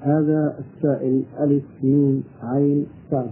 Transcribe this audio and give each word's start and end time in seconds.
هذا 0.00 0.58
السائل 0.58 1.22
ألف 1.40 1.62
ميم 1.82 2.22
عين 2.42 2.86
صاد. 3.10 3.30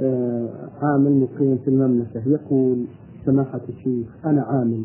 آه 0.00 0.48
عامل 0.82 1.12
مقيم 1.20 1.58
في 1.64 1.68
المملكة. 1.68 2.22
يقول 2.26 2.84
سماحة 3.26 3.60
الشيخ 3.68 4.06
أنا 4.24 4.42
عامل 4.42 4.82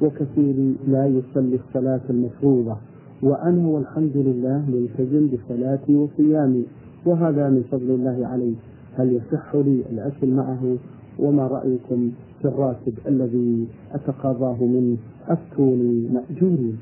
وكثيري 0.00 0.74
لا 0.88 1.06
يصلي 1.06 1.58
الصلاة 1.68 2.00
المفروضة 2.10 2.76
وأنا 3.22 3.68
والحمد 3.68 4.16
لله 4.16 4.64
ملتزم 4.68 5.28
بصلاتي 5.28 5.94
وصيامي 5.96 6.64
وهذا 7.06 7.48
من 7.50 7.62
فضل 7.72 7.90
الله 7.90 8.26
علي. 8.26 8.54
هل 8.96 9.12
يصح 9.12 9.54
لي 9.54 9.82
الأكل 9.92 10.26
معه؟ 10.26 10.76
وما 11.18 11.46
رأيكم 11.46 12.10
في 12.42 12.48
الراتب 12.48 12.92
الذي 13.08 13.66
أتقاضاه 13.92 14.64
منه؟ 14.64 14.96
أفتوني 15.28 16.08
مأجوري 16.08 16.74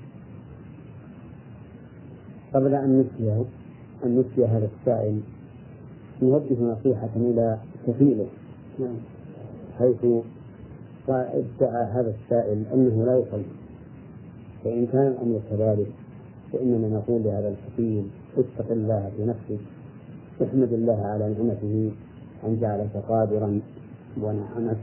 قبل 2.55 2.75
أن 2.75 3.01
نسي 3.01 3.45
أن 4.05 4.19
نسي 4.19 4.45
هذا 4.45 4.69
السائل 4.81 5.21
نوجه 6.23 6.63
نصيحة 6.63 7.09
إلى 7.17 7.59
كفيله. 7.87 8.27
نعم. 8.79 8.97
حيث 9.79 10.05
ادعى 11.09 11.85
هذا 11.93 12.15
السائل 12.15 12.63
أنه 12.75 13.05
لا 13.05 13.19
يصلي. 13.19 13.45
فإن 14.65 14.87
كان 14.87 15.07
الأمر 15.07 15.41
كذلك 15.51 15.87
فإننا 16.53 16.89
نقول 16.89 17.23
لهذا 17.23 17.49
الحكيم 17.49 18.11
اتق 18.39 18.71
الله 18.71 19.11
في 19.17 19.25
نفسك 19.25 19.61
احمد 20.43 20.73
الله 20.73 21.07
على 21.07 21.35
نعمته 21.35 21.93
أن 22.47 22.61
جعلك 22.61 22.97
قادرا 23.09 23.61
ونعمك. 24.23 24.77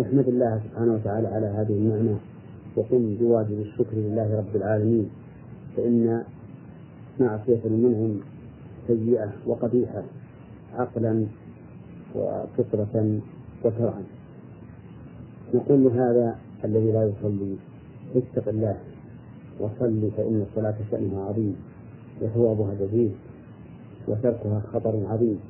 احمد 0.00 0.28
الله 0.28 0.60
سبحانه 0.64 0.94
وتعالى 0.94 1.28
على 1.28 1.46
هذه 1.46 1.72
النعمة 1.72 2.16
وقم 2.76 3.16
بواجب 3.20 3.60
الشكر 3.60 3.96
لله 3.96 4.36
رب 4.36 4.56
العالمين. 4.56 5.10
فإن 5.76 6.24
معصية 7.20 7.60
المنعم 7.64 8.20
سيئة 8.86 9.32
وقبيحة 9.46 10.02
عقلا 10.74 11.26
وفطرة 12.14 13.20
وشرعا 13.64 14.02
نقول 15.54 15.84
لهذا 15.84 16.38
الذي 16.64 16.92
لا 16.92 17.04
يصلي 17.04 17.56
اتق 18.16 18.48
الله 18.48 18.76
وصل 19.60 20.10
فإن 20.16 20.46
الصلاة 20.50 20.74
شأنها 20.90 21.24
عظيم 21.24 21.56
وثوابها 22.22 22.74
جزيل 22.74 23.12
وتركها 24.08 24.62
خطر 24.72 25.06
عظيم. 25.06 25.40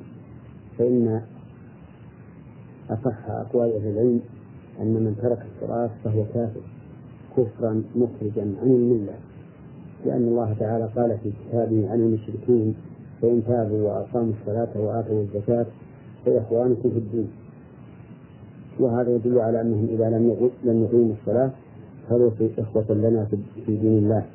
فإن 0.77 1.21
أصح 2.89 3.29
أقوال 3.29 3.75
أهل 3.75 3.87
العلم 3.87 4.21
أن 4.81 4.93
من 4.93 5.17
ترك 5.21 5.45
الصلاة 5.55 5.89
فهو 6.03 6.23
كافر 6.33 6.61
كفرا 7.37 7.83
مخرجا 7.95 8.41
عن 8.61 8.67
الملة. 8.71 9.13
لأن 10.05 10.27
الله 10.27 10.55
تعالى 10.59 10.89
قال 10.95 11.17
في 11.23 11.31
كتابه 11.31 11.89
عن 11.91 11.99
المشركين 11.99 12.75
فإن 13.21 13.41
تابوا 13.47 13.81
وأقاموا 13.89 14.33
الصلاة 14.41 14.81
وآتوا 14.81 15.21
الزكاة 15.21 15.65
فإخوانكم 16.25 16.89
في 16.89 16.97
الدين. 16.97 17.27
وهذا 18.79 19.15
يدل 19.15 19.39
على 19.39 19.61
أنهم 19.61 19.87
إذا 19.91 20.09
لم 20.09 20.49
لم 20.63 20.83
يقيموا 20.83 21.13
الصلاة 21.21 21.51
فليسوا 22.09 22.47
إخوة 22.59 22.85
لنا 22.95 23.25
في 23.65 23.77
دين 23.77 23.97
الله. 23.97 24.25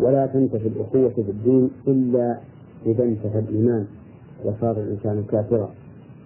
ولا 0.00 0.26
تنتفي 0.26 0.68
الأخوة 0.68 1.08
في 1.08 1.30
الدين 1.30 1.70
إلا 1.88 2.38
إذا 2.86 3.04
انتفى 3.04 3.38
الإيمان 3.38 3.86
وصار 4.44 4.76
الإنسان 4.80 5.24
كافرا. 5.30 5.70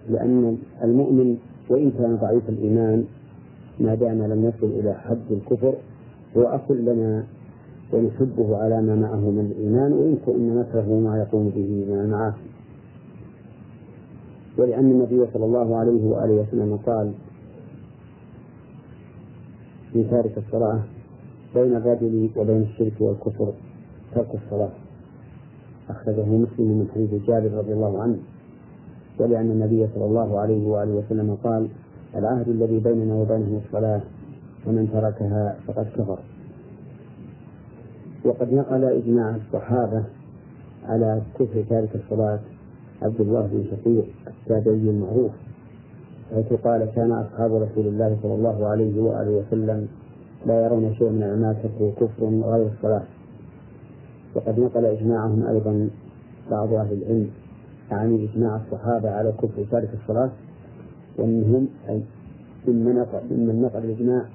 لأن 0.09 0.57
المؤمن 0.83 1.37
وإن 1.69 1.91
كان 1.91 2.15
ضعيف 2.15 2.49
الإيمان 2.49 3.05
ما 3.79 3.95
دام 3.95 4.23
لم 4.23 4.45
يصل 4.45 4.67
إلى 4.79 4.93
حد 4.93 5.31
الكفر 5.31 5.73
هو 6.37 6.43
أخ 6.43 6.71
لنا 6.71 7.23
ونحبه 7.93 8.57
على 8.57 8.81
ما 8.81 8.95
معه 8.95 9.29
من 9.29 9.51
الإيمان 9.51 9.93
وإن 9.93 10.17
كنا 10.25 10.61
نكره 10.61 10.99
ما 10.99 11.17
يقوم 11.17 11.49
به 11.49 11.85
من 11.89 11.99
المعاصي. 11.99 12.47
ولأن 14.57 14.91
النبي 14.91 15.27
صلى 15.33 15.45
الله 15.45 15.75
عليه 15.75 16.05
وآله 16.05 16.33
وسلم 16.33 16.79
قال 16.85 17.11
في 19.93 20.03
تارك 20.03 20.37
الصلاة 20.37 20.79
بين 21.55 21.75
الرجل 21.75 22.29
وبين 22.37 22.61
الشرك 22.61 22.93
والكفر 22.99 23.53
ترك 24.15 24.35
الصلاة. 24.43 24.71
أخرجه 25.89 26.25
مسلم 26.25 26.67
من 26.79 26.87
حديث 26.95 27.27
جابر 27.27 27.51
رضي 27.51 27.73
الله 27.73 28.01
عنه. 28.01 28.17
ولأن 29.19 29.51
النبي 29.51 29.87
صلى 29.95 30.05
الله 30.05 30.39
عليه 30.39 30.67
وآله 30.67 30.91
وسلم 30.91 31.37
قال 31.43 31.67
العهد 32.15 32.49
الذي 32.49 32.79
بيننا 32.79 33.15
وبينهم 33.15 33.61
الصلاة 33.65 34.01
ومن 34.67 34.89
تركها 34.93 35.57
فقد 35.67 35.85
كفر. 35.97 36.19
وقد 38.25 38.53
نقل 38.53 38.83
إجماع 38.83 39.35
الصحابة 39.35 40.03
على 40.85 41.21
كفر 41.39 41.63
تارك 41.69 41.89
الصلاة. 41.95 42.39
عبد 43.01 43.21
الله 43.21 43.41
بن 43.41 43.63
شقيق 43.71 44.05
التابعي 44.27 44.89
المعروف 44.89 45.31
حيث 46.35 46.53
قال 46.53 46.85
كان 46.95 47.11
أصحاب 47.11 47.53
رسول 47.53 47.87
الله 47.87 48.17
صلى 48.23 48.35
الله 48.35 48.67
عليه 48.67 49.01
وآله 49.01 49.31
وسلم 49.31 49.87
لا 50.45 50.65
يرون 50.65 50.95
شيئا 50.95 51.11
من 51.11 51.23
الأعمال 51.23 51.55
تركه 51.63 51.91
كفر 51.91 52.25
غير 52.25 52.67
الصلاة. 52.67 53.03
وقد 54.35 54.59
نقل 54.59 54.85
إجماعهم 54.85 55.47
أيضا 55.47 55.89
بعض 56.51 56.73
أهل 56.73 56.93
العلم 56.93 57.29
يعني 57.91 58.29
إجماع 58.29 58.55
الصحابة 58.55 59.11
على 59.11 59.31
كفر 59.31 59.65
تارك 59.71 59.89
الصلاة 60.01 60.29
ومنهم 61.19 61.67
أي 61.89 62.01
ممن 62.67 63.61
نقل 63.61 63.83
الإجماع 63.83 64.25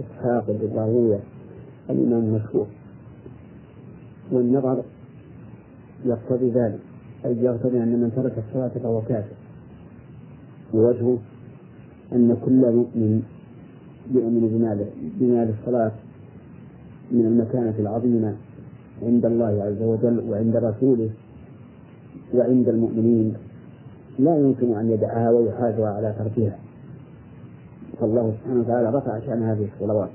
إسحاق 0.00 0.44
بن 0.48 1.18
الإمام 1.90 2.24
المشهور. 2.24 2.66
والنظر 4.32 4.82
يقتضي 6.04 6.50
ذلك 6.50 6.78
أي 7.24 7.36
يقتضي 7.44 7.82
أن 7.82 8.00
من 8.00 8.12
ترك 8.16 8.44
الصلاة 8.48 8.68
فهو 8.68 9.00
كافر. 9.00 9.36
ووجهه 10.74 11.18
أن 12.12 12.36
كل 12.44 12.72
مؤمن 12.72 13.22
يؤمن 14.14 14.88
بمال 15.20 15.54
الصلاة 15.60 15.92
من 17.12 17.26
المكانة 17.26 17.74
العظيمة 17.78 18.34
عند 19.02 19.26
الله 19.26 19.62
عز 19.62 19.82
وجل 19.82 20.30
وعند 20.30 20.56
رسوله 20.56 21.10
وعند 22.34 22.68
المؤمنين. 22.68 23.34
لا 24.18 24.38
يمكن 24.38 24.74
أن 24.74 24.90
يدعها 24.90 25.30
ويحاسب 25.30 25.82
على 25.82 26.14
تركها. 26.18 26.58
فالله 28.00 28.34
سبحانه 28.40 28.60
وتعالى 28.60 28.98
رفع 28.98 29.20
شأن 29.26 29.42
هذه 29.42 29.68
الصلوات. 29.74 30.10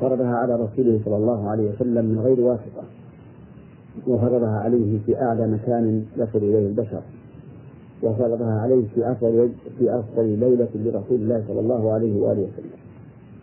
فرضها 0.00 0.36
على 0.36 0.54
رسوله 0.54 1.00
صلى 1.04 1.16
الله 1.16 1.48
عليه 1.50 1.70
وسلم 1.70 2.04
من 2.04 2.18
غير 2.18 2.40
واسطة 2.40 2.82
وفرضها 4.06 4.60
عليه 4.60 4.98
في 5.06 5.22
أعلى 5.22 5.48
مكان 5.48 6.04
يصل 6.16 6.38
إليه 6.38 6.66
البشر 6.66 7.00
وفرضها 8.02 8.60
عليه 8.60 8.84
في 8.94 9.10
أفضل 9.10 9.50
في 9.78 9.98
أفضل 9.98 10.38
ليلة 10.38 10.68
لرسول 10.74 11.20
الله 11.20 11.44
صلى 11.48 11.60
الله 11.60 11.92
عليه 11.92 12.20
وآله 12.20 12.42
وسلم. 12.42 12.76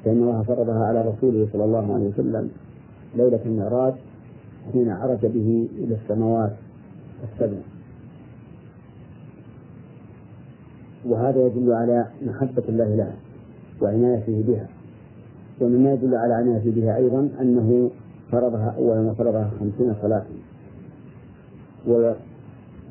فإن 0.06 0.18
الله 0.18 0.44
فرضها 0.44 0.86
على 0.86 1.02
رسوله 1.02 1.48
صلى 1.54 1.66
الله 1.66 1.94
عليه 1.94 2.08
وسلم. 2.08 2.50
ليلة 3.16 3.40
المعراج 3.46 3.94
حين 4.74 4.90
عرج 4.90 5.26
به 5.26 5.68
إلى 5.78 5.96
السماوات 5.96 6.54
السبع. 7.24 7.58
وهذا 11.06 11.46
يدل 11.48 11.74
على 11.74 12.08
محبة 12.26 12.64
الله 12.70 12.96
لها 12.96 13.16
وعنايته 13.82 14.44
بها. 14.48 14.68
ومما 15.62 15.94
يدل 15.94 16.16
على 16.16 16.34
عنايته 16.34 16.72
بها 16.72 16.98
أيضا 16.98 17.30
أنه 17.42 17.92
فرضها 18.32 18.76
أول 18.78 18.98
ما 18.98 19.14
فرضها 19.14 19.52
خمسين 19.60 19.96
صلاة. 20.02 20.26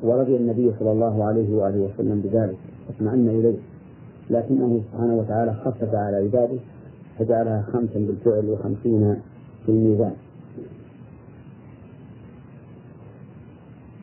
ورضي 0.03 0.35
النبي 0.37 0.73
صلى 0.79 0.91
الله 0.91 1.23
عليه 1.23 1.55
وآله 1.55 1.79
وسلم 1.79 2.21
بذلك 2.21 2.57
واطمأن 2.87 3.29
إليه. 3.29 3.57
لكنه 4.29 4.81
سبحانه 4.91 5.15
وتعالى 5.15 5.53
خفف 5.53 5.95
على 5.95 6.17
عباده 6.17 6.59
فجعلها 7.19 7.61
خمسا 7.61 7.99
بالفعل 7.99 8.49
وخمسين 8.49 9.15
في 9.65 9.71
الميزان. 9.71 10.13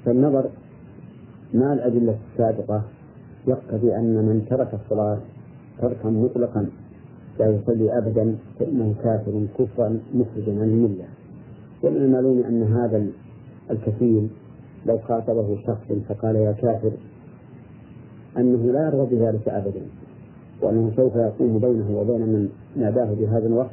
فالنظر 0.05 0.45
مع 1.55 1.73
الأدلة 1.73 2.19
السابقة 2.33 2.83
يقتضي 3.47 3.97
أن 3.97 4.15
من 4.15 4.47
ترك 4.51 4.75
الصلاة 4.75 5.19
تركا 5.81 6.09
مطلقا. 6.09 6.67
لا 7.41 7.51
يصلي 7.51 7.99
أبدا 7.99 8.37
فإنه 8.59 8.95
كافر 9.03 9.47
كفرا 9.59 9.99
مخرجا 10.15 10.53
عن 10.53 10.69
الملة. 10.69 11.05
ومن 11.83 11.97
المعلوم 11.97 12.43
أن 12.43 12.63
هذا 12.63 13.07
الكفيل 13.71 14.29
لو 14.87 14.99
خاطبه 14.99 15.59
شخص 15.67 15.93
فقال 16.09 16.37
يا 16.37 16.53
كافر 16.53 16.93
أنه 18.39 18.73
لا 18.73 18.87
يرضى 18.87 19.17
بذلك 19.17 19.49
أبدا 19.49 19.83
وأنه 20.63 20.93
سوف 20.97 21.17
يقوم 21.17 21.59
بينه 21.59 21.99
وبين 22.01 22.21
من 22.21 22.49
ناداه 22.77 23.15
بهذا 23.15 23.47
الوصف 23.47 23.73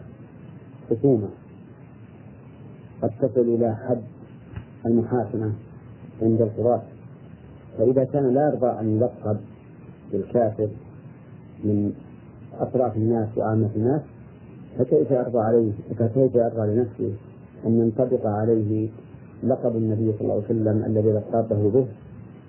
خصومة 0.90 1.28
قد 3.02 3.12
تصل 3.22 3.42
إلى 3.42 3.76
حد 3.76 4.02
المحاكمة 4.86 5.52
عند 6.22 6.42
القضاة 6.42 6.82
فإذا 7.78 8.04
كان 8.04 8.34
لا 8.34 8.48
يرضى 8.50 8.80
أن 8.80 8.98
يلقب 8.98 9.38
بالكافر 10.12 10.70
من 11.64 11.94
أطراف 12.60 12.98
الناس 12.98 13.28
وعامة 13.38 13.70
الناس 13.76 14.02
فكيف 14.78 15.12
يرضى 15.12 15.40
عليه 15.40 15.72
فكيف 16.00 16.36
يرضى 16.36 16.68
لنفسه 16.68 17.12
أن 17.66 17.80
ينطبق 17.80 18.26
عليه 18.26 18.90
لقب 19.44 19.76
النبي 19.76 20.14
صلى 20.14 20.22
الله 20.22 20.34
عليه 20.34 20.46
وسلم 20.46 20.86
الذي 20.86 21.12
لقبه 21.12 21.70
به 21.70 21.86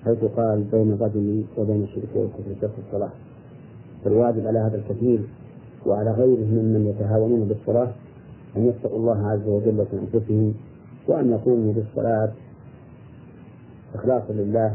حيث 0.04 0.24
قال 0.24 0.64
بين 0.72 0.92
الرجل 0.92 1.44
وبين 1.58 1.82
الشرك 1.82 2.08
والكفر 2.14 2.60
ترك 2.60 2.70
الصلاة. 2.86 3.10
فالواجب 4.04 4.46
على 4.46 4.58
هذا 4.58 4.76
الكثير 4.76 5.20
وعلى 5.86 6.10
غيره 6.10 6.46
ممن 6.46 6.86
يتهاونون 6.86 7.48
بالصلاة 7.48 7.88
أن 8.56 8.66
يتقوا 8.66 8.98
الله 8.98 9.26
عز 9.26 9.48
وجل 9.48 9.86
في 9.90 9.96
أنفسهم 9.96 10.54
وأن 11.08 11.30
يقوموا 11.30 11.72
بالصلاة 11.72 12.30
إخلاصا 13.94 14.32
لله 14.32 14.74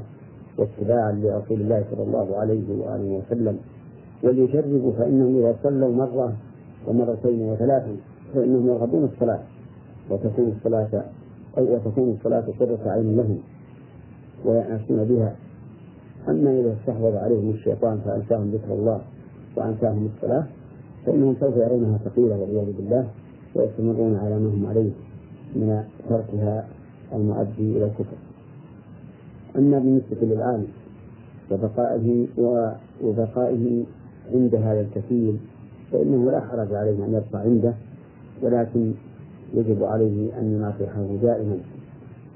واتباعا 0.57 1.11
لرسول 1.11 1.61
الله 1.61 1.85
صلى 1.91 2.03
الله 2.03 2.37
عليه 2.37 2.63
وآله 2.79 3.21
وسلم. 3.21 3.57
وليجربوا 4.23 4.91
فإنهم 4.91 5.37
إذا 5.37 5.55
صلوا 5.63 5.95
مرة 5.95 6.33
ومرتين 6.87 7.41
وثلاثا 7.41 7.95
فإنهم 8.33 8.67
يرغبون 8.67 9.09
الصلاة 9.13 9.39
وتكون 10.09 10.53
الصلاة 10.57 11.03
أو 11.57 11.75
وتكون 11.75 12.09
الصلاة 12.17 12.43
قرة 12.59 12.79
عين 12.85 13.17
لهم 13.17 13.37
ويأنسون 14.45 15.03
بها. 15.03 15.35
أما 16.29 16.59
إذا 16.59 16.73
استحوذ 16.73 17.15
عليهم 17.17 17.49
الشيطان 17.49 17.99
فأنساهم 18.05 18.51
ذكر 18.51 18.73
الله 18.73 19.01
وأنساهم 19.57 20.09
الصلاة 20.15 20.45
فإنهم 21.05 21.35
سوف 21.39 21.57
يرونها 21.57 21.97
ثقيلة 21.97 22.37
والعياذ 22.37 22.71
بالله 22.77 23.07
ويستمرون 23.55 24.15
على 24.15 24.39
ما 24.39 24.49
هم 24.49 24.65
عليه 24.65 24.91
من 25.55 25.83
تركها 26.09 26.67
المؤدي 27.13 27.77
إلى 27.77 27.85
الكفر. 27.85 28.17
أما 29.57 29.79
بالنسبة 29.79 30.17
للعالم 30.21 30.67
وبقائه 31.51 32.27
وبقائه 33.03 33.83
عند 34.33 34.55
هذا 34.55 34.81
الكفيل 34.81 35.37
فإنه 35.91 36.31
لا 36.31 36.39
حرج 36.41 36.73
عليه 36.73 37.05
أن 37.05 37.09
يبقى 37.13 37.41
عنده 37.41 37.73
ولكن 38.41 38.91
يجب 39.53 39.83
عليه 39.83 40.39
أن 40.39 40.55
يناصحه 40.55 41.07
دائما 41.21 41.57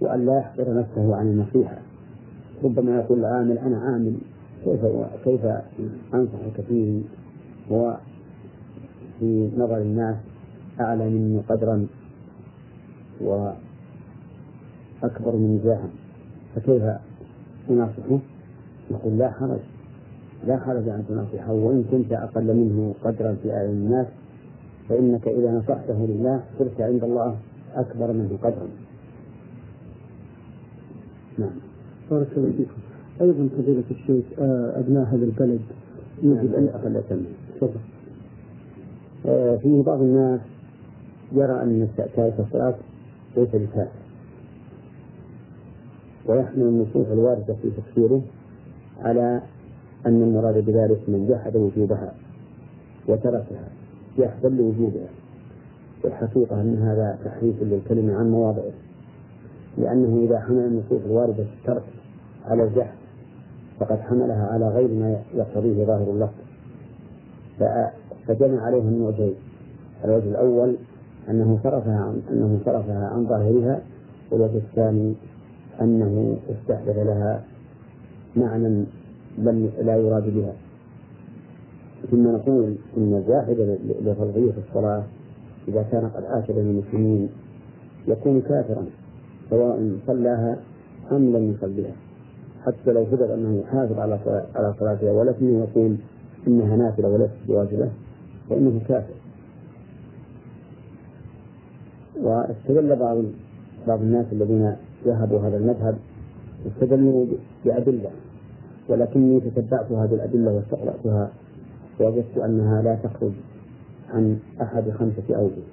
وأن 0.01 0.25
لا 0.25 0.37
يحقر 0.37 0.79
نفسه 0.79 1.15
عن 1.15 1.27
النصيحة. 1.27 1.77
ربما 2.63 2.95
يقول 2.99 3.19
العامل 3.19 3.57
أنا 3.57 3.77
عامل 3.79 4.13
كيف 4.65 4.79
كيف 5.23 5.45
أنصح 6.13 6.39
كثير 6.57 7.01
هو 7.71 7.97
في 9.19 9.49
نظر 9.57 9.77
الناس 9.77 10.15
أعلى 10.79 11.09
مني 11.09 11.39
قدرا 11.49 11.87
وأكبر 13.21 13.55
من 15.35 15.61
جاها 15.63 15.89
فكيف 16.55 16.83
أناصحه؟ 17.69 18.19
يقول 18.91 19.17
لا 19.17 19.31
حرج. 19.31 19.59
لا 20.45 20.57
حرج 20.57 20.89
أن 20.89 21.03
تناصحه 21.09 21.53
وإن 21.53 21.83
كنت 21.91 22.13
أقل 22.13 22.55
منه 22.55 22.95
قدرا 23.03 23.35
في 23.43 23.51
أعين 23.51 23.69
الناس 23.69 24.07
فإنك 24.89 25.27
إذا 25.27 25.51
نصحته 25.51 26.05
لله 26.05 26.43
صرت 26.59 26.81
عند 26.81 27.03
الله 27.03 27.35
أكبر 27.75 28.11
منه 28.11 28.37
قدرا. 28.43 28.67
نعم. 31.37 31.49
بارك 32.11 32.27
الله 32.37 32.51
فيكم. 32.57 32.81
أيضا 33.21 33.49
فضيلة 33.57 33.83
الشيخ 33.91 34.25
آه، 34.39 34.79
أبناء 34.79 35.03
هذا 35.03 35.25
البلد 35.25 35.61
يجب 36.23 36.53
أن 36.55 36.67
أقل 36.73 37.01
تفضل. 37.55 37.79
آه، 39.25 39.55
فيه 39.55 39.83
بعض 39.83 40.01
الناس 40.01 40.39
يرى 41.31 41.63
أن 41.63 41.87
تارك 42.15 42.33
الصلاة 42.39 42.75
ليس 43.37 43.49
بكافر 43.49 44.07
ويحمل 46.25 46.61
النصوص 46.63 47.07
الواردة 47.07 47.55
في 47.61 47.71
تفسيره 47.77 48.21
على 49.01 49.41
أن 50.07 50.21
المراد 50.21 50.65
بذلك 50.65 50.99
من 51.07 51.27
جحد 51.29 51.55
وجوبها 51.55 52.13
وتركها 53.07 53.67
جحدا 54.17 54.49
لوجوبها. 54.49 55.07
والحقيقة 56.03 56.61
أن 56.61 56.77
هذا 56.81 57.17
تحريف 57.25 57.55
للكلمة 57.61 58.15
عن 58.15 58.31
مواضعه 58.31 58.71
لأنه 59.77 60.25
إذا 60.25 60.39
حمل 60.39 60.59
النصوص 60.59 61.01
الواردة 61.05 61.43
في 61.43 61.49
الترك 61.61 61.83
على 62.45 62.63
الجحد 62.63 62.97
فقد 63.79 63.99
حملها 63.99 64.47
على 64.47 64.69
غير 64.69 64.87
ما 64.87 65.21
يقتضيه 65.33 65.85
ظاهر 65.85 66.11
اللفظ. 66.11 66.47
فجمع 68.27 68.61
عليه 68.61 68.81
الوجهين 68.81 69.35
الوجه 70.05 70.29
الأول 70.29 70.75
أنه 71.29 71.59
صرفها 71.63 71.99
عن 71.99 72.21
أنه 72.31 72.59
صرفها 72.65 73.07
عن 73.07 73.27
ظاهرها 73.27 73.81
والوجه 74.31 74.57
الثاني 74.57 75.13
أنه 75.81 76.37
استحدث 76.49 76.97
لها 76.97 77.43
معنى 78.35 78.85
لم 79.37 79.71
لا 79.81 79.95
يراد 79.97 80.35
بها. 80.35 80.53
ثم 82.11 82.27
نقول 82.27 82.75
إن 82.97 83.13
الجاحد 83.13 83.77
لفرضية 84.01 84.53
الصلاة 84.67 85.03
إذا 85.67 85.85
كان 85.91 86.09
قد 86.09 86.23
آكل 86.23 86.53
من 86.53 86.69
المسلمين 86.69 87.29
يكون 88.07 88.41
كافرا 88.41 88.85
سواء 89.49 89.91
صلاها 90.07 90.57
أم 91.11 91.35
لم 91.35 91.51
يصليها. 91.51 91.95
حتى 92.65 92.91
لو 92.91 93.05
ثبت 93.05 93.29
أنه 93.29 93.61
يحافظ 93.61 93.99
على 93.99 94.19
على 94.55 94.73
صلاتها 94.79 95.11
ولكنه 95.11 95.59
يقول 95.59 95.95
إنها 96.47 96.75
نافلة 96.75 97.09
وليست 97.09 97.33
بواجبة 97.47 97.89
فإنه 98.49 98.81
كافر. 98.87 99.13
واستدل 102.21 102.95
بعض 102.95 103.17
بعض 103.87 104.01
الناس 104.01 104.25
الذين 104.31 104.75
ذهبوا 105.05 105.39
هذا 105.39 105.57
المذهب 105.57 105.97
استدلوا 106.67 107.25
بأدلة. 107.65 108.11
ولكني 108.89 109.39
تتبعت 109.39 109.91
هذه 109.91 110.13
الأدلة 110.13 110.51
واستقرأتها 110.51 111.31
ووجدت 111.99 112.37
أنها 112.37 112.81
لا 112.81 112.95
تخرج 112.95 113.31
عن 114.13 114.39
أحد 114.61 114.91
خمسة 114.91 115.35
أوجه. 115.35 115.63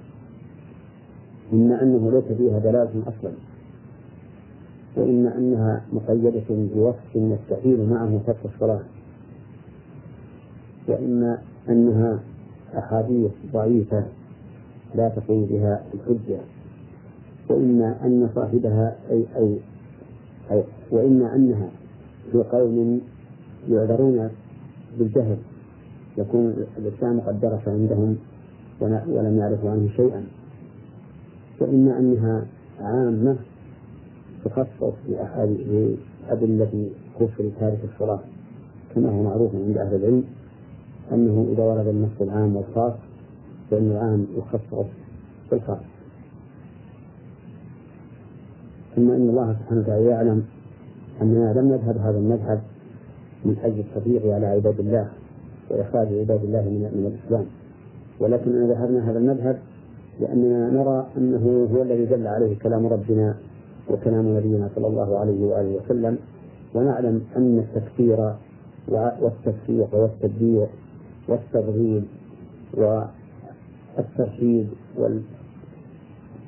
إما 1.52 1.82
أنه 1.82 2.10
ليس 2.10 2.38
فيها 2.38 2.58
دلالة 2.58 3.02
أصلا 3.06 3.32
وإما 4.96 5.38
أنها 5.38 5.82
مقيدة 5.92 6.42
بوصف 6.50 7.14
يستحيل 7.14 7.90
معه 7.90 8.20
ترك 8.26 8.36
الصلاة. 8.54 8.80
وإما 10.88 11.38
أنها 11.68 12.20
أحاديث 12.78 13.30
ضعيفة 13.52 14.04
لا 14.94 15.08
تقوم 15.08 15.46
بها 15.46 15.82
الحجة. 15.94 16.38
وإما 17.48 17.96
أن 18.04 18.28
صاحبها 18.34 18.96
أي 19.10 19.24
أي, 19.36 19.58
أي 20.50 20.64
وإما 20.90 21.34
أنها 21.34 21.68
في 22.32 22.42
قوم 22.42 23.00
يعذرون 23.68 24.30
بالجهل 24.98 25.36
يكون 26.18 26.54
الإسلام 26.78 27.20
قد 27.20 27.40
درس 27.40 27.68
عندهم 27.68 28.16
ولم 28.80 29.36
يعرفوا 29.38 29.70
عنه 29.70 29.88
شيئا. 29.96 30.24
وإما 31.60 31.98
أنها 31.98 32.46
عامة 32.80 33.36
تخصص 34.44 34.94
بأدلة 35.08 36.90
كفر 37.20 37.50
تارك 37.60 37.78
الصلاة 37.94 38.20
كما 38.94 39.10
هو 39.10 39.22
معروف 39.22 39.54
عند 39.54 39.78
أهل 39.78 39.94
العلم 39.94 40.24
أنه 41.12 41.48
إذا 41.52 41.62
ورد 41.62 41.86
النص 41.86 42.20
العام 42.20 42.56
والخاص 42.56 42.94
فإن 43.70 43.90
العام 43.90 44.26
يخصص 44.36 44.86
بالخاص. 45.50 45.78
ثم 48.96 49.10
إن 49.10 49.28
الله 49.28 49.56
سبحانه 49.60 49.80
وتعالى 49.80 50.04
يعلم 50.04 50.44
أننا 51.22 51.52
لم 51.52 51.68
نذهب 51.72 51.98
هذا 51.98 52.18
المذهب 52.18 52.60
من 53.44 53.56
أجل 53.64 53.80
التضييق 53.80 54.34
على 54.34 54.46
عباد 54.46 54.80
الله 54.80 55.08
وإخراج 55.70 56.08
عباد 56.08 56.44
الله 56.44 56.62
من, 56.62 56.80
من 56.80 57.06
الإسلام. 57.06 57.46
ولكننا 58.20 58.66
ذهبنا 58.66 59.10
هذا 59.10 59.18
المذهب 59.18 59.58
لأننا 60.20 60.70
نرى 60.70 61.06
أنه 61.16 61.68
هو 61.74 61.82
الذي 61.82 62.04
دل 62.04 62.26
عليه 62.26 62.58
كلام 62.58 62.86
ربنا 62.86 63.36
وكلام 63.90 64.36
نبينا 64.36 64.68
صلى 64.74 64.86
الله 64.86 65.18
عليه 65.18 65.46
وآله 65.46 65.76
وسلم. 65.84 66.18
ونعلم 66.74 67.22
أن 67.36 67.58
التكفير 67.58 68.34
والتفسيق 68.88 69.94
والتبديع 69.94 70.66
والتضليل 71.28 72.04
والترشيد 73.96 74.68
وال 74.98 75.22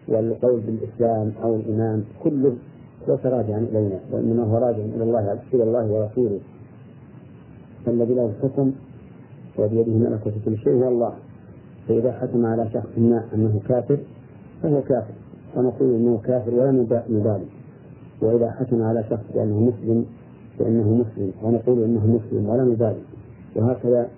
والقول 0.08 0.60
بالإسلام 0.60 1.32
أو 1.42 1.56
الإيمان 1.56 2.04
كله 2.24 2.56
ليس 3.08 3.26
راجعا 3.26 3.58
إلينا 3.58 3.98
وإنما 4.12 4.42
هو 4.44 4.58
راجع 4.58 4.78
إلى 4.78 5.02
الله 5.02 5.38
إلى 5.54 5.62
الله 5.62 5.86
ورسوله. 5.92 6.40
فالذي 7.86 8.14
له 8.14 8.26
الحكم 8.26 8.72
وبيده 9.58 9.92
ملكوت 9.92 10.32
كل 10.44 10.58
شيء 10.58 10.72
هو 10.72 10.88
الله. 10.88 11.12
فإذا 11.88 12.12
حكم 12.12 12.46
على 12.46 12.68
شخص 12.72 12.98
ما 12.98 13.24
أنه 13.34 13.60
كافر 13.68 13.98
فهو 14.62 14.82
كافر. 14.82 15.14
ونقول 15.56 15.94
أنه 15.94 16.20
كافر 16.24 16.54
ولا 16.54 16.70
نبالي 16.70 17.46
وإذا 18.20 18.50
حكم 18.50 18.82
على 18.82 19.04
شخص 19.10 19.24
بأنه 19.34 19.60
مسلم 19.60 20.06
فإنه 20.58 20.94
مسلم. 20.94 21.32
ونقول 21.42 21.84
أنه 21.84 22.06
مسلم 22.06 22.48
ولا 22.48 22.64
نبالي 22.64 23.02
وهكذا 23.56 24.08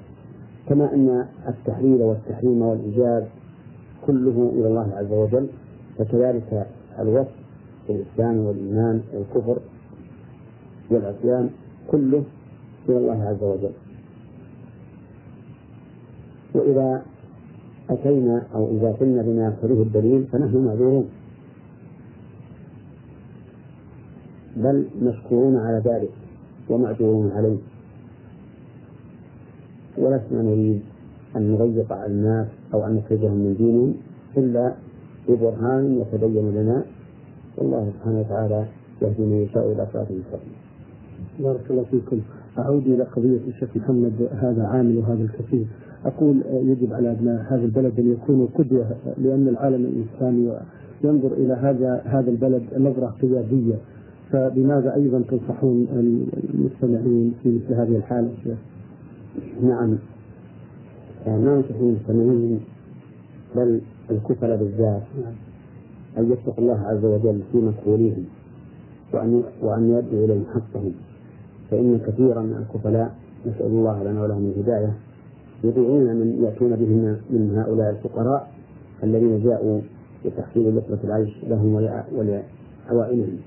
كما 0.68 0.94
أن 0.94 1.24
التحليل 1.48 2.02
والتحريم 2.02 2.62
والإيجاب 2.62 3.26
كله 4.06 4.52
إلى 4.54 4.68
الله 4.68 4.90
عز 4.96 5.12
وجل 5.12 5.46
فكذلك 5.98 6.66
الوصف 6.98 7.37
الإسلام 7.90 8.36
والإيمان 8.38 9.02
والكفر 9.14 9.58
والعصيان 10.90 11.50
كله 11.90 12.22
إلى 12.88 12.98
الله 12.98 13.22
عز 13.28 13.42
وجل. 13.42 13.74
وإذا 16.54 17.02
أتينا 17.90 18.46
أو 18.54 18.70
إذا 18.76 18.92
قلنا 18.92 19.22
بما 19.22 19.44
يقتضيه 19.44 19.82
الدليل 19.82 20.26
فنحن 20.32 20.56
معذورون. 20.64 21.08
بل 24.56 24.86
مشكورون 25.02 25.56
على 25.56 25.82
ذلك 25.84 26.10
ومعذورون 26.68 27.30
عليه. 27.30 27.58
ولسنا 29.98 30.42
نريد 30.42 30.80
أن 31.36 31.52
نضيق 31.52 31.92
على 31.92 32.06
الناس 32.06 32.46
أو 32.74 32.86
أن 32.86 32.94
نخرجهم 32.96 33.32
من 33.32 33.54
دينهم 33.58 33.94
إلا 34.36 34.74
ببرهان 35.28 36.00
يتبين 36.00 36.54
لنا 36.54 36.84
والله 37.58 37.92
سبحانه 37.94 38.20
وتعالى 38.20 38.64
يهدي 39.02 39.22
من 39.22 39.36
يشاء 39.42 39.72
إلى 39.72 39.86
صراط 39.92 40.06
المستقيم. 40.10 40.52
بارك 41.40 41.70
الله 41.70 41.84
فيكم. 41.90 42.20
أعود 42.58 42.86
إلى 42.86 43.04
قضية 43.04 43.40
الشيخ 43.48 43.76
محمد 43.76 44.28
هذا 44.32 44.66
عامل 44.66 44.96
وهذا 44.96 45.22
الكثير. 45.22 45.66
أقول 46.04 46.42
يجب 46.50 46.92
على 46.92 47.10
أبناء 47.10 47.46
هذا 47.48 47.64
البلد 47.64 48.00
أن 48.00 48.12
يكونوا 48.12 48.46
قدوة 48.54 48.86
لأن 49.18 49.48
العالم 49.48 49.84
الإسلامي 49.84 50.58
ينظر 51.04 51.32
إلى 51.32 51.52
هذا 51.52 52.02
هذا 52.04 52.30
البلد 52.30 52.62
نظرة 52.78 53.14
قيادية. 53.22 53.74
فبماذا 54.30 54.94
أيضا 54.94 55.22
تنصحون 55.30 55.86
المستمعين 56.54 57.34
في 57.42 57.48
مثل 57.48 57.74
هذه 57.74 57.96
الحالة؟ 57.96 58.30
نعم. 59.62 59.98
ما 61.26 61.36
ننصح 61.38 61.74
المستمعين 61.80 62.60
بل 63.56 63.80
الكفل 64.10 64.56
بالذات. 64.56 65.02
أن 66.18 66.32
يتقوا 66.32 66.54
الله 66.58 66.80
عز 66.80 67.04
وجل 67.04 67.40
في 67.52 67.58
مسؤوليهم 67.58 68.24
وأن 69.12 69.42
وأن 69.62 69.90
يؤدوا 69.90 70.24
إليهم 70.24 70.44
حقهم. 70.54 70.92
فإن 71.70 71.98
كثيرا 72.06 72.42
من 72.42 72.66
الكفلاء 72.66 73.14
نسأل 73.46 73.66
الله 73.66 74.02
لنا 74.02 74.22
ولهم 74.22 74.52
الهداية 74.56 74.92
يطيعون 75.64 76.16
من 76.16 76.42
يأتون 76.44 76.76
بهم 76.76 77.16
من 77.30 77.54
هؤلاء 77.56 77.90
الفقراء 77.90 78.50
الذين 79.02 79.44
جاءوا 79.44 79.80
لتحصيل 80.24 80.76
لقمة 80.76 80.98
العيش 81.04 81.44
لهم 81.48 81.74
ولعوائلهم 82.16 83.38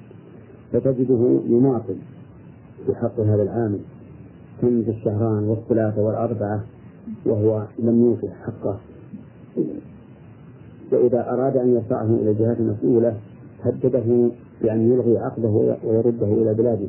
فتجده 0.71 1.39
يماطل 1.47 1.95
في 2.85 2.95
حق 2.95 3.19
هذا 3.19 3.43
العامل 3.43 3.79
تنجز 4.61 4.89
الشهران 4.89 5.43
والثلاثة 5.43 6.01
والأربعة 6.01 6.63
وهو 7.25 7.67
لم 7.79 8.05
يوفي 8.05 8.29
حقه. 8.29 8.77
وإذا 10.91 11.33
أراد 11.33 11.57
أن 11.57 11.74
يرفعه 11.74 12.05
إلى 12.05 12.31
الجهات 12.31 12.60
المسؤولة 12.60 13.17
هدده 13.63 14.29
بأن 14.62 14.91
يلغي 14.91 15.17
عقده 15.17 15.77
ويرده 15.83 16.27
إلى 16.27 16.53
بلاده. 16.53 16.88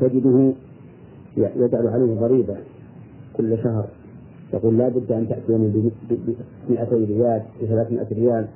تجده 0.00 0.52
يجعل 1.36 1.86
عليه 1.86 2.14
ضريبة 2.20 2.56
كل 3.36 3.58
شهر. 3.62 3.86
يقول 4.54 4.78
لا 4.78 4.88
بد 4.88 5.12
أن 5.12 5.28
تأتيني 5.28 5.68
ب 5.68 5.90
200 6.70 6.96
ريال 6.96 7.42
ب 7.62 7.64
300 7.66 8.06
ريال 8.12 8.46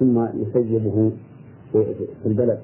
ثم 0.00 0.26
يسجله 0.42 1.12
في 1.72 2.26
البلد. 2.26 2.58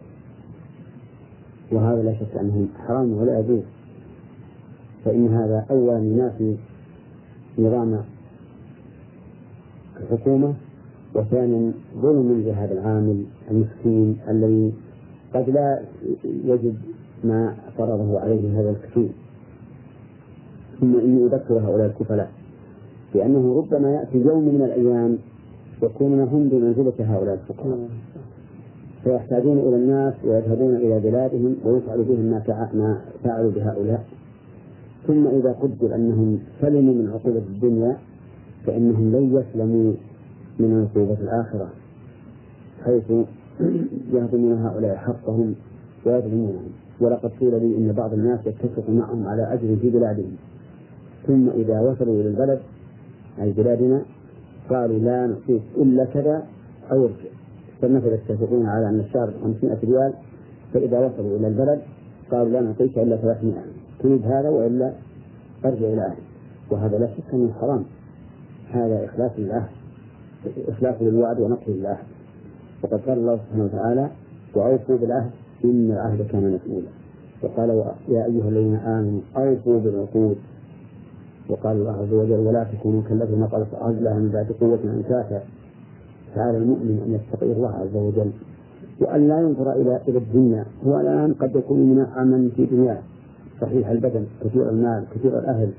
وهذا 1.73 2.03
لا 2.03 2.15
شك 2.15 2.37
أنه 2.41 2.67
حرام 2.87 3.13
ولا 3.13 3.39
يجوز. 3.39 3.63
فإن 5.05 5.29
هذا 5.29 5.67
أولا 5.71 5.99
ينافي 5.99 6.57
نظام 7.59 8.01
الحكومة 10.05 10.55
وثانيا 11.15 11.73
ظلم 12.03 12.43
لهذا 12.47 12.73
العامل 12.73 13.25
المسكين 13.51 14.17
الذي 14.29 14.73
قد 15.35 15.51
لا 15.51 15.81
يجد 16.25 16.75
ما 17.25 17.55
فرضه 17.79 18.21
عليه 18.21 18.61
هذا 18.61 18.71
الكثير. 18.71 19.09
ثم 20.81 20.99
إني 20.99 21.25
أذكر 21.25 21.55
هؤلاء 21.55 21.87
الكفلاء 21.87 22.31
لأنه 23.15 23.57
ربما 23.59 23.91
يأتي 23.91 24.19
يوم 24.19 24.45
من 24.55 24.63
الأيام 24.63 25.19
يكونون 25.83 26.21
هم 26.21 26.49
بمنزلة 26.49 26.93
هؤلاء 26.99 27.35
الفقراء. 27.35 27.79
فيحتاجون 29.05 29.59
إلى 29.59 29.77
الناس 29.77 30.15
ويذهبون 30.25 30.77
إلى 30.77 31.01
بلادهم 31.01 31.57
ويفعل 31.65 32.03
بهم 32.03 32.25
ما 32.25 32.69
ما 32.75 33.01
فعلوا 33.25 33.51
بهؤلاء. 33.51 34.05
ثم 35.07 35.27
إذا 35.27 35.53
قدر 35.53 35.95
أنهم 35.95 36.39
سلموا 36.61 36.95
من 36.95 37.11
عقوبة 37.15 37.39
الدنيا 37.39 37.97
فإنهم 38.67 39.13
لن 39.13 39.37
يسلموا 39.37 39.93
من 40.59 40.87
عقوبة 40.87 41.21
الآخرة 41.21 41.69
حيث 42.85 43.13
يهضمون 44.13 44.59
هؤلاء 44.59 44.97
حقهم 44.97 45.55
ويظلمونهم. 46.07 46.71
ولقد 47.01 47.31
قيل 47.41 47.51
لي 47.51 47.77
إن 47.77 47.93
بعض 47.93 48.13
الناس 48.13 48.47
يتفق 48.47 48.91
معهم 48.91 49.27
على 49.27 49.53
أجر 49.55 49.77
في 49.77 49.91
بلادهم. 49.91 50.37
ثم 51.27 51.49
إذا 51.49 51.81
وصلوا 51.81 52.21
إلى 52.21 52.29
البلد 52.29 52.61
أي 53.43 53.53
بلادنا 53.53 54.03
قالوا 54.71 54.99
لا 54.99 55.27
نعطيك 55.27 55.63
إلا 55.77 56.05
كذا 56.05 56.43
أو 56.93 57.05
ارجع. 57.05 57.31
فالنفذ 57.83 58.13
يتفقون 58.13 58.67
على 58.67 58.89
أن 58.89 59.01
الشهر 59.01 59.33
500 59.43 59.79
ريال. 59.85 60.13
فإذا 60.75 60.99
وصلوا 60.99 61.37
إلى 61.37 61.49
البلد 61.49 61.81
قالوا 62.31 62.49
لا 62.49 62.61
نعطيك 62.61 62.99
إلا 62.99 63.17
300 63.17 63.55
تريد 64.01 64.23
هذا 64.23 64.49
وإلا 64.49 64.93
أرجع 65.65 65.87
إلى 65.87 66.03
أهلك. 66.07 66.23
وهذا 66.71 66.99
لا 66.99 67.07
شك 67.07 67.35
أنه 67.35 67.53
حرام. 67.61 67.85
هذا 68.75 69.05
إخلاف 69.05 69.39
للعهد 69.39 69.69
إخلاف 70.69 71.03
للوعد 71.03 71.41
ونقض 71.41 71.69
للعهد 71.71 72.07
وقد 72.83 73.01
قال 73.01 73.19
الله 73.19 73.37
سبحانه 73.37 73.65
وتعالى 73.65 74.11
وأوفوا 74.55 74.97
بالعهد 74.97 75.31
إن 75.65 75.91
العهد 75.91 76.27
كان 76.33 76.55
مسؤولا. 76.55 76.89
وقال 77.43 77.85
يا 78.09 78.25
أيها 78.25 78.49
الذين 78.49 78.75
آمنوا 78.75 79.21
أوفوا 79.37 79.81
بالعقود. 79.81 80.37
وقال 81.49 81.77
الله 81.77 81.93
عز 81.93 82.13
وجل 82.13 82.47
ولا 82.47 82.65
تكونوا 82.65 83.03
كالذين 83.09 83.41
نقضت 83.41 83.75
أغلها 83.75 84.15
من 84.15 84.31
بعد 84.33 84.53
قوة 84.61 84.79
أنكاثا 84.85 85.43
فعلى 86.35 86.59
المؤمن 86.59 87.03
أن 87.07 87.15
يتقي 87.15 87.53
الله 87.53 87.71
عز 87.71 87.97
وجل 87.97 88.31
وأن 89.01 89.29
لا 89.29 89.41
ينظر 89.41 89.73
إلى 89.73 90.01
إلى 90.09 90.19
الدنيا 90.19 90.65
هو 90.87 91.01
الآن 91.01 91.35
قد 91.35 91.57
يكون 91.57 91.79
منعما 91.79 92.51
في 92.57 92.67
دنياه 92.67 92.99
صحيح 93.61 93.89
البدن 93.89 94.27
كثير 94.45 94.71
المال 94.71 95.05
كثير 95.15 95.39
الأهل 95.39 95.71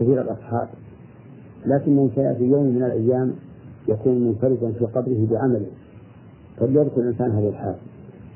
كثير 0.00 0.20
الأصحاب. 0.22 0.68
لكنه 1.66 2.10
سيأتي 2.14 2.44
يوم 2.44 2.66
من 2.66 2.82
الأيام 2.82 3.32
يكون 3.88 4.26
منفردا 4.26 4.72
في 4.72 4.84
قبره 4.84 5.26
بعمله. 5.30 5.66
فليذكر 6.56 7.00
الإنسان 7.00 7.30
هذه 7.30 7.48
الحال 7.48 7.74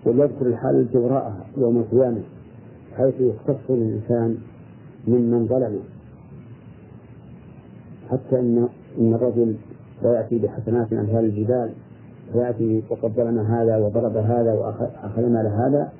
وليذكر 0.06 0.46
الحال 0.46 0.80
التي 0.80 0.98
وراءها 0.98 1.46
يوم 1.56 1.76
القيامة 1.76 2.20
حيث 2.96 3.14
يختص 3.20 3.70
الإنسان 3.70 4.36
ممن 5.08 5.46
ظلمه. 5.46 5.80
حتى 8.10 8.40
إن 8.40 8.68
إن 8.98 9.14
الرجل 9.14 9.54
لا 10.02 10.12
يأتي 10.12 10.38
بحسنات 10.38 10.92
أمثال 10.92 11.24
الجبال 11.24 11.70
فيأتي 12.32 12.82
وقد 12.90 13.10
ظلم 13.10 13.38
هذا 13.38 13.76
وضرب 13.76 14.16
هذا 14.16 14.52
وأخذ 14.52 15.22
مال 15.22 15.46
هذا 15.46 15.92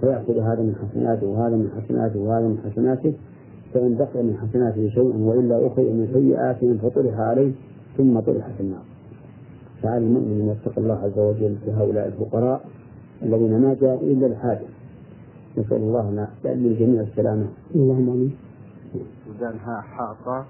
فيأخذ 0.00 0.38
هذا 0.38 0.62
من 0.62 0.74
حسناته 0.74 1.26
وهذا 1.26 1.56
من 1.56 1.70
حسناته 1.80 2.20
وهذا 2.20 2.48
من 2.48 2.58
حسناته 2.70 3.14
فإن 3.74 3.94
بقي 3.94 4.22
من 4.22 4.36
حسناته 4.36 4.88
شيء 4.88 5.16
وإلا 5.16 5.66
أخذ 5.66 5.82
من 5.82 6.08
سيئاته 6.12 6.78
فطرح 6.82 7.20
عليه 7.20 7.52
ثم 7.96 8.20
طرح 8.20 8.48
في 8.56 8.60
النار. 8.60 8.82
فعلى 9.82 10.04
المؤمن 10.04 10.40
أن 10.40 10.48
يتقي 10.48 10.82
الله 10.82 10.94
عز 10.94 11.18
وجل 11.18 11.56
في 11.64 11.70
هؤلاء 11.70 12.06
الفقراء 12.06 12.64
الذين 13.22 13.60
ما 13.60 13.74
جاءوا 13.74 14.02
إلا 14.02 14.26
الحاجة 14.26 14.66
نسأل 15.58 15.76
الله 15.76 16.28
للجميع 16.44 17.00
السلامة. 17.00 17.46
اللهم 17.74 18.08
آمين. 18.10 18.36
ها 19.42 19.80
حاطة 19.80 20.46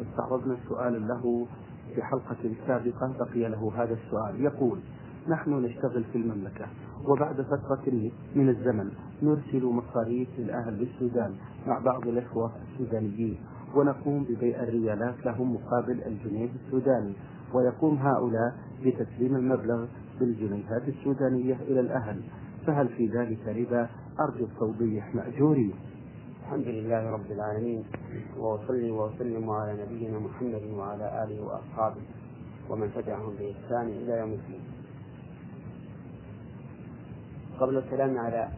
استعرضنا 0.00 0.56
سؤالا 0.68 0.98
له 0.98 1.46
في 1.94 2.02
حلقة 2.02 2.36
سابقة 2.66 3.12
بقي 3.18 3.48
له 3.48 3.72
هذا 3.76 3.96
السؤال. 4.04 4.40
يقول 4.40 4.78
نحن 5.28 5.50
نشتغل 5.50 6.04
في 6.04 6.18
المملكة. 6.18 6.66
وبعد 7.04 7.42
فترة 7.42 8.10
من 8.34 8.48
الزمن 8.48 8.90
نرسل 9.22 9.64
مصاريف 9.64 10.28
للأهل 10.38 10.74
بالسودان 10.76 11.34
مع 11.66 11.78
بعض 11.78 12.08
الإخوة 12.08 12.52
السودانيين. 12.72 13.38
ونقوم 13.74 14.24
ببيع 14.24 14.62
الريالات 14.62 15.26
لهم 15.26 15.54
مقابل 15.54 16.02
الجنيه 16.02 16.48
السوداني. 16.66 17.12
ويقوم 17.54 17.96
هؤلاء 17.96 18.54
بتسليم 18.84 19.36
المبلغ 19.36 19.86
بالجنيهات 20.20 20.88
السودانية 20.88 21.54
إلى 21.54 21.80
الأهل. 21.80 22.20
فهل 22.66 22.88
في 22.88 23.06
ذلك 23.06 23.48
ربا؟ 23.48 23.88
أرجو 24.20 24.44
التوضيح 24.44 25.14
مأجوري 25.14 25.74
الحمد 26.42 26.66
لله 26.66 27.10
رب 27.10 27.30
العالمين. 27.30 27.84
وأصلي 28.38 28.90
وأسلم 28.90 29.50
على 29.50 29.82
نبينا 29.82 30.18
محمد 30.18 30.62
وعلى 30.78 31.24
آله 31.24 31.42
وأصحابه 31.44 32.02
ومن 32.70 32.90
تبعهم 32.94 33.34
بإحسان 33.38 33.88
إلى 33.88 34.18
يوم 34.18 34.32
الدين. 34.32 34.75
قبل 37.60 37.76
الكلام 37.76 38.18
على 38.18 38.48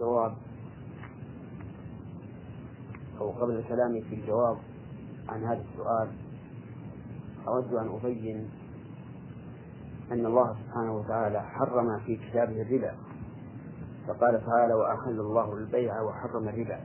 جواب 0.00 0.34
أو 3.20 3.30
قبل 3.30 3.56
الكلام 3.56 4.00
في 4.00 4.14
الجواب 4.14 4.56
عن 5.28 5.44
هذا 5.44 5.64
السؤال 5.72 6.08
أود 7.48 7.74
أن 7.74 7.88
أبين 7.88 8.50
أن 10.12 10.26
الله 10.26 10.56
سبحانه 10.64 10.96
وتعالى 10.96 11.42
حرم 11.42 11.98
في 11.98 12.16
كتابه 12.16 12.62
الربا. 12.62 12.94
فقال 14.06 14.46
تعالى 14.46 14.74
وأحل 14.74 15.20
الله 15.20 15.54
البيع 15.58 16.02
وحرم 16.02 16.48
الربا. 16.48 16.80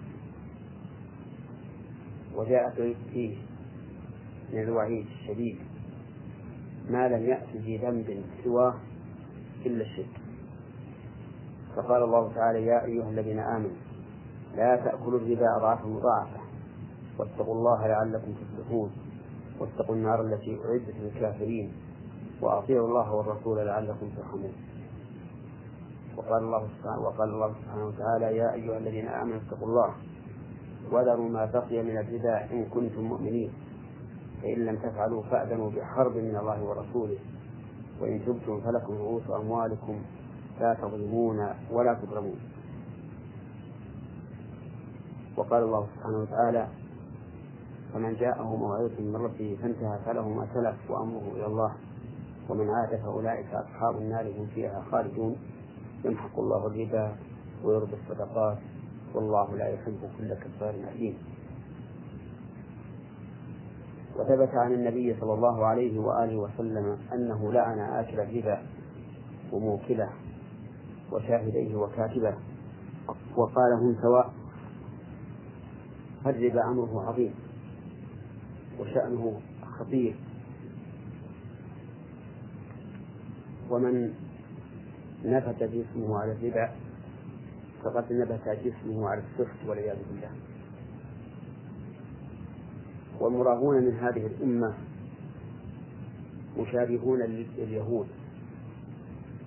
وجاء 2.36 2.96
فيه 3.12 3.38
من 4.54 4.64
الوعيد 4.64 5.06
الشديد 5.06 5.60
ما 6.90 7.08
لم 7.08 7.26
يأت 7.26 7.48
في 7.64 7.78
ذنب 7.78 8.24
سواه 8.44 8.76
إلا 9.66 9.82
الشرك. 9.82 10.19
فقال 11.76 12.04
الله 12.04 12.34
تعالى 12.34 12.66
يا 12.66 12.86
أيها 12.86 13.10
الذين 13.10 13.40
آمنوا 13.40 13.78
لا 14.56 14.76
تأكلوا 14.76 15.20
الربا 15.20 15.58
أضعافا 15.58 15.88
مضاعفة. 15.88 16.40
واتقوا 17.20 17.56
الله 17.56 17.88
لعلكم 17.88 18.34
تفلحون. 18.34 18.92
واتقوا 19.60 19.96
النار 19.96 20.22
التي 20.22 20.60
أعدت 20.66 20.96
للكافرين. 20.96 21.74
وأطيعوا 22.42 22.88
الله 22.88 23.14
والرسول 23.14 23.58
لعلكم 23.58 24.10
ترحمون. 24.18 24.54
وقال 26.18 26.44
الله 26.44 26.68
سبحانه 26.68 27.02
وقال 27.02 27.30
الله 27.30 27.54
سبحانه 27.54 27.86
وتعالى 27.88 28.38
يا 28.38 28.54
أيها 28.54 28.78
الذين 28.78 29.08
آمنوا 29.08 29.38
اتقوا 29.38 29.68
الله. 29.68 29.94
وذروا 30.92 31.30
ما 31.30 31.46
بقي 31.46 31.84
من 31.84 31.98
الربا 31.98 32.52
إن 32.52 32.66
كنتم 32.66 33.02
مؤمنين. 33.02 33.52
فإن 34.42 34.66
لم 34.66 34.76
تفعلوا 34.76 35.24
فأذنوا 35.24 35.70
بحرب 35.70 36.16
من 36.16 36.36
الله 36.36 36.64
ورسوله. 36.64 37.18
وإن 38.02 38.26
تبتم 38.26 38.62
فلكم 38.62 38.94
رؤوس 38.94 39.30
أموالكم. 39.30 40.02
لا 40.60 40.74
تظلمون 40.74 41.40
ولا 41.72 41.94
تظلمون. 41.94 42.40
وقال 45.38 45.64
الله 45.64 45.88
سبحانه 45.96 46.18
وتعالى 46.18 46.68
فمن 47.94 48.16
جاءه 48.16 48.56
موعظة 48.56 49.02
من 49.02 49.16
ربه 49.16 49.58
فانتهى 49.62 50.00
فله 50.06 50.30
ما 50.30 50.48
سلف 50.54 50.92
وأمره 50.92 51.32
إلى 51.36 51.46
الله. 51.46 51.72
ومن 52.50 52.70
عاد 52.70 52.96
فأولئك 52.96 53.54
أصحاب 53.54 53.98
النار 53.98 54.28
هم 54.28 54.48
فيها 54.56 54.84
خالدون. 54.92 55.36
يمحق 56.06 56.40
الله 56.40 56.68
الربا 56.68 57.16
ويربي 57.64 57.94
الصدقات. 57.94 58.58
والله 59.14 59.56
لا 59.56 59.68
يحب 59.68 60.00
كل 60.18 60.34
كفار 60.34 60.74
أثيم 60.94 61.18
وثبت 64.20 64.56
عن 64.56 64.74
النبي 64.74 65.16
صلى 65.20 65.34
الله 65.34 65.66
عليه 65.66 66.00
وآله 66.00 66.38
وسلم 66.38 66.98
أنه 67.14 67.54
لعن 67.54 67.80
آكل 67.80 68.20
الربا 68.20 68.62
وموكله. 69.52 70.10
وشاهديه 71.12 71.76
وكاتبه. 71.76 72.38
وقال 73.36 73.74
هم 73.74 73.96
سواء. 74.02 74.34
الربا 76.26 76.66
أمره 76.66 77.02
عظيم. 77.08 77.34
وشأنه 78.80 79.42
خطير. 79.80 80.16
ومن 83.70 84.14
نبت 85.26 85.64
جسمه 85.64 86.18
على 86.20 86.32
الربا 86.32 86.72
فقد 87.84 88.14
نبت 88.14 88.50
جسمه 88.66 89.10
على 89.10 89.22
السخط 89.22 89.68
والعياذ 89.68 89.98
بالله. 90.10 90.32
والمراهون 93.20 93.84
من 93.84 93.94
هذه 93.94 94.28
الأمة 94.28 94.74
مشابهون 96.58 97.20
لليهود. 97.20 98.08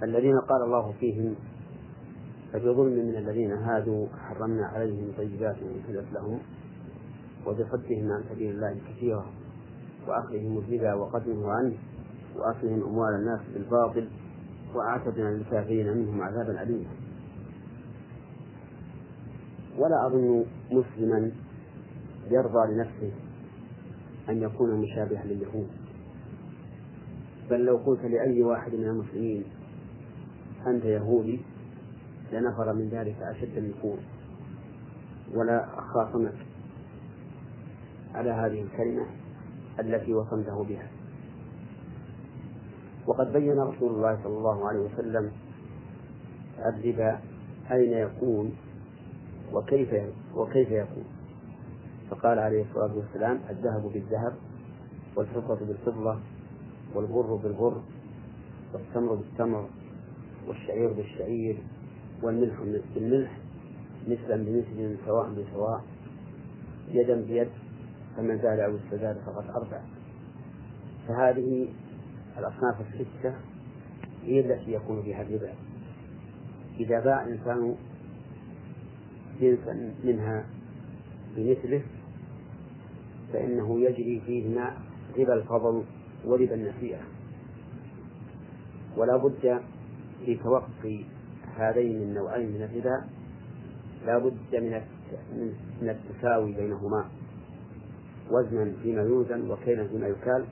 الذين 0.02 0.38
قال 0.38 0.62
الله 0.62 0.92
فيهم 0.92 1.34
فبظلم 2.52 2.92
من 2.92 3.16
الذين 3.16 3.52
هادوا 3.52 4.06
حرمنا 4.08 4.66
عليهم 4.66 5.12
طيبات 5.16 5.56
أحلت 5.56 6.12
لهم 6.12 6.38
وبصدهم 7.46 8.12
عن 8.12 8.24
سبيل 8.30 8.50
الله 8.54 8.76
كثيرا 8.88 9.26
وأخذهم 10.08 10.58
الربا 10.58 10.94
وقدمه 10.94 11.50
عنه 11.50 11.74
وأكلهم 12.36 12.82
أموال 12.82 13.14
الناس 13.14 13.40
بالباطل 13.54 14.08
وأعتدنا 14.74 15.28
للكافرين 15.28 15.96
منهم 15.96 16.22
عذابا 16.22 16.62
أليما. 16.62 16.90
ولا 19.78 20.06
أظن 20.06 20.44
مسلما 20.70 21.32
يرضى 22.30 22.72
لنفسه 22.72 23.12
أن 24.28 24.42
يكون 24.42 24.80
مشابها 24.80 25.24
لليهود. 25.24 25.68
بل 27.50 27.64
لو 27.64 27.76
قلت 27.76 28.04
لأي 28.04 28.42
واحد 28.42 28.74
من 28.74 28.84
المسلمين 28.84 29.44
أنت 30.66 30.84
يهودي 30.84 31.40
لنفر 32.32 32.72
من 32.72 32.88
ذلك 32.88 33.16
أشد 33.22 33.56
النفور 33.56 33.96
ولا 35.34 35.66
خاصمك 35.94 36.34
على 38.14 38.30
هذه 38.30 38.62
الكلمة 38.62 39.06
التي 39.80 40.14
وصمته 40.14 40.64
بها. 40.64 40.88
وقد 43.06 43.32
بين 43.32 43.58
رسول 43.58 43.90
الله 43.90 44.18
صلى 44.24 44.38
الله 44.38 44.68
عليه 44.68 44.78
وسلم 44.80 45.32
الربا 46.58 47.18
أين 47.70 47.92
يكون 47.92 48.52
وكيف 49.52 49.94
وكيف 50.34 50.70
يكون. 50.70 51.04
فقال 52.10 52.38
عليه 52.38 52.64
الصلاة 52.70 52.96
والسلام 52.96 53.40
الذهب 53.50 53.90
بالذهب 53.92 54.34
والفضة 55.16 55.66
بالفضة 55.66 56.18
والبر 56.94 57.34
بالبر 57.36 57.82
والتمر 58.74 59.14
بالتمر 59.14 59.68
والشعير 60.48 60.92
بالشعير 60.92 61.62
والملح 62.22 62.54
بالملح 62.94 63.38
مثلا 64.08 64.36
بمثل 64.44 64.96
سواء 65.06 65.30
بسواء 65.30 65.84
يدا 66.88 67.20
بيد 67.20 67.48
فمن 68.16 68.38
زاد 68.38 68.58
أو 68.58 68.76
استزاد 68.76 69.16
فقد 69.26 69.50
أربع. 69.50 69.80
فهذه 71.08 71.68
الأصناف 72.38 72.76
الستة 72.80 73.34
هي 74.24 74.40
التي 74.40 74.72
يكون 74.72 75.02
فيها 75.02 75.22
الربا 75.22 75.52
إذا 76.80 77.00
باع 77.00 77.24
إنسان 77.24 77.74
جنسا 79.40 79.94
منها 80.04 80.46
بمثله 81.36 81.82
فإنه 83.32 83.80
يجري 83.80 84.22
فيهما 84.26 84.76
ربا 85.18 85.34
الفضل 85.34 85.82
وربا 86.24 86.54
النسيئة 86.54 87.00
ولا 88.96 89.16
بد 89.16 89.60
في 90.26 90.34
توقي 90.34 91.04
هذين 91.56 92.02
النوعين 92.02 92.48
من 92.48 92.62
الربا 92.62 93.04
لا 94.06 94.18
بد 94.18 94.56
من 94.56 94.80
من 95.82 95.88
التساوي 95.88 96.52
بينهما 96.52 97.04
وزنا 98.30 98.72
فيما 98.82 99.02
يوزن 99.02 99.50
وكيلا 99.50 99.88
فيما 99.88 100.06
يكال 100.06 100.44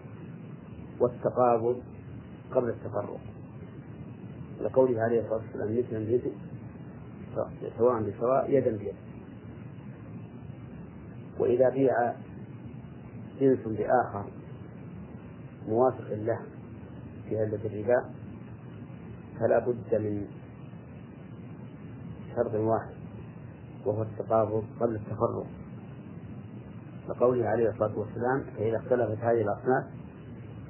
والتقابض 1.00 1.82
قبل 2.52 2.68
التفرق. 2.68 3.20
لقوله 4.60 5.00
عليه 5.02 5.20
الصلاة 5.20 5.40
والسلام 5.40 5.78
مثلا 5.78 5.98
بمثل 5.98 6.32
سواء 7.78 8.02
بسواء 8.02 8.50
يدا 8.50 8.76
بيد. 8.76 8.94
وإذا 11.38 11.68
بيع 11.68 12.14
جنس 13.40 13.58
بآخر 13.66 14.24
موافق 15.68 16.08
له 16.10 16.40
في 17.28 17.38
هذا 17.38 17.56
الربا 17.64 18.10
فلا 19.40 19.58
بد 19.58 19.94
من 19.94 20.26
شرط 22.36 22.54
واحد 22.54 22.94
وهو 23.86 24.02
التقابض 24.02 24.64
قبل 24.80 24.94
التفرق 24.94 25.46
لقوله 27.08 27.46
عليه 27.48 27.70
الصلاة 27.70 27.98
والسلام 27.98 28.44
فإذا 28.56 28.76
اختلفت 28.76 29.18
هذه 29.24 29.42
الأصناف 29.42 29.84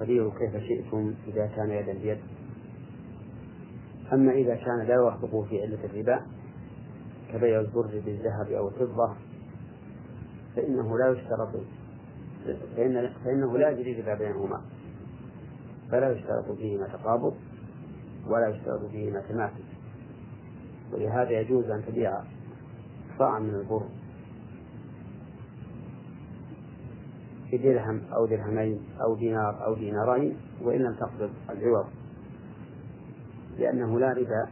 فبيعوا 0.01 0.31
كيف 0.39 0.57
شئتم 0.57 1.15
إذا 1.27 1.47
كان 1.47 1.71
يدا 1.71 1.93
بيد. 1.93 2.19
أما 4.13 4.33
إذا 4.33 4.55
كان 4.55 4.79
لا 4.79 4.95
يوافقه 4.95 5.43
في 5.43 5.63
علة 5.63 5.85
الربا 5.85 6.21
كبيع 7.33 7.61
البر 7.61 8.01
بالذهب 8.05 8.51
أو 8.51 8.69
الفضة 8.69 9.15
فإنه 10.57 10.99
لا 10.99 11.09
يشترط 11.11 11.49
فإن 12.77 13.11
فإنه 13.25 13.59
لا 13.59 13.71
يجري 13.71 14.01
ربا 14.01 14.15
بينهما. 14.15 14.63
فلا 15.91 16.13
يشترط 16.13 16.53
فيهما 16.57 16.89
تقابض 16.89 17.35
ولا 18.27 18.49
يشترط 18.49 18.91
فيهما 18.91 19.21
تماثل. 19.21 19.70
ولهذا 20.93 21.31
يجوز 21.31 21.71
أن 21.71 21.85
تبيع 21.87 22.23
صاعا 23.19 23.39
من 23.39 23.55
البر 23.55 23.87
بدرهم 27.53 28.01
أو 28.13 28.27
درهمين 28.27 28.81
أو 29.01 29.15
دينار 29.15 29.67
أو 29.67 29.75
دينارين 29.75 30.37
وإن 30.63 30.79
لم 30.79 30.95
تقبض 30.95 31.31
العوض 31.51 31.87
لأنه 33.59 34.01
لا 34.01 34.13
ربا 34.13 34.47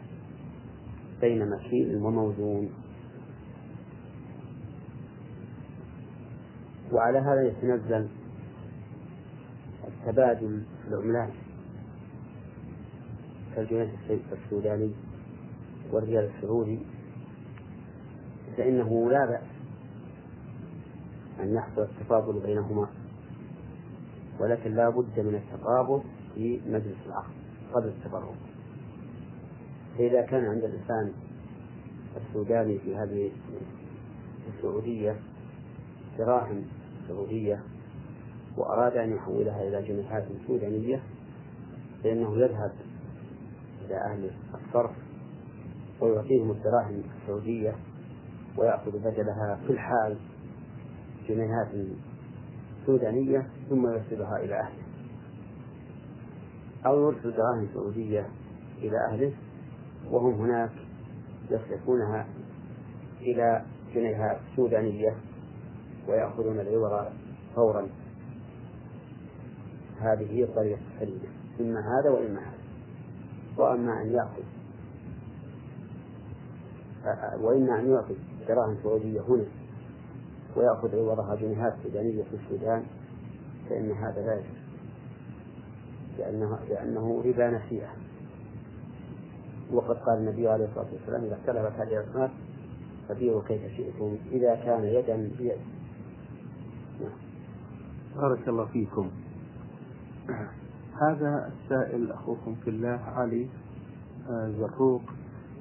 بين 1.20 1.50
مكين 1.50 2.02
وموزون. 2.02 2.70
وعلى 6.92 7.18
هذا 7.18 7.42
يتنزل 7.42 8.08
التبادل 9.88 10.62
في 10.82 10.88
العملات 10.88 11.32
كالجنيه 13.54 13.94
السوداني. 14.32 15.07
والريال 15.92 16.30
السعودي 16.36 16.78
فإنه 18.56 19.10
لا 19.10 19.26
بأس 19.26 19.48
أن 21.40 21.54
يحصل 21.54 21.82
التفاضل 21.82 22.40
بينهما 22.40 22.88
ولكن 24.40 24.74
لا 24.74 24.88
بد 24.88 25.20
من 25.20 25.34
التقابض 25.34 26.02
في 26.34 26.60
مجلس 26.66 26.96
العقد 27.06 27.32
قبل 27.72 27.88
التفرق 27.88 28.34
فإذا 29.98 30.22
كان 30.22 30.44
عند 30.44 30.64
الإنسان 30.64 31.12
السوداني 32.16 32.78
في 32.78 32.96
هذه 32.96 33.30
السعودية 34.48 35.16
دراهم 36.18 36.64
سعودية 37.08 37.62
وأراد 38.56 38.96
أن 38.96 39.12
يحولها 39.12 39.68
إلى 39.68 39.82
جنيهات 39.82 40.24
سودانية 40.46 41.02
فإنه 42.04 42.36
يذهب 42.36 42.72
إلى 43.86 43.96
أهل 43.96 44.30
الصرف 44.54 45.07
ويعطيهم 46.00 46.50
الدراهم 46.50 47.02
السعودية 47.22 47.74
ويأخذ 48.56 48.90
بدلها 48.90 49.60
في 49.66 49.72
الحال 49.72 50.16
جنيهات 51.28 51.68
سودانية 52.86 53.46
ثم 53.68 53.86
يرسلها 53.86 54.36
إلى 54.36 54.54
أهله. 54.54 54.82
أو 56.86 57.02
يرسل 57.02 57.32
دراهم 57.32 57.68
سعودية 57.74 58.26
إلى 58.78 58.96
أهله 59.10 59.32
وهم 60.10 60.34
هناك 60.34 60.70
يصرفونها 61.50 62.26
إلى 63.20 63.64
جنيهات 63.94 64.38
سودانية 64.56 65.16
ويأخذون 66.08 66.60
العبر 66.60 67.12
فورا. 67.54 67.88
هذه 70.00 70.32
هي 70.32 70.44
الطريقة 70.44 70.80
السليمة 70.94 71.28
إما 71.60 71.80
هذا 71.80 72.10
وإما 72.10 72.40
هذا. 72.40 72.58
وأما 73.58 74.02
أن 74.02 74.12
يأخذ 74.12 74.57
وإما 77.40 77.80
أن 77.80 77.90
يعطي 77.90 78.14
دراهم 78.48 78.76
سعودية 78.82 79.20
هنا 79.20 79.44
ويأخذ 80.56 80.96
عوضها 80.96 81.34
جنيهات 81.34 81.74
سودانية 81.82 82.22
في 82.22 82.36
السودان 82.36 82.82
فإن 83.68 83.92
هذا 83.92 84.26
لا 84.26 84.34
يجوز 84.34 84.58
لأنه, 86.18 86.58
لأنه 86.68 87.22
ربا 87.24 87.50
نسيئة. 87.50 87.88
وقد 89.72 89.96
قال 89.96 90.18
النبي 90.18 90.48
عليه 90.48 90.64
الصلاة 90.64 90.86
والسلام 90.92 91.24
إذا 91.24 91.34
اختلفت 91.34 91.80
هذه 91.80 92.00
الأصناف 92.00 92.30
فبيعوا 93.08 93.42
كيف 93.48 93.72
شئتم 93.76 94.16
إذا 94.32 94.54
كان 94.54 94.84
يدا 94.84 95.16
بيد. 95.38 95.58
نعم. 97.00 97.12
بارك 98.16 98.48
الله 98.48 98.64
فيكم. 98.64 99.10
هذا 101.02 101.52
السائل 101.52 102.12
أخوكم 102.12 102.54
في 102.54 102.70
الله 102.70 103.00
علي 103.00 103.48
آه، 104.30 104.50
زروق 104.58 105.02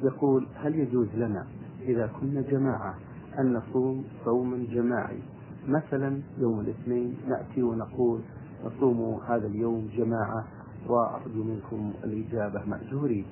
يقول 0.03 0.47
هل 0.55 0.75
يجوز 0.75 1.07
لنا 1.15 1.47
إذا 1.81 2.09
كنا 2.21 2.41
جماعة 2.41 2.95
أن 3.39 3.53
نصوم 3.53 4.05
صوما 4.25 4.65
جماعي؟ 4.71 5.19
مثلا 5.67 6.21
يوم 6.37 6.59
الاثنين 6.59 7.17
نأتي 7.27 7.63
ونقول 7.63 8.21
نصوم 8.65 9.19
هذا 9.27 9.47
اليوم 9.47 9.89
جماعة 9.97 10.47
وأرجو 10.87 11.43
منكم 11.43 11.93
الإجابة 12.03 12.65
مأجورين. 12.65 13.25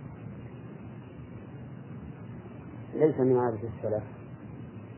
ليس 2.95 3.19
من 3.19 3.37
عادة 3.37 3.57
السلف 3.77 4.03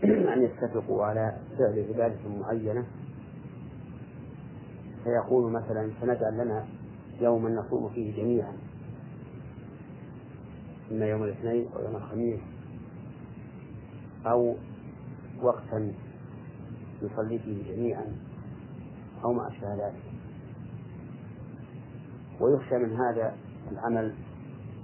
أن 0.34 0.42
يتفقوا 0.42 1.06
على 1.06 1.38
فعل 1.58 1.86
عبادة 1.90 2.30
معينة. 2.40 2.86
فيقول 5.04 5.52
مثلا 5.52 5.90
سنجعل 6.02 6.34
لنا 6.34 6.66
يوما 7.22 7.50
نصوم 7.50 7.90
فيه 7.90 8.24
جميعا. 8.24 8.54
إما 10.92 11.06
يوم 11.06 11.24
الاثنين 11.24 11.68
أو 11.76 11.82
يوم 11.84 11.96
الخميس 11.96 12.40
أو 14.26 14.56
وقتا 15.42 15.94
نصلي 17.04 17.40
فيه 17.40 17.76
جميعا 17.76 18.16
أو 19.24 19.34
ما 19.34 19.48
أشبه 19.48 19.74
ذلك. 19.74 20.04
ويخشى 22.42 22.76
من 22.76 22.96
هذا 22.96 23.36
العمل 23.72 24.14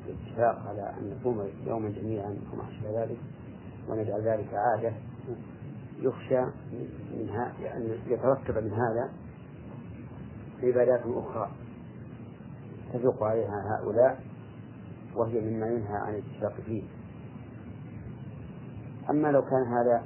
الاتفاق 0.05 0.67
على 0.67 0.93
أن 0.99 1.17
نصوم 1.19 1.49
يوما 1.65 1.89
جميعا 1.89 2.37
أو 2.51 2.57
ما 2.57 2.63
أشبه 2.69 3.03
ذلك 3.03 3.17
ونجعل 3.89 4.21
ذلك 4.21 4.53
عادة. 4.53 4.93
يخشى 5.99 6.41
منها 7.17 7.53
لأن 7.61 7.97
يترتب 8.07 8.63
من 8.63 8.71
هذا 8.71 9.09
عبادات 10.63 11.01
أخرى 11.05 11.51
يتفق 12.93 13.23
عليها 13.23 13.77
هؤلاء 13.77 14.32
وهي 15.15 15.41
مما 15.41 15.67
ينهى 15.67 15.95
عن 15.95 16.13
الاتفاق 16.13 16.53
فيه 16.65 16.83
أما 19.09 19.27
لو 19.27 19.41
كان 19.41 19.63
هذا 19.63 20.03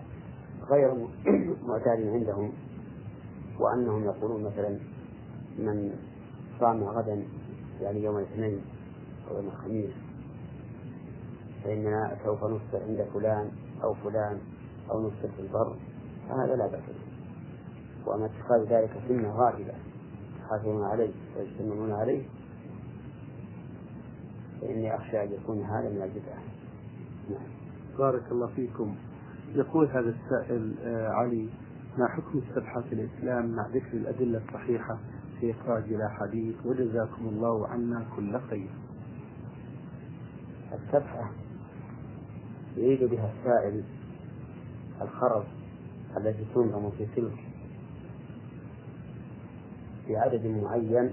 غير 0.70 1.08
معتاد 1.68 2.08
عندهم 2.08 2.54
وأنهم 3.60 4.04
يقولون 4.04 4.44
مثلا 4.44 4.70
من 5.58 5.94
صام 6.60 6.84
غدا 6.84 7.24
يعني 7.82 8.04
يوم 8.04 8.18
الاثنين 8.18 8.62
أو 9.30 9.36
يوم 9.36 9.48
الخميس 9.48 9.92
فإننا 11.64 12.18
سوف 12.24 12.44
نفطر 12.44 12.84
عند 12.88 13.08
فلان 13.14 13.52
أو 13.84 13.94
فلان 13.94 14.40
أو 14.92 15.08
نفطر 15.08 15.28
في 15.36 15.42
البر 15.42 15.76
فهذا 16.30 16.56
لا 16.56 16.68
بأس 16.68 16.82
به. 16.82 17.08
وأما 18.06 18.26
اتخاذ 18.26 18.64
ذلك 18.64 18.90
سنة 19.08 19.32
غالبة 19.32 19.74
يحافظون 20.40 20.84
عليه 20.84 21.12
ويجتمعون 21.38 21.92
عليه 21.92 22.24
فإني 24.68 24.96
أخشى 24.96 25.24
أن 25.24 25.32
يكون 25.32 25.64
هذا 25.64 25.90
من 25.90 26.02
البدعة 26.02 26.44
نعم. 27.30 27.48
بارك 27.98 28.32
الله 28.32 28.48
فيكم. 28.48 28.96
يقول 29.56 29.88
هذا 29.88 30.16
السائل 30.16 30.76
آه 30.84 31.08
علي 31.08 31.50
ما 31.98 32.08
حكم 32.08 32.42
في 32.42 32.94
الإسلام 32.94 33.56
مع 33.56 33.68
ذكر 33.68 33.94
الأدلة 33.98 34.42
الصحيحة 34.48 34.98
في 35.40 35.52
إخراج 35.52 35.84
الأحاديث 35.94 36.56
وجزاكم 36.66 37.28
الله 37.28 37.68
عنا 37.68 38.06
كل 38.16 38.40
خير؟ 38.40 38.70
السبحة 40.74 41.32
يريد 42.78 43.04
بها 43.04 43.32
السائل 43.40 43.84
الخرز 45.02 45.46
التي 46.18 46.46
تنظم 46.56 46.90
في 46.90 47.08
سلك 47.16 47.40
في 50.08 50.18
عدد 50.18 50.46
معين 50.46 51.12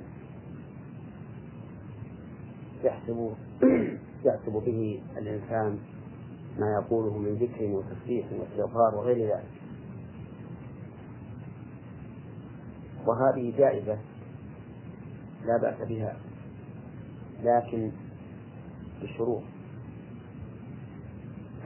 يحسب 2.84 3.34
يحسب 4.26 4.52
به 4.52 5.02
الإنسان 5.16 5.78
ما 6.58 6.72
يقوله 6.72 7.18
من 7.18 7.34
ذكر 7.34 7.64
وتسبيح 7.64 8.26
واستغفار 8.32 8.94
وغير 8.94 9.34
ذلك. 9.34 9.50
وهذه 13.06 13.56
جائزة 13.58 13.98
لا 15.44 15.56
بأس 15.56 15.88
بها 15.88 16.16
لكن 17.42 17.92
بشروط 19.02 19.42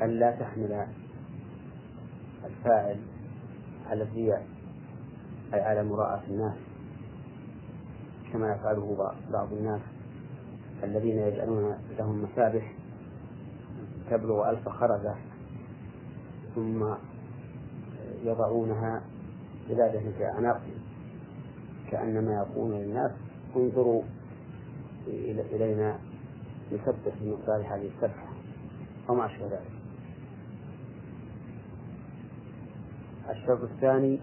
أن 0.03 0.11
لا 0.11 0.31
تحمل 0.31 0.87
الفاعل 2.45 3.01
على 3.87 4.03
الرياء 4.03 4.47
أي 5.55 5.61
على 5.61 5.85
مراءة 5.85 6.23
الناس 6.29 6.57
كما 8.33 8.53
يفعله 8.53 9.15
بعض 9.33 9.53
الناس. 9.53 9.81
الذين 10.85 11.19
يجعلون 11.19 11.79
لهم 11.99 12.23
مسابح 12.23 12.73
تبلغ 14.11 14.51
ألف 14.51 14.69
خرزة 14.69 15.15
ثم 16.55 16.95
يضعونها 18.25 19.03
بلادة 19.69 20.01
في 20.19 20.25
أعناقهم 20.27 20.79
كأنما 21.91 22.35
يقولون 22.35 22.81
للناس 22.81 23.11
انظروا 23.57 24.03
إلينا 25.53 25.99
نسبح 26.73 27.15
في 27.19 27.31
مقدار 27.31 27.61
هذه 27.61 27.91
السبحة 27.97 28.29
وما 29.09 29.27
أشبه 29.27 29.47
ذلك. 29.47 29.71
الشرط 33.31 33.63
الثاني 33.63 34.21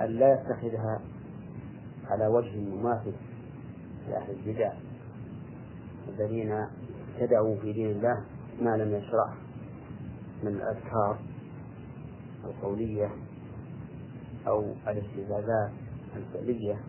أن 0.00 0.06
لا 0.06 0.32
يتخذها 0.34 1.00
على 2.06 2.26
وجه 2.26 2.56
مماثل 2.56 3.12
لأهل 4.08 4.30
البدع. 4.30 4.72
الذين 6.08 6.66
ابتدعوا 7.14 7.56
في 7.56 7.72
دين 7.72 7.90
الله 7.90 8.24
ما 8.62 8.76
لم 8.76 8.94
يشرع 8.94 9.34
من 10.42 10.48
الأذكار 10.48 11.18
القولية 12.44 13.10
أو 14.46 14.64
الاستزادات 14.88 15.70
الفعلية 16.16 16.80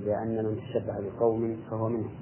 لأن 0.00 0.44
من 0.44 0.56
تشبه 0.56 1.00
بقوم 1.00 1.56
فهو 1.70 1.88
منهم. 1.88 2.14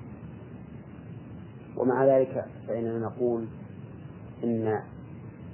ومع 1.76 2.04
ذلك 2.04 2.44
فإننا 2.68 2.98
نقول 2.98 3.46
إن 4.44 4.82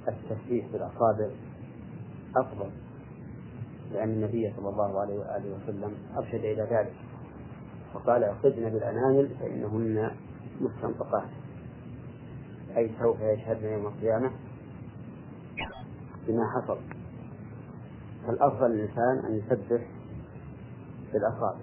التسبيح 0.07 0.65
بالأصابع 0.73 1.29
أفضل 2.35 2.69
لأن 3.91 4.09
النبي 4.09 4.53
صلى 4.57 4.69
الله 4.69 4.99
عليه 4.99 5.19
وآله 5.19 5.55
وسلم 5.55 5.91
أرشد 6.17 6.45
إلى 6.45 6.67
ذلك. 6.71 6.93
وقال 7.95 8.23
اعقدن 8.23 8.69
بالأنامل 8.69 9.29
فإنهن 9.39 10.11
مستنطقات. 10.61 11.29
أي 12.77 12.91
سوف 12.99 13.21
يشهدن 13.21 13.67
يوم 13.67 13.85
القيامة 13.85 14.31
بما 16.27 16.43
حصل. 16.51 16.77
فالأفضل 18.27 18.71
للإنسان 18.71 19.25
أن 19.25 19.35
يسبح 19.35 19.87
بالأصابع 21.13 21.59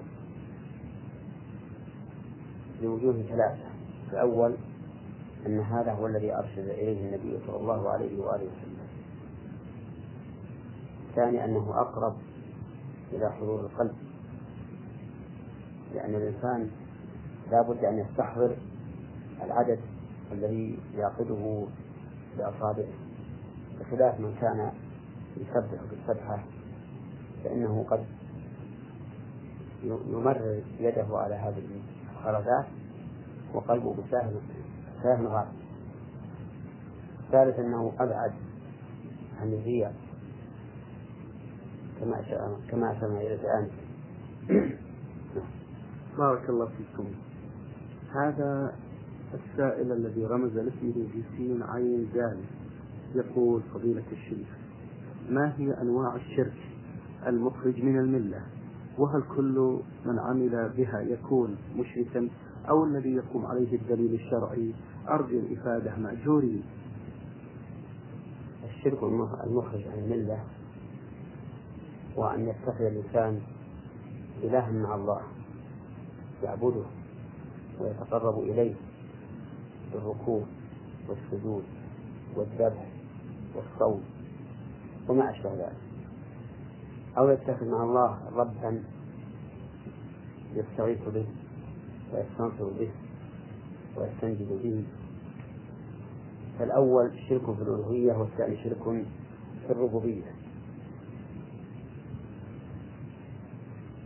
لوجوه 2.83 3.23
ثلاثة. 3.23 3.69
الأول 4.13 4.55
أن 5.47 5.61
هذا 5.61 5.93
هو 5.93 6.07
الذي 6.07 6.35
أرشد 6.35 6.59
إليه 6.59 7.09
النبي 7.09 7.39
صلى 7.47 7.57
الله 7.57 7.91
عليه 7.91 8.21
وآله 8.21 8.45
وسلم. 8.45 8.75
الثاني 11.11 11.45
أنه 11.45 11.81
أقرب 11.81 12.17
إلى 13.13 13.33
حضور 13.33 13.61
القلب. 13.61 13.95
لأن 15.94 16.14
الإنسان 16.14 16.70
لا 17.50 17.62
بد 17.62 17.85
أن 17.85 17.98
يستحضر 17.98 18.57
العدد 19.44 19.80
الذي 20.33 20.78
يعقده 20.94 21.66
بأصابعه 22.38 22.92
بخلاف 23.80 24.20
من 24.20 24.35
كان 24.40 24.72
يسبح 25.37 25.80
بالسبحة 25.90 26.44
فإنه 27.44 27.85
قد 27.90 28.04
يمرر 29.85 30.62
يده 30.80 31.07
على 31.11 31.35
هذه 31.35 31.62
الخرزات 32.12 32.66
وقلبه 33.54 33.94
بساهل 33.94 34.40
ساهل 35.02 35.26
غالب 35.26 35.52
الثالث 37.26 37.59
أنه 37.59 37.92
أبعد 37.98 38.33
عن 39.40 39.52
الرياء 39.52 39.94
كما 42.00 42.22
كما 42.70 42.92
أشرنا 42.92 43.20
إلى 43.20 43.35
الآن. 43.35 43.70
بارك 46.18 46.50
الله 46.50 46.66
فيكم. 46.66 47.07
هذا 48.14 48.74
السائل 49.35 49.92
الذي 49.92 50.27
رمز 50.27 50.53
لاسمه 50.57 51.07
بسين 51.09 51.62
عين 51.62 52.09
دال 52.14 52.38
يقول 53.14 53.62
فضيلة 53.74 54.05
الشيخ 54.12 54.48
ما 55.31 55.53
هي 55.59 55.72
أنواع 55.72 56.16
الشرك 56.16 56.57
المخرج 57.27 57.83
من 57.83 57.98
الملة؟ 57.98 58.40
وهل 58.98 59.22
كل 59.37 59.81
من 60.07 60.18
عمل 60.18 60.72
بها 60.77 61.00
يكون 61.00 61.57
مشركا؟ 61.77 62.29
أو 62.68 62.85
الذي 62.85 63.14
يقوم 63.14 63.46
عليه 63.46 63.77
الدليل 63.77 64.14
الشرعي؟ 64.14 64.74
أرجو 65.09 65.38
الإفادة 65.38 65.96
مأجورين 65.96 66.62
الشرك 68.64 69.03
المخرج 69.46 69.83
عن 69.88 69.98
الملة 69.98 70.44
وأن 72.16 72.48
يتخذ 72.48 72.85
الإنسان 72.85 73.40
إلها 74.42 74.72
مع 74.72 74.94
الله. 74.94 75.34
يعبده 76.44 76.85
ويتقرب 77.80 78.42
إليه. 78.42 78.74
بالركوع 79.92 80.42
والسجود 81.09 81.64
والذبح 82.37 82.87
والصوم 83.54 84.02
وما 85.09 85.30
أشبه 85.30 85.54
ذلك. 85.54 85.76
أو 87.18 87.30
يتخذ 87.30 87.68
مع 87.68 87.83
الله 87.83 88.18
ربا 88.37 88.83
يستغيث 90.54 91.09
به 91.09 91.26
ويستنصر 92.12 92.68
به 92.78 92.90
ويستنجد 93.96 94.48
به. 94.62 94.85
فالأول 96.59 97.11
شرك 97.28 97.44
في 97.57 97.62
الألوهية 97.62 98.12
والثاني 98.12 98.57
شرك 98.64 99.04
في 99.66 99.70
الربوبية. 99.70 100.35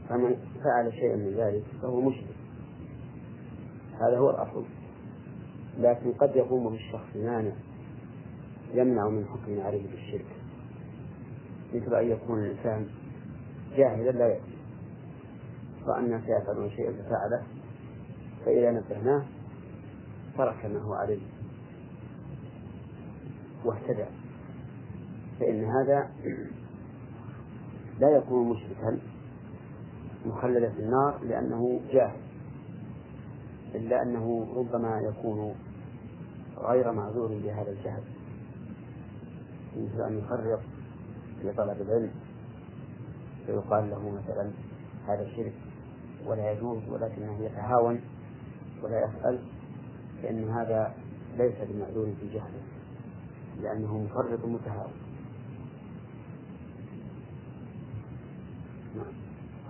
فمن 0.09 0.37
فعل 0.65 0.93
شيئا 0.93 1.17
من 1.17 1.35
ذلك 1.37 1.65
فهو 1.83 2.01
مشرك. 2.01 2.37
هذا 4.01 4.19
هو 4.19 4.31
الأصل. 4.31 4.65
لكن 5.79 6.13
قد 6.13 6.37
يقوم 6.37 6.69
بالشخص 6.69 7.17
مانع 7.17 7.53
يمنع 8.75 9.09
من 9.09 9.27
حكم 9.27 9.61
عليه 9.61 9.91
بالشرك. 9.91 10.37
مثل 11.75 11.95
أن 11.95 12.11
يكون 12.11 12.45
الإنسان 12.45 12.87
جاهلا 13.77 14.11
لا 14.11 14.27
يدري 14.29 14.59
وأن 15.87 16.23
سيفعلون 16.27 16.71
شيئا 16.71 16.93
ففعله 16.93 17.43
فإذا 18.45 18.71
نبهناه 18.71 19.25
ترك 20.39 20.67
ما 20.67 20.81
هو 20.81 20.95
عليه 20.95 21.21
واهتدى. 23.65 24.05
فإن 25.41 25.65
هذا 25.65 26.11
لا 28.01 28.11
يكون 28.11 28.49
مشركا. 28.49 28.99
مخلدا 30.27 30.71
في 30.71 30.81
النار 30.81 31.19
لأنه 31.23 31.81
جاهل 31.93 32.21
إلا 33.75 34.03
أنه 34.03 34.55
ربما 34.57 35.01
يكون 35.01 35.55
غير 36.59 36.93
معذور 36.93 37.29
بهذا 37.29 37.71
الجهل. 37.71 38.03
مثل 39.77 40.03
أن 40.03 40.19
يفرط 40.19 40.61
في 41.43 41.53
طلب 41.53 41.81
العلم 41.81 42.11
فيقال 43.47 43.91
له 43.91 44.11
مثلا 44.11 44.51
هذا 45.09 45.29
شرك 45.37 45.53
ولا 46.27 46.53
يجوز 46.53 46.89
ولكنه 46.89 47.45
يتهاون 47.45 48.01
ولا 48.83 48.99
يسأل 48.99 49.39
فإن 50.23 50.49
هذا 50.49 50.95
ليس 51.37 51.55
بمعذور 51.69 52.15
في 52.21 52.29
جهله 52.29 52.63
لأنه 53.63 53.99
مفرط 53.99 54.45
متهاون. 54.45 54.93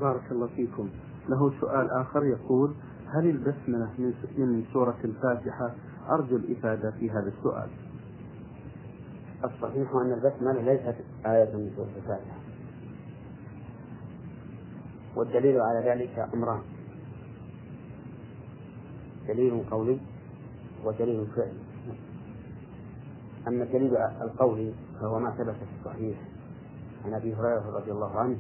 بارك 0.01 0.33
الله 0.33 0.47
فيكم. 0.47 0.89
له 1.29 1.61
سؤال 1.61 1.91
آخر 1.91 2.25
يقول 2.25 2.75
هل 3.07 3.31
البسملة 3.31 3.91
من 4.39 4.65
سورة 4.73 4.97
الفاتحة؟ 5.05 5.75
أرجو 6.11 6.37
الإفادة 6.37 6.91
في 6.91 7.11
هذا 7.11 7.33
السؤال. 7.39 7.69
الصحيح 9.45 9.95
أن 9.95 10.13
البسملة 10.13 10.61
ليست 10.63 10.97
آية 11.27 11.57
من 11.57 11.71
سورة 11.77 11.91
الفاتحة. 11.97 12.39
والدليل 15.17 15.61
على 15.61 15.91
ذلك 15.91 16.29
أمران. 16.35 16.61
دليل 19.29 19.65
قولي 19.71 20.01
ودليل 20.85 21.27
فعلي. 21.37 21.69
أما 23.49 23.65
الدليل 23.65 23.97
القولي 23.97 24.73
فهو 25.01 25.19
ما 25.19 25.31
ثبت 25.31 25.55
في 25.55 25.65
الصحيح. 25.81 26.19
عن 27.05 27.15
أبي 27.15 27.35
هريرة 27.35 27.77
رضي 27.77 27.93
الله 27.93 28.19
عنه 28.19 28.37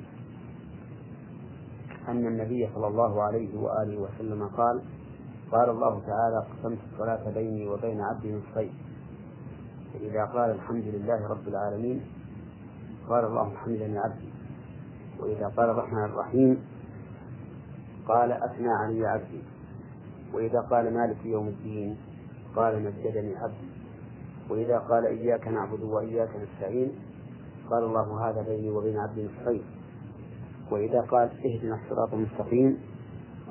أن 2.09 2.27
النبي 2.27 2.69
صلى 2.75 2.87
الله 2.87 3.23
عليه 3.23 3.59
وآله 3.59 3.97
وسلم 3.99 4.49
قال 4.49 4.83
قال 5.53 5.71
الله 5.71 6.03
تعالى 6.07 6.47
قسمت 6.51 6.79
الصلاة 6.93 7.31
بيني 7.31 7.69
وبين 7.69 8.01
عبدي 8.01 8.35
نصفين 8.35 8.73
فإذا 9.93 10.25
قال 10.25 10.51
الحمد 10.51 10.85
لله 10.85 11.29
رب 11.29 11.49
العالمين 11.49 12.01
قال 13.09 13.25
اللهم 13.25 13.57
حمدني 13.57 13.99
عبدي 13.99 14.29
وإذا 15.21 15.49
قال 15.57 15.71
الرحمن 15.71 16.05
الرحيم 16.05 16.63
قال 18.09 18.33
أثنى 18.33 18.69
علي 18.69 19.07
عبدي 19.07 19.43
وإذا 20.35 20.61
قال 20.61 20.95
مالك 20.95 21.17
يوم 21.25 21.49
الدين 21.49 21.97
قال 22.57 22.83
مجدني 22.83 23.37
عبدي 23.37 23.69
وإذا 24.51 24.79
قال 24.79 25.07
إياك 25.07 25.49
نعبد 25.49 25.81
وإياك 25.81 26.29
نستعين 26.37 26.93
قال 27.71 27.85
الله 27.85 28.29
هذا 28.31 28.43
بيني 28.43 28.71
وبين 28.71 28.99
عبدي 28.99 29.25
نصفين 29.27 29.63
وإذا 30.71 31.01
قال 31.01 31.31
اهدنا 31.47 31.75
الصراط 31.75 32.15
المستقيم 32.15 32.79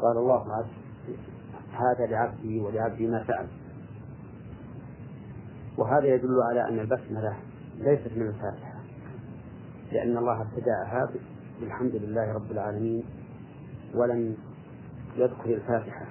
قال 0.02 0.18
الله 0.18 0.54
عز 0.54 0.66
هذا 1.72 2.06
لعبدي 2.06 2.60
ولعبدي 2.60 3.08
ما 3.08 3.24
سأل 3.28 3.48
وهذا 5.78 6.06
يدل 6.06 6.42
على 6.42 6.68
أن 6.70 6.80
البسملة 6.80 7.38
ليست 7.78 8.12
من 8.16 8.28
الفاتحة 8.28 8.78
لأن 9.92 10.18
الله 10.18 10.42
ابتدأها 10.42 11.10
بالحمد 11.60 11.96
لله 11.96 12.34
رب 12.34 12.52
العالمين 12.52 13.04
ولم 13.96 14.38
يذكر 15.18 15.54
الفاتحة. 15.54 16.06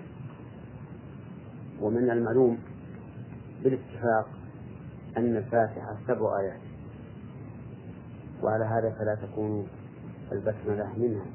ومن 1.80 2.10
المعلوم 2.10 2.58
بالاتفاق 3.64 4.28
أن 5.16 5.36
الفاتحة 5.36 5.96
سبع 6.06 6.40
آيات 6.40 6.60
وعلى 8.42 8.64
هذا 8.64 8.90
فلا 8.98 9.14
تكون 9.14 9.68
البسملة 10.32 10.92
منها. 10.96 11.26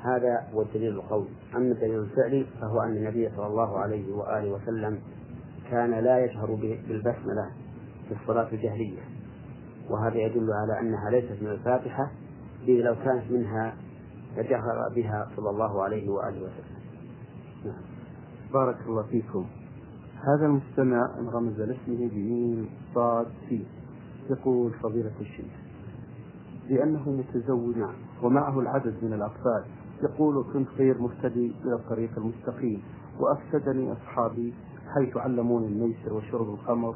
هذا 0.00 0.46
هو 0.54 0.62
الدليل 0.62 0.92
القولي 0.92 1.28
أما 1.56 1.72
الدليل 1.72 2.00
الفعلي 2.00 2.46
فهو 2.60 2.82
أن 2.82 2.96
النبي 2.96 3.30
صلى 3.36 3.46
الله 3.46 3.78
عليه 3.78 4.12
وآله 4.12 4.52
وسلم 4.52 4.98
كان 5.70 5.90
لا 5.90 6.24
يجهر 6.24 6.54
بالبسملة 6.54 7.50
في 8.08 8.14
الصلاة 8.22 8.48
الجهرية. 8.52 9.00
وهذا 9.90 10.16
يدل 10.16 10.52
على 10.52 10.80
أنها 10.80 11.10
ليست 11.10 11.42
من 11.42 11.50
الفاتحة 11.50 12.10
إذ 12.68 12.74
لو 12.74 12.94
كانت 12.94 13.30
منها 13.30 13.74
لجهر 14.36 14.88
بها 14.94 15.28
صلى 15.36 15.50
الله 15.50 15.82
عليه 15.82 16.08
وآله 16.08 16.36
وسلم. 16.36 16.82
نعم. 17.64 17.82
بارك 18.52 18.76
الله 18.86 19.02
فيكم. 19.02 19.46
هذا 20.14 20.46
المستمع 20.46 21.16
رمز 21.34 21.60
لاسمه 21.60 22.08
بميم 22.08 22.70
صاد 22.94 23.26
سي. 23.48 23.66
يقول 24.30 24.72
فضيلة 24.72 25.12
الشيخ. 25.20 25.61
لأنه 26.68 27.10
متزوج 27.10 27.76
ومعه 28.22 28.60
العدد 28.60 28.94
من 29.02 29.12
الأطفال. 29.12 29.64
يقول 30.02 30.44
كنت 30.52 30.68
خير 30.68 30.98
مهتدي 30.98 31.52
إلى 31.64 31.74
الطريق 31.74 32.10
المستقيم 32.16 32.82
وأفسدني 33.20 33.92
أصحابي 33.92 34.54
حيث 34.94 35.16
علموني 35.16 35.66
الميسر 35.66 36.12
وشرب 36.14 36.54
الخمر 36.54 36.94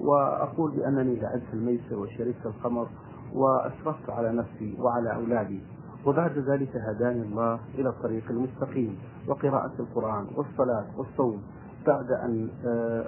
وأقول 0.00 0.70
بأنني 0.70 1.16
لعبت 1.20 1.42
الميسر 1.52 1.98
وشربت 1.98 2.46
الخمر 2.46 2.86
وأسرفت 3.34 4.10
على 4.10 4.32
نفسي 4.32 4.76
وعلى 4.80 5.14
أولادي 5.14 5.60
وبعد 6.06 6.38
ذلك 6.38 6.76
هداني 6.76 7.22
الله 7.22 7.58
إلى 7.74 7.88
الطريق 7.88 8.30
المستقيم 8.30 8.98
وقراءة 9.28 9.72
القرآن 9.78 10.26
والصلاة 10.36 10.86
والصوم 10.96 11.42
بعد 11.86 12.10
أن 12.12 12.48
آه 12.66 13.04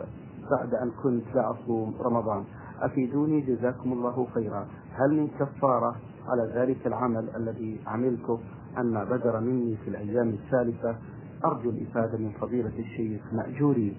بعد 0.50 0.74
أن 0.74 0.90
كنت 1.02 1.24
لا 1.34 1.50
أصوم 1.50 1.94
رمضان. 2.00 2.44
أفيدوني 2.80 3.40
جزاكم 3.40 3.92
الله 3.92 4.26
خيرا. 4.34 4.66
هل 4.98 5.10
من 5.10 5.28
كفارة 5.28 5.96
على 6.26 6.52
ذلك 6.54 6.86
العمل 6.86 7.28
الذي 7.36 7.80
عملته 7.86 8.40
أما 8.78 9.04
بدر 9.04 9.40
مني 9.40 9.76
في 9.76 9.90
الأيام 9.90 10.28
الثالثة؟ 10.28 10.96
أرجو 11.44 11.70
الإفادة 11.70 12.18
من 12.18 12.30
فضيلة 12.40 12.72
الشيخ 12.78 13.22
مأجورين 13.32 13.96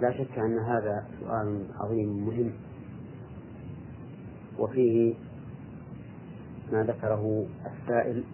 لا 0.00 0.12
شك 0.12 0.38
أن 0.38 0.58
هذا 0.58 1.06
سؤال 1.20 1.66
عظيم 1.80 2.26
مهم. 2.26 2.52
وفيه 4.58 5.14
ما 6.72 6.82
ذكره 6.82 7.46
السائل 7.66 8.24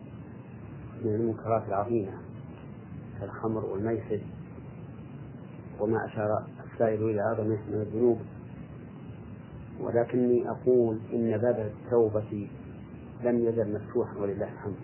من 1.05 1.15
المنكرات 1.15 1.69
العظيمة 1.69 2.13
كالخمر 3.21 3.65
والميسر 3.65 4.21
وما 5.81 6.05
أشار 6.05 6.47
السائل 6.73 7.03
إلى 7.03 7.21
عظمه 7.21 7.59
من 7.69 7.81
الذنوب. 7.81 8.19
ولكني 9.81 10.51
أقول 10.51 10.99
إن 11.13 11.39
باب 11.39 11.73
التوبة 11.73 12.49
لم 13.25 13.39
يزل 13.39 13.75
مفتوحا 13.75 14.17
ولله 14.19 14.53
الحمد. 14.53 14.77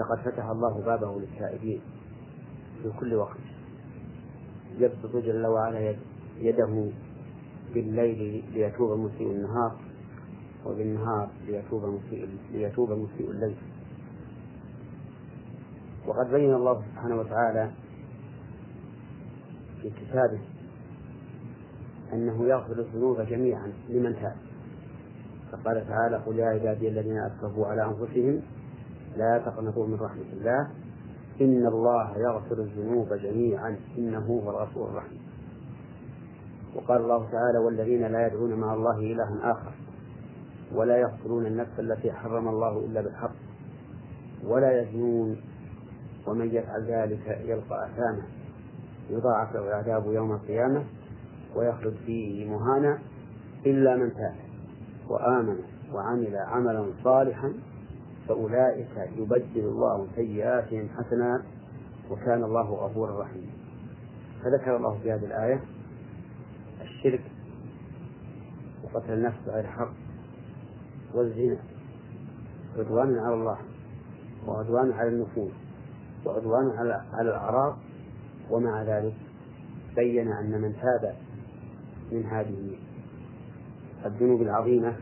لقد 0.00 0.18
فتح 0.24 0.44
الله 0.44 0.80
بابه 0.84 1.20
للتائبين 1.20 1.80
في 2.82 2.90
كل 3.00 3.14
وقت. 3.14 3.38
يبسط 4.78 5.16
جل 5.16 5.46
وعلا 5.46 5.94
يده 6.38 6.90
بالليل 7.74 8.44
ليتوب 8.52 8.98
مسيء 8.98 9.30
النهار 9.30 9.76
وبالنهار 10.66 11.30
ليتوب 11.46 11.84
مسيء 11.84 12.28
ليتوب 12.52 12.90
مسيء 12.92 13.30
الليل. 13.30 13.56
وقد 16.06 16.30
بين 16.30 16.54
الله 16.54 16.82
سبحانه 16.92 17.16
وتعالى 17.16 17.70
في 19.82 19.90
كتابه 19.90 20.40
أنه 22.12 22.46
يغفر 22.46 22.78
الذنوب 22.78 23.20
جميعا 23.20 23.72
لمن 23.88 24.14
تاب. 24.14 24.36
فقال 25.52 25.88
تعالى 25.88 26.16
قل 26.16 26.38
يا 26.38 26.46
عبادي 26.46 26.88
الذين 26.88 27.18
أسرفوا 27.18 27.66
على 27.66 27.84
أنفسهم 27.84 28.42
لا 29.16 29.38
تقنطوا 29.38 29.86
من 29.86 29.94
رحمة 29.94 30.32
الله. 30.32 30.70
إن 31.40 31.66
الله 31.66 32.18
يغفر 32.18 32.58
الذنوب 32.58 33.12
جميعا. 33.12 33.76
إنه 33.98 34.18
هو 34.18 34.50
الغفور 34.50 34.88
الرحيم. 34.88 35.20
وقال 36.76 37.00
الله 37.00 37.30
تعالى 37.30 37.58
والذين 37.58 38.06
لا 38.06 38.26
يدعون 38.26 38.54
مع 38.54 38.74
الله 38.74 38.98
إلها 38.98 39.52
آخر 39.52 39.72
ولا 40.74 40.96
يقتلون 40.96 41.46
النفس 41.46 41.80
التي 41.80 42.12
حرم 42.12 42.48
الله 42.48 42.78
إلا 42.78 43.00
بالحق 43.00 43.34
ولا 44.44 44.82
يزنون. 44.82 45.36
ومن 46.26 46.46
يفعل 46.46 46.84
ذلك 46.84 47.40
يلقى 47.44 47.86
أثاما. 47.86 48.22
يضاعف 49.10 49.56
العذاب 49.56 50.06
يوم 50.06 50.32
القيامة. 50.32 50.84
ويخلد 51.56 51.96
فيه 52.06 52.50
مهانا 52.50 52.98
إلا 53.66 53.96
من 53.96 54.14
تاب 54.14 54.34
وآمن 55.08 55.56
وعمل 55.92 56.36
عملا 56.36 56.92
صالحا 57.04 57.52
فأولئك 58.28 59.08
يبدل 59.16 59.60
الله 59.60 60.06
سيئاتهم 60.14 60.88
حسنات 60.88 61.40
وكان 62.10 62.44
الله 62.44 62.70
غفورا 62.70 63.22
رحيما. 63.22 63.52
فذكر 64.42 64.76
الله 64.76 64.98
في 64.98 65.12
هذه 65.12 65.24
الآية 65.24 65.60
الشرك 66.80 67.22
وقتل 68.84 69.12
النفس 69.12 69.36
بغير 69.46 69.66
حق 69.66 69.92
والزنا 71.14 71.58
عدوان 72.78 73.18
على 73.18 73.34
الله 73.34 73.58
وعدوان 74.46 74.92
على 74.92 75.08
النفوس 75.08 75.52
وعدوان 76.26 76.70
على 76.78 77.02
على 77.12 77.30
الأعراض 77.30 77.76
ومع 78.50 78.82
ذلك 78.82 79.14
بين 79.96 80.32
أن 80.32 80.60
من 80.60 80.72
تاب 80.72 81.16
من 82.12 82.26
هذه 82.26 82.76
الذنوب 84.06 84.42
العظيمة 84.42 84.96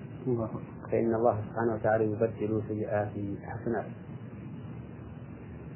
فإن 0.90 1.14
الله 1.14 1.42
سبحانه 1.50 1.74
وتعالى 1.74 2.04
يبدل 2.04 2.62
سيئاته 2.68 3.36
حسنات 3.42 3.86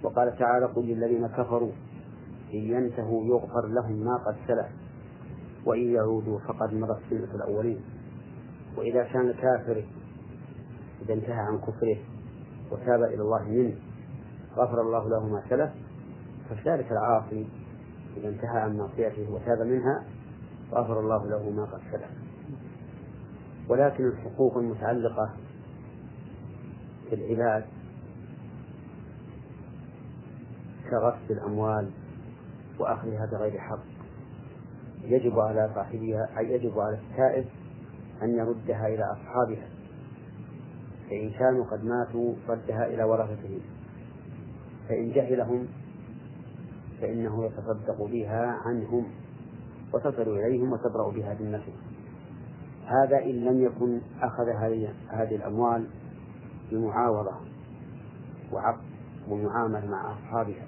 وقال 0.02 0.38
تعالى 0.38 0.66
قل 0.66 0.82
للذين 0.82 1.26
كفروا 1.26 1.72
إن 2.54 2.58
ينتهوا 2.58 3.24
يغفر 3.24 3.66
لهم 3.66 4.04
ما 4.04 4.16
قد 4.16 4.36
سلف 4.48 4.66
وإن 5.64 5.92
يعودوا 5.92 6.38
فقد 6.38 6.74
مضت 6.74 6.98
سنة 7.10 7.34
الأولين. 7.34 7.80
وإذا 8.76 9.04
كان 9.04 9.28
الكافر 9.28 9.84
إذا 11.02 11.14
انتهى 11.14 11.40
عن 11.40 11.58
كفره 11.58 11.96
وتاب 12.72 13.02
إلى 13.02 13.22
الله 13.22 13.48
منه 13.48 13.74
غفر 14.56 14.80
الله 14.80 15.08
له 15.08 15.26
ما 15.26 15.42
سلف 15.50 15.70
فكذلك 16.50 16.92
العاصي 16.92 17.46
إذا 18.16 18.28
انتهى 18.28 18.60
عن 18.60 18.76
معصيته 18.76 19.32
وتاب 19.32 19.66
منها 19.66 20.04
غفر 20.72 21.00
الله 21.00 21.26
له 21.26 21.50
ما 21.50 21.64
قد 21.64 21.80
سلف. 21.92 22.10
ولكن 23.68 24.06
الحقوق 24.06 24.56
المتعلقة 24.56 25.30
بالعباد 27.10 27.64
كغسل 30.90 31.30
الأموال 31.30 31.90
وأخذها 32.78 33.26
بغير 33.26 33.58
حق. 33.58 33.84
يجب 35.04 35.38
على 35.38 35.70
صاحبها 35.74 36.38
أي 36.38 36.52
يجب 36.52 36.78
على 36.78 36.98
التائب 36.98 37.46
أن 38.22 38.30
يردها 38.30 38.86
إلى 38.86 39.04
أصحابها. 39.04 39.68
فإن 41.10 41.30
كانوا 41.30 41.64
قد 41.64 41.84
ماتوا 41.84 42.34
ردها 42.48 42.86
إلى 42.86 43.04
ورثتهم 43.04 43.60
فإن 44.88 45.12
جهلهم 45.12 45.68
فإنه 47.00 47.44
يتصدق 47.44 48.02
بها 48.02 48.46
عنهم. 48.66 49.21
وتصل 49.94 50.38
إليهم 50.38 50.72
وتبرأ 50.72 51.10
بها 51.10 51.34
بالنفس 51.34 51.72
هذا 52.86 53.18
إن 53.18 53.44
لم 53.44 53.62
يكن 53.62 54.00
أخذ 54.20 54.48
هذه 55.10 55.36
الأموال 55.36 55.86
بمعاوضة 56.70 57.36
وعقد 58.52 58.92
ومعاملة 59.28 59.86
مع 59.86 60.12
أصحابها. 60.12 60.66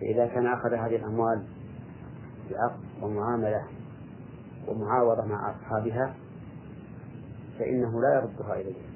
فإذا 0.00 0.26
كان 0.26 0.46
أخذ 0.46 0.74
هذه 0.74 0.96
الأموال 0.96 1.42
بعقد 2.50 2.80
ومعاملة 3.02 3.64
ومعاوضة 4.68 5.24
مع 5.24 5.50
أصحابها 5.50 6.14
فإنه 7.58 8.00
لا 8.00 8.14
يردها 8.14 8.54
إليهم 8.60 8.92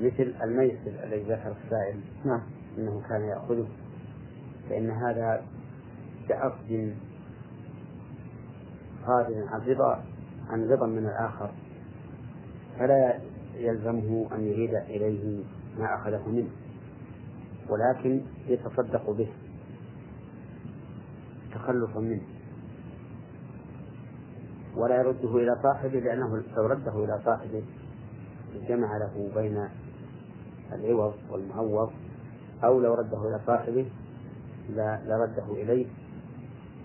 مثل 0.00 0.34
الميسر 0.42 1.04
الذي 1.04 1.22
ذكر 1.22 1.54
السائل 1.64 2.00
نعم. 2.24 2.42
أنه 2.78 3.02
كان 3.08 3.22
يأخذه. 3.22 3.66
فإن 4.68 4.90
هذا 4.90 5.42
كعقد 6.28 6.94
قادر 9.06 9.46
عن 9.48 9.60
رضا 9.60 10.04
عن 10.48 10.68
رضا 10.68 10.86
من 10.86 11.06
الآخر. 11.06 11.50
فلا 12.78 13.18
يلزمه 13.54 14.28
أن 14.34 14.40
يريد 14.46 14.74
إليه 14.74 15.44
ما 15.78 15.94
أخذه 15.94 16.28
منه 16.28 16.50
ولكن 17.68 18.20
يتصدق 18.46 19.10
به 19.10 19.28
تخلصا 21.54 22.00
منه. 22.00 22.22
ولا 24.76 24.96
يرده 24.96 25.36
إلى 25.36 25.58
صاحبه 25.62 26.00
لأنه 26.00 26.42
لو 26.56 26.66
رده 26.66 27.04
إلى 27.04 27.20
صاحبه 27.24 27.62
جمع 28.68 28.96
له 28.96 29.30
بين 29.34 29.68
العوض 30.72 31.14
والمعوض 31.30 31.90
أو 32.64 32.80
لو 32.80 32.94
رده 32.94 33.28
إلى 33.28 33.40
صاحبه 33.46 33.86
لرده 35.06 35.52
إليه 35.52 35.86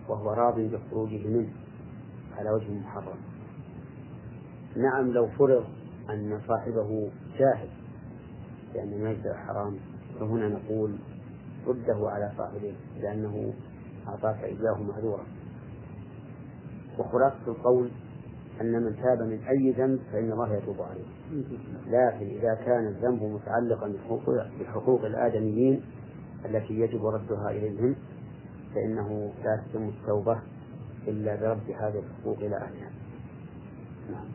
وهو 0.10 0.34
راض 0.34 0.60
بخروجه 0.60 1.28
منه. 1.28 1.50
على 2.38 2.50
وجه 2.52 2.72
محرم. 2.72 3.18
نعم 4.76 5.12
لو 5.12 5.28
فرض 5.28 5.66
أن 6.10 6.42
صاحبه 6.48 7.12
جاهل 7.40 7.70
لأن 8.76 8.94
الميت 8.94 9.28
حرام 9.28 9.76
فهنا 10.20 10.48
نقول 10.48 10.96
رده 11.68 12.10
على 12.10 12.32
صاحبه 12.38 12.76
لأنه 13.02 13.54
أعطاك 14.08 14.44
إياه 14.44 14.84
معذورا 14.84 15.24
وخلاصة 17.00 17.48
القول 17.48 17.92
أن 18.62 18.84
من 18.84 18.96
تاب 18.96 19.22
من 19.22 19.40
أي 19.44 19.72
ذنب 19.72 20.00
فإن 20.12 20.32
الله 20.32 20.56
يتوب 20.56 20.82
عليه. 20.82 21.06
لكن 21.88 22.26
إذا 22.26 22.54
كان 22.66 22.88
الذنب 22.88 23.24
متعلقا 23.24 23.94
بحقوق 24.60 25.06
الآدميين 25.06 25.82
التي 26.46 26.74
يجب 26.74 27.06
ردها 27.06 27.50
إليهم 27.50 27.96
فإنه 28.76 29.34
لا 29.44 29.64
تتم 29.70 29.90
التوبة 29.90 30.42
إلا 31.08 31.36
برد 31.36 31.76
هذه 31.80 32.00
الحقوق 32.00 32.38
إلى 32.38 32.56
أهلها. 32.56 32.92
نعم. 34.12 34.26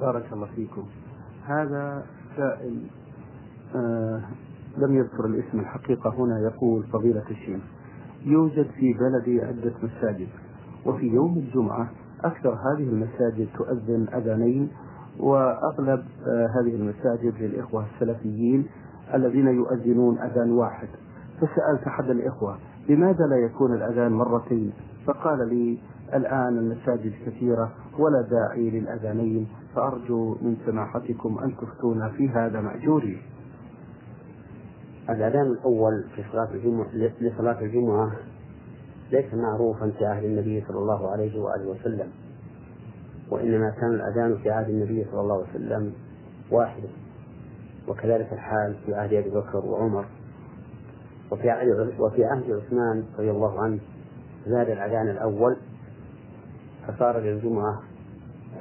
بارك 0.00 0.32
الله 0.32 0.46
فيكم. 0.46 0.84
هذا 1.46 2.06
سائل 2.36 2.82
آه 3.76 4.20
لم 4.78 4.96
يذكر 4.96 5.26
الاسم 5.26 5.60
الحقيقة. 5.60 6.10
هنا 6.10 6.40
يقول 6.40 6.82
فضيلة 6.82 7.24
الشيخ 7.30 7.60
يوجد 8.24 8.66
في 8.66 8.92
بلدي 8.92 9.42
عدة 9.42 9.72
مساجد 9.82 10.28
وفي 10.86 11.06
يوم 11.06 11.38
الجمعة 11.38 11.90
أكثر 12.24 12.54
هذه 12.54 12.88
المساجد 12.88 13.48
تؤذن 13.58 14.06
أذانين 14.14 14.70
وأغلب 15.20 16.04
آه 16.26 16.46
هذه 16.46 16.74
المساجد 16.74 17.34
للإخوة 17.40 17.86
السلفيين 17.94 18.66
الذين 19.14 19.46
يؤذنون 19.46 20.18
أذان 20.18 20.52
واحد. 20.52 20.88
فسألت 21.36 21.86
أحد 21.86 22.10
الإخوة 22.10 22.58
لماذا 22.88 23.26
لا 23.26 23.36
يكون 23.36 23.74
الأذان 23.74 24.12
مرتين؟ 24.12 24.72
فقال 25.06 25.48
لي 25.48 25.78
الآن 26.14 26.58
المساجد 26.58 27.12
كثيرة 27.26 27.72
ولا 27.98 28.22
داعي 28.30 28.70
للأذانين 28.70 29.48
فأرجو 29.74 30.36
من 30.42 30.56
سماحتكم 30.66 31.38
أن 31.38 31.56
تفتونا 31.56 32.08
في 32.08 32.28
هذا 32.28 32.60
مأجوري. 32.60 33.22
الأذان 35.10 35.46
الأول 35.46 36.04
في 36.16 36.24
صلاة 36.32 36.48
الجمعة 36.54 36.86
لصلاة 37.20 37.60
الجمعة 37.60 38.12
ليس 39.12 39.34
معروفا 39.34 39.90
في 39.98 40.06
عهد 40.06 40.24
النبي 40.24 40.64
صلى 40.68 40.78
الله 40.78 41.10
عليه 41.10 41.40
وآله 41.40 41.68
وسلم 41.68 42.08
وإنما 43.30 43.70
كان 43.70 43.94
الأذان 43.94 44.36
في 44.42 44.50
عهد 44.50 44.68
النبي 44.68 45.04
صلى 45.10 45.20
الله 45.20 45.34
عليه 45.34 45.50
وسلم 45.50 45.92
واحدا 46.50 46.88
وكذلك 47.88 48.32
الحال 48.32 48.76
في 48.86 48.94
عهد 48.94 49.12
أبي 49.12 49.30
بكر 49.30 49.66
وعمر. 49.66 50.04
وفي 51.32 51.50
عهد 51.50 51.68
وفي 51.98 52.24
عهد 52.24 52.50
عثمان 52.50 53.04
رضي 53.18 53.30
الله 53.30 53.60
عنه 53.62 53.78
زاد 54.46 54.70
الأذان 54.70 55.08
الأول 55.08 55.56
فصار 56.88 57.18
للجمعة 57.18 57.82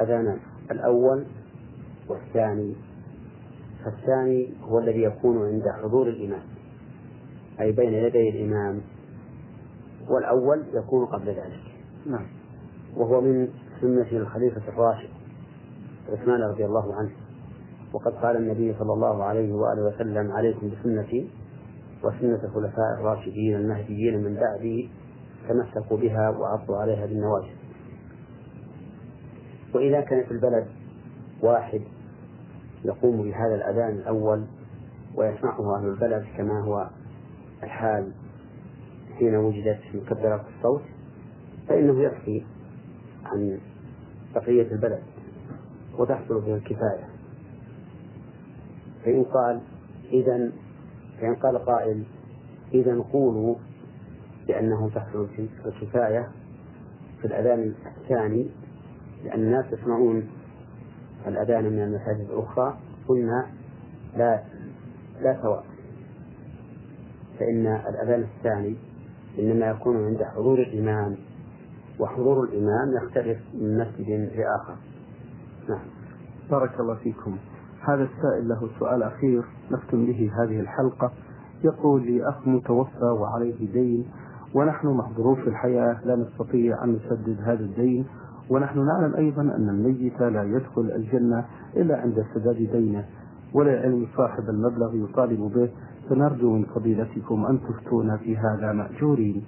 أذانان 0.02 0.40
الأول 0.72 1.26
والثاني. 2.10 2.76
فالثاني 3.86 4.54
هو 4.64 4.80
الذي 4.80 5.04
يكون 5.04 5.48
عند 5.48 5.64
حضور 5.84 6.08
الإمام 6.08 6.44
أي 7.60 7.72
بين 7.72 7.94
يدي 7.94 8.30
الإمام 8.30 8.82
والأول 10.10 10.64
يكون 10.74 11.06
قبل 11.06 11.28
ذلك. 11.28 11.62
نعم. 12.06 12.26
وهو 12.98 13.22
من 13.22 13.48
سنة 13.82 14.12
الخليفة 14.12 14.62
الراشد 14.68 15.10
عثمان 16.10 16.42
رضي 16.42 16.66
الله 16.66 16.96
عنه. 16.96 17.12
وقد 17.94 18.14
قال 18.14 18.38
النبي 18.38 18.76
صلى 18.80 18.94
الله 18.94 19.24
عليه 19.24 19.54
وآله 19.54 19.82
وسلم 19.82 20.32
عليكم 20.32 20.70
بسنتي 20.70 21.30
وسنة 22.04 22.44
الخلفاء 22.44 22.94
الراشدين 23.00 23.56
المهديين 23.56 24.24
من 24.24 24.36
بعدي 24.36 24.90
تمسكوا 25.50 25.98
بها 25.98 26.30
وعضوا 26.30 26.78
عليها 26.78 27.06
بالنواجذ. 27.06 27.63
وإذا 29.74 30.02
كان 30.02 30.24
في 30.24 30.32
البلد 30.32 30.68
واحد 31.42 31.82
يقوم 32.86 33.24
بهذا 33.24 33.56
الأذان 33.56 33.90
الأول 33.90 34.46
ويسمعه 35.16 35.78
أهل 35.78 35.88
البلد 35.88 36.26
كما 36.38 36.60
هو 36.62 36.90
الحال 37.64 38.12
حين 39.18 39.36
وجدت 39.36 39.80
مكبرات 39.94 40.42
الصوت 40.58 40.82
فإنه 41.68 42.04
يكفي 42.04 42.44
عن 43.26 43.60
بقية 44.36 44.72
البلد 44.72 45.02
وتحصل 45.98 46.42
به 46.42 46.56
الكفاية. 46.56 47.10
فإن 49.06 49.24
قال 49.24 49.62
إذا 50.12 50.52
فإن 51.22 51.36
قال 51.36 51.58
قائل 51.58 52.04
إذا 52.74 53.04
قولوا 53.14 53.56
بأنه 54.48 54.90
تحصل 54.90 55.28
الكفاية 55.66 56.32
في 57.22 57.28
الأذان 57.28 57.74
الثاني 57.98 58.48
لأن 59.24 59.40
الناس 59.40 59.66
يسمعون 59.74 60.30
الأذان 61.28 61.64
من 61.64 61.84
المساجد 61.84 62.30
الأخرى 62.30 62.78
قلنا 63.08 63.48
لا 64.18 64.44
لا 65.22 65.42
سواء 65.42 65.66
فإن 67.40 67.68
الأذان 67.68 68.22
الثاني 68.38 68.76
إنما 69.40 69.66
يكون 69.66 70.06
عند 70.06 70.24
حضور 70.24 70.60
الإمام 70.60 71.16
وحضور 72.00 72.44
الإمام 72.44 73.04
يختلف 73.04 73.38
من 73.54 73.78
مسجد 73.78 74.10
لآخر. 74.10 74.76
نعم. 75.70 75.86
بارك 76.52 76.80
الله 76.80 76.96
فيكم. 76.96 77.38
هذا 77.88 78.04
السائل 78.04 78.48
له 78.48 78.70
سؤال 78.80 79.04
أخير 79.04 79.44
نختم 79.72 80.06
به 80.06 80.32
هذه 80.38 80.60
الحلقة. 80.60 81.12
يقول 81.64 82.06
لي 82.06 82.30
أخ 82.30 82.48
متوفى 82.48 83.06
وعليه 83.06 83.72
دين 83.72 84.06
ونحن 84.56 84.88
محظورون 84.88 85.36
في 85.36 85.48
الحياة 85.48 86.06
لا 86.06 86.16
نستطيع 86.16 86.84
أن 86.84 86.92
نسدد 86.92 87.42
هذا 87.42 87.64
الدين 87.64 88.06
ونحن 88.54 88.86
نعلم 88.86 89.16
أيضا 89.16 89.42
أن 89.42 89.70
الميت 89.70 90.22
لا 90.22 90.44
يدخل 90.44 90.92
الجنة 90.96 91.46
إلا 91.76 91.98
عند 91.98 92.26
سداد 92.34 92.56
دينه 92.56 93.06
ولا 93.54 93.82
علم 93.82 94.08
صاحب 94.18 94.50
المبلغ 94.50 94.96
يطالب 94.96 95.40
به. 95.40 95.70
فنرجو 96.10 96.52
من 96.54 96.66
فضيلتكم 96.66 97.46
أن 97.46 97.60
تفتونا 97.60 98.18
في 98.18 98.38
هذا 98.38 98.72
مأجورين. 98.72 99.46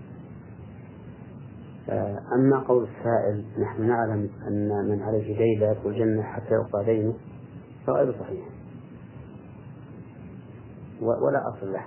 آه، 1.89 2.20
أما 2.36 2.60
قول 2.60 2.84
السائل 2.84 3.45
نحن 3.62 3.88
نعلم 3.88 4.30
أن 4.47 4.89
من 4.89 5.01
عليه 5.01 5.38
دين 5.38 5.60
لا 5.60 5.72
يدخل 5.72 5.89
الجنة 5.89 6.22
حتى 6.22 6.53
يقضى 6.53 6.86
دينه 6.86 7.14
فغير 7.88 8.16
صحيح. 8.20 8.45
ولا 11.01 11.49
أصل 11.49 11.74
له. 11.74 11.86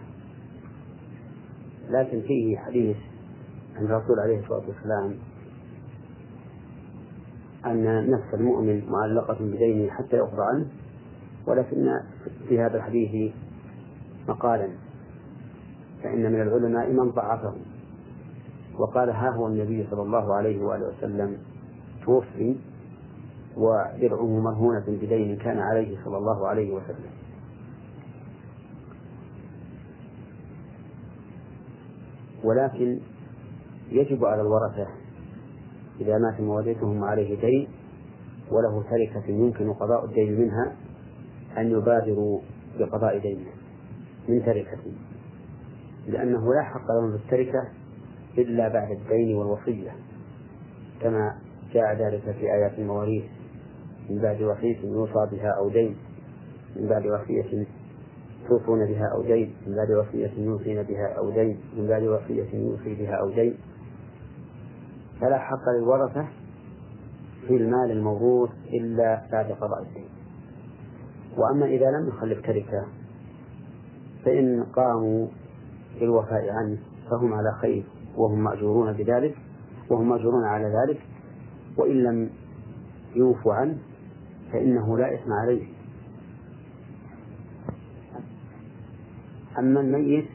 لكن 1.90 2.20
فيه 2.20 2.58
حديث 2.58 2.96
عن 3.76 3.84
الرسول 3.84 4.20
عليه 4.20 4.40
الصلاة 4.40 4.62
والسلام 4.68 5.14
أن 7.66 8.10
نفس 8.10 8.34
المؤمن 8.34 8.90
معلقة 8.90 9.36
بدينه 9.40 9.90
حتى 9.90 10.16
يقضى 10.16 10.42
عنه 10.42 10.66
ولكن 11.46 12.00
في 12.48 12.60
هذا 12.60 12.76
الحديث 12.76 13.32
مقالا. 14.28 14.68
فإن 16.02 16.32
من 16.32 16.42
العلماء 16.42 16.92
من 16.92 17.10
ضعفه. 17.10 17.54
وقال 18.78 19.10
ها 19.10 19.30
هو 19.30 19.46
النبي 19.46 19.86
صلى 19.90 20.02
الله 20.02 20.34
عليه 20.34 20.62
وآله 20.62 20.88
وسلم 20.88 21.38
توفي 22.04 22.56
ودرعه 23.56 24.40
مرهونة 24.40 24.84
بدين 24.86 25.36
كان 25.36 25.58
عليه 25.58 26.04
صلى 26.04 26.18
الله 26.18 26.48
عليه 26.48 26.72
وسلم. 26.74 27.10
ولكن 32.44 32.98
يجب 33.90 34.24
على 34.24 34.42
الورثة 34.42 34.86
إذا 36.00 36.18
مات 36.18 36.40
مواليتهم 36.40 37.04
عليه 37.04 37.40
دين 37.40 37.68
وله 38.50 38.82
تركة 38.90 39.28
يمكن 39.28 39.72
قضاء 39.72 40.04
الدين 40.04 40.40
منها 40.40 40.76
أن 41.58 41.70
يبادروا 41.70 42.40
بقضاء 42.78 43.18
دينه 43.18 43.50
من 44.28 44.44
تركته 44.44 44.92
لأنه 46.06 46.54
لا 46.54 46.62
حق 46.62 46.90
لهم 46.90 47.12
بالتركة 47.12 47.68
إلا 48.38 48.68
بعد 48.68 48.90
الدين 48.90 49.36
والوصية 49.36 49.90
كما 51.02 51.36
جاء 51.72 51.94
ذلك 51.94 52.22
في 52.22 52.52
آيات 52.54 52.78
المواريث 52.78 53.24
من 54.10 54.18
بعد 54.22 54.42
وصية 54.42 54.78
يوصى 54.84 55.28
بها 55.32 55.48
أو 55.58 55.68
دين 55.68 55.96
من 56.76 56.88
بعد 56.88 57.06
وصية 57.06 57.66
توصون 58.48 58.86
بها 58.86 59.06
أو 59.14 59.22
دين 59.22 59.54
من 59.66 59.74
بعد 59.74 59.90
وصية 59.90 60.30
يوصين 60.38 60.82
بها 60.82 61.14
أو 61.18 61.30
دين 61.30 61.60
من 61.76 61.86
بعد 61.86 62.02
وصية 62.02 62.54
يوصي 62.54 62.94
بها 62.94 63.14
أو 63.14 63.30
دين. 63.30 63.54
فلا 65.20 65.38
حق 65.38 65.68
للورثة 65.78 66.26
في 67.46 67.56
المال 67.56 67.90
الموروث 67.90 68.50
إلا 68.72 69.22
بعد 69.32 69.52
قضاء 69.52 69.82
الدين. 69.82 70.08
وأما 71.36 71.66
إذا 71.66 71.90
لم 71.90 72.08
يخلف 72.08 72.46
تركة 72.46 72.86
فإن 74.24 74.64
قاموا 74.64 75.28
بالوفاء 76.00 76.50
عنه 76.50 76.78
فهم 77.10 77.34
على 77.34 77.52
خير 77.60 77.84
وهم 78.16 78.44
مأجورون 78.44 78.92
بذلك 78.92 79.36
وهم 79.90 80.08
مأجورون 80.08 80.44
على 80.44 80.64
ذلك. 80.64 81.00
وإن 81.76 82.02
لم 82.02 82.30
يوفوا 83.14 83.54
عنه 83.54 83.78
فإنه 84.52 84.98
لا 84.98 85.14
إثم 85.14 85.32
عليه. 85.32 85.66
أما 89.58 89.80
الميت 89.80 90.28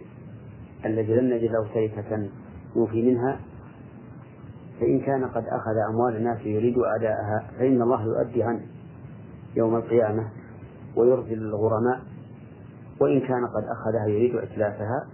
الذي 0.86 1.14
لم 1.16 1.34
نجد 1.34 1.52
له 1.52 1.68
تركة 1.74 2.30
يوفي 2.76 3.02
منها 3.02 3.40
فإن 4.80 5.00
كان 5.00 5.26
قد 5.26 5.44
أخذ 5.48 5.78
أموال 5.90 6.16
الناس 6.16 6.40
يريد 6.46 6.76
أداءها 6.78 7.48
فإن 7.60 7.82
الله 7.82 8.04
يؤدي 8.04 8.44
عنه 8.44 8.62
يوم 9.56 9.76
القيامة 9.76 10.30
ويرسل 10.96 11.34
الغرماء. 11.34 12.02
وإن 13.00 13.20
كان 13.20 13.46
قد 13.48 13.64
أخذها 13.64 14.08
يريد 14.08 14.36
إتلافها 14.36 15.08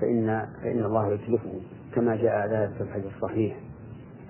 فإن 0.00 0.46
فإن 0.62 0.84
الله 0.84 1.12
يتلفه 1.12 1.60
كما 1.94 2.16
جاء 2.16 2.46
ذلك 2.46 2.72
في 2.72 2.80
الحديث 2.80 3.14
الصحيح 3.16 3.56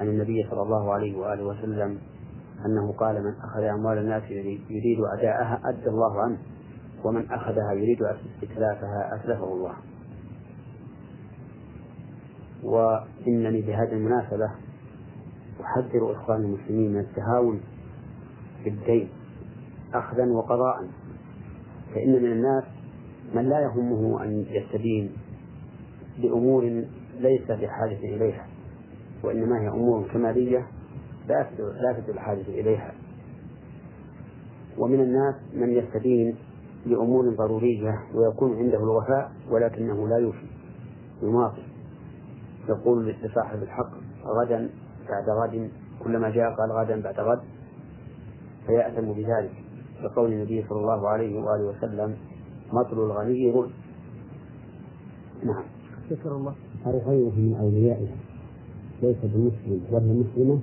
عن 0.01 0.09
النبي 0.09 0.47
صلى 0.51 0.63
الله 0.63 0.93
عليه 0.93 1.19
وآله 1.19 1.45
وسلم 1.45 1.99
أنه 2.67 2.93
قال 2.93 3.25
من 3.25 3.35
أخذ 3.45 3.63
أموال 3.63 3.99
الناس 3.99 4.23
يريد 4.71 4.99
أداءها 5.19 5.61
أدى 5.65 5.89
الله 5.89 6.23
عنه 6.23 6.39
ومن 7.05 7.31
أخذها 7.31 7.73
يريد 7.73 8.03
إتلافها 8.43 9.15
أتلفه 9.15 9.53
الله. 9.53 9.75
وإنني 12.65 13.61
بهذه 13.61 13.93
المناسبة 13.93 14.51
أحذر 15.61 16.13
إخواني 16.13 16.45
المسلمين 16.45 16.93
من 16.93 17.01
التهاون 17.01 17.61
بالدين 18.65 19.09
أخذا 19.95 20.27
وقضاء 20.33 20.89
فإن 21.95 22.13
من 22.23 22.33
الناس 22.33 22.65
من 23.35 23.49
لا 23.49 23.61
يهمه 23.61 24.25
أن 24.25 24.45
يستدين 24.49 25.13
بأمور 26.19 26.85
ليس 27.21 27.51
بحاجة 27.51 27.99
إليها 28.17 28.47
وإنما 29.25 29.61
هي 29.61 29.69
أمور 29.69 30.09
كمالية 30.13 30.67
لا 31.29 31.51
تدل 31.53 32.15
الحاجة 32.15 32.41
إليها. 32.49 32.93
ومن 34.79 35.01
الناس 35.01 35.35
من 35.55 35.71
يستدين 35.71 36.37
بأمور 36.87 37.35
ضرورية 37.35 37.95
ويكون 38.15 38.57
عنده 38.59 38.79
الوفاء 38.79 39.33
ولكنه 39.51 40.09
لا 40.09 40.17
يوفي 40.17 40.47
يماطل. 41.23 41.63
يقول 42.71 43.09
لصاحب 43.09 43.63
الحق 43.63 43.91
غدا 44.25 44.71
بعد 45.09 45.29
غد 45.29 45.71
كلما 46.05 46.31
جاء 46.31 46.55
قال 46.55 46.73
غدا 46.73 47.03
بعد 47.03 47.21
غد 47.21 47.41
فيأثم 48.67 49.13
بذلك. 49.13 49.53
لقول 50.03 50.33
النبي 50.33 50.65
صلى 50.69 50.79
الله 50.81 51.09
عليه 51.09 51.41
وآله 51.41 51.65
وسلم 51.65 52.17
مطل 52.73 52.99
الغني 52.99 53.53
ظلم 53.53 53.71
نعم. 55.45 55.65
شكر 56.11 56.37
الله. 56.37 56.55
أو 56.87 56.99
غيره 56.99 57.35
من 57.37 57.57
أوليائه. 57.61 58.09
ليس 59.03 59.17
بمسلم. 59.23 59.81
وهي 59.91 60.13
مسلمة 60.13 60.61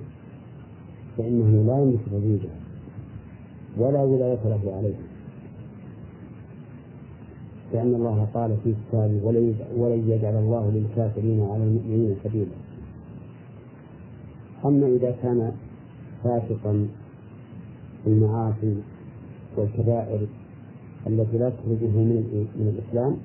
فإنه 1.18 1.66
لا 1.66 1.82
يملك 1.82 2.00
وجوده 2.12 2.50
ولا 3.76 4.02
ولاية 4.02 4.44
له 4.44 4.76
عليها. 4.76 5.17
لأن 7.72 7.94
الله 7.94 8.28
قال 8.34 8.56
في 8.64 8.74
كتابه 8.88 9.20
ولن 9.76 10.04
يجعل 10.08 10.34
الله 10.34 10.70
للكافرين 10.70 11.42
على 11.42 11.64
المؤمنين 11.64 12.16
سبيلا. 12.24 12.56
أما 14.64 14.86
إذا 14.86 15.10
كان 15.22 15.52
فاسقا 16.24 16.88
في 18.04 18.10
المعاصي 18.10 18.74
والكبائر 19.56 20.26
التي 21.06 21.38
لا 21.38 21.50
تخرجه 21.50 21.86
من 21.86 22.46
من 22.56 22.78
الإسلام 22.78 23.16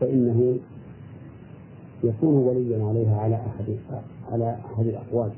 فإنه 0.00 0.58
يكون 2.04 2.34
وليا 2.34 2.84
عليها 2.84 3.20
على 3.20 3.34
أحد 3.34 3.76
على 4.32 4.56
أحد 4.72 4.86
الأقوال. 4.86 5.30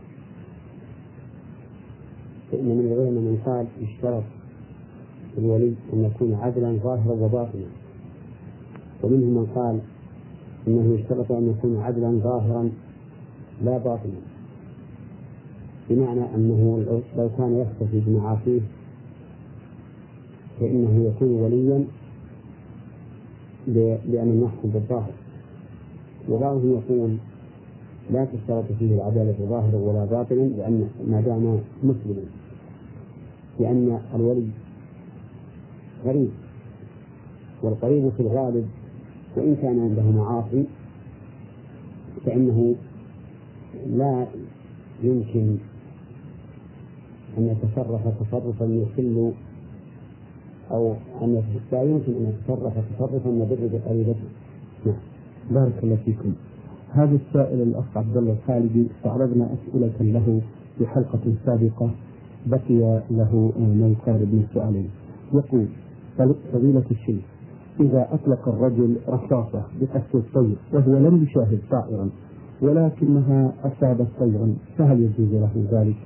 فإن 2.53 2.65
من 2.65 2.93
العلماء 2.93 3.23
من 3.23 3.39
قال 3.47 3.67
اشترط 3.83 4.38
الولي 5.39 5.73
أن 5.93 6.05
يكون 6.05 6.35
عدلا 6.35 6.79
ظاهرا 6.85 7.13
وباطنا. 7.13 7.69
ومنهم 9.03 9.35
من 9.35 9.47
قال 9.55 9.79
إنه 10.69 10.95
يشترط 10.95 11.33
أن 11.33 11.51
يكون 11.51 11.81
عدلا 11.83 12.11
ظاهرا 12.11 12.71
لا 13.65 13.79
باطنا. 13.79 14.21
بمعنى 15.91 16.35
أنه 16.35 16.85
لو 17.17 17.29
كان 17.39 17.57
يختفي 17.59 18.01
بمعاصيه 18.01 18.61
فإنه 20.61 21.13
يكون 21.15 21.29
وليا 21.29 21.85
لأن 24.07 24.43
يحكم 24.43 24.69
بالظاهر. 24.69 25.13
وبعضهم 26.31 26.73
يقول 26.73 27.17
لا 28.11 28.25
تشترط 28.25 28.65
فيه 28.79 28.95
العدالة 28.95 29.35
ظاهرا 29.49 29.77
ولا 29.77 30.05
باطنا 30.05 30.41
لأن 30.41 30.89
ما 31.11 31.21
دام 31.21 31.59
مسلما 31.83 32.25
لأن 33.61 34.01
الولي 34.15 34.47
غريب. 36.05 36.31
والقريب 37.63 38.09
في 38.17 38.21
الغالب 38.21 38.67
وإن 39.37 39.57
كان 39.57 39.81
عنده 39.81 40.03
معاصي 40.03 40.65
فإنه 42.27 42.75
لا 43.87 44.27
يمكن 45.03 45.57
أن 47.39 47.47
يتصرف 47.47 48.01
تصرفا 48.21 48.65
يخل 48.65 49.33
أو 50.71 50.95
أن 51.23 51.43
لا 51.73 51.83
يمكن 51.83 52.13
أن 52.13 52.33
يتصرف 52.33 52.73
تصرفا 52.99 53.29
يضر 53.29 53.69
بقريبته. 53.73 54.29
نعم. 54.87 54.97
بارك 55.51 55.75
الله 55.83 55.97
فيكم. 56.05 56.33
هذا 56.91 57.17
السائل 57.17 57.63
الأخ 57.63 57.97
عبد 57.97 58.17
الله 58.17 58.33
الخالدي 58.33 58.87
استعرضنا 58.97 59.49
أسئلة 59.55 60.13
له 60.13 60.41
في 60.79 60.87
حلقة 60.87 61.35
سابقة 61.47 61.91
بقي 62.47 63.03
له 63.11 63.53
ما 63.59 63.89
يقارب 63.89 64.35
من 64.35 64.47
سؤالين 64.55 64.91
يقول 65.35 65.67
فضيلة 66.53 66.85
الشيخ 66.91 67.25
إذا 67.81 68.09
أطلق 68.13 68.49
الرجل 68.49 68.97
رصاصة 69.09 69.63
بقصد 69.81 70.15
الطير 70.15 70.57
وهو 70.73 70.99
لم 70.99 71.23
يشاهد 71.23 71.61
طائرا 71.71 72.11
ولكنها 72.61 73.53
أصابت 73.65 74.07
طيرا 74.21 74.55
فهل 74.79 75.01
يجوز 75.01 75.33
له 75.33 75.67
ذلك؟ 75.73 75.97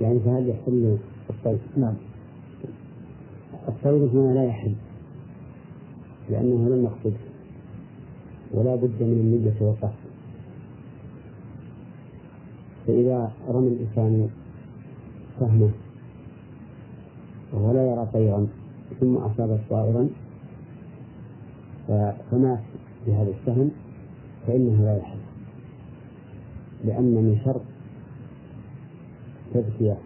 يعني 0.00 0.20
فهل 0.20 0.48
يحل 0.48 0.98
الطير؟ 1.30 1.58
نعم 1.76 1.94
الطير 3.68 4.06
هنا 4.06 4.34
لا 4.34 4.44
يحل 4.44 4.74
لأنه 6.30 6.68
لم 6.68 6.84
يقصد 6.84 7.16
ولا 8.54 8.76
بد 8.76 9.02
من 9.02 9.20
النية 9.20 9.54
والقصد 9.60 10.10
فإذا 12.86 13.32
رمى 13.48 13.68
الإنسان 13.68 14.28
سهمه 15.40 15.70
وهو 17.52 17.72
لا 17.72 17.86
يرى 17.90 18.08
طيرا 18.12 18.46
ثم 19.00 19.16
أصابت 19.16 19.60
طائرا 19.70 20.08
فمات 22.30 22.60
بهذا 23.06 23.30
السهم 23.30 23.70
فإنه 24.46 24.84
لا 24.84 24.96
يحل. 24.96 25.18
لأن 26.84 27.14
من 27.14 27.40
شرط 27.44 27.62
التزكية 29.46 29.98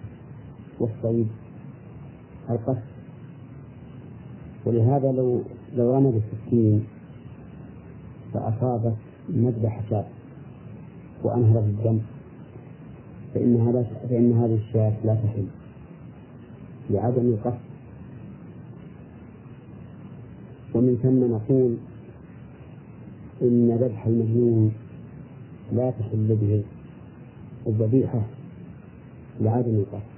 والصيد 0.80 1.28
القصد. 2.50 2.82
ولهذا 4.64 5.12
لو 5.12 5.42
لو 5.74 5.94
رمى 5.94 6.12
بالسكين 6.12 6.84
فأصابت 8.34 8.96
مذبح 9.28 9.80
شاة 9.90 10.04
وأنهرت 11.22 11.64
الدم 11.64 11.98
فإن 13.34 13.60
هذا 13.60 13.82
فإن 14.10 14.32
هذه 14.32 14.54
الشاة 14.54 14.92
لا 15.04 15.14
تحل. 15.14 15.46
لعدم 16.90 17.26
القصد. 17.26 17.64
ومن 20.74 20.98
ثم 21.02 21.34
نقول 21.34 21.76
إن 23.42 23.78
ذبح 23.80 24.06
المجنون 24.06 24.72
لا 25.72 25.90
تحل 25.90 26.36
به 26.40 26.62
الذبيحة 27.66 28.22
لعدم 29.40 29.74
القصد. 29.74 30.14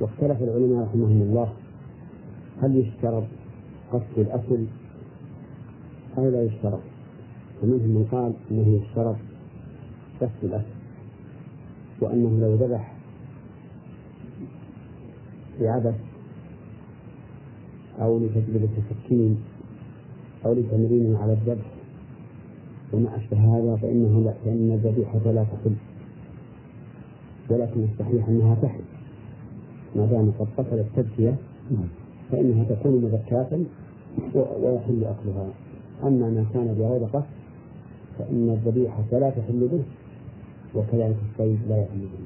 واختلف 0.00 0.42
العلماء 0.42 0.84
رحمهم 0.84 1.22
الله 1.22 1.52
هل 2.62 2.76
يشترط 2.76 3.24
قصد 3.92 4.18
الأصل 4.18 4.64
أو 6.18 6.28
لا 6.30 6.42
يشترط. 6.42 6.80
ومنهم 7.62 7.88
من 7.88 8.08
قال 8.12 8.32
أنه 8.50 8.82
يشترط 8.82 9.16
قصد 10.20 10.44
الأصل 10.44 10.78
وأنه 12.00 12.38
لو 12.40 12.54
ذبح 12.54 12.97
بعبث 15.60 15.94
أو 18.00 18.18
لتجربة 18.18 18.68
سكين 18.90 19.38
أو 20.46 20.52
لتمرين 20.52 21.16
على 21.16 21.32
الذبح 21.32 21.66
وما 22.92 23.16
أشبه 23.16 23.38
هذا 23.38 23.76
فإنه 23.76 24.24
لا 24.24 24.34
فإن 24.44 24.72
الذبيحة 24.72 25.32
لا 25.32 25.44
تحل. 25.44 25.74
ولكن 27.50 27.84
الصحيح 27.84 28.28
أنها 28.28 28.54
تحل. 28.54 28.80
ما 29.96 30.06
دام 30.06 30.32
قد 30.38 30.46
قتل 30.56 30.78
التزكية 30.78 31.34
فإنها 32.32 32.64
تكون 32.64 33.04
مزكاة 33.04 33.58
ويحل 34.34 35.04
أكلها. 35.04 35.48
أما 36.02 36.30
ما 36.30 36.44
كان 36.54 36.74
بغير 36.78 37.04
قصد 37.04 37.24
فإن 38.18 38.50
الذبيحة 38.50 39.04
لا 39.12 39.30
تحل 39.30 39.68
به 39.72 39.82
وكذلك 40.74 41.16
الصيد 41.32 41.58
لا 41.68 41.76
يحل 41.82 41.98
به. 41.98 42.24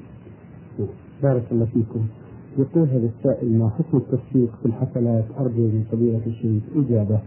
نعم. 0.79 0.87
بارك 1.23 1.43
الله 1.51 1.65
فيكم. 1.65 2.07
يقول 2.57 2.89
هذا 2.89 3.09
السائل 3.17 3.57
ما 3.57 3.69
حكم 3.69 3.97
التصديق 3.97 4.55
في 4.61 4.65
الحفلات 4.65 5.25
أرجو 5.39 5.61
من 5.61 5.85
فضيلة 5.91 6.21
الشيخ؟ 6.27 6.63
إجابة 6.75 7.19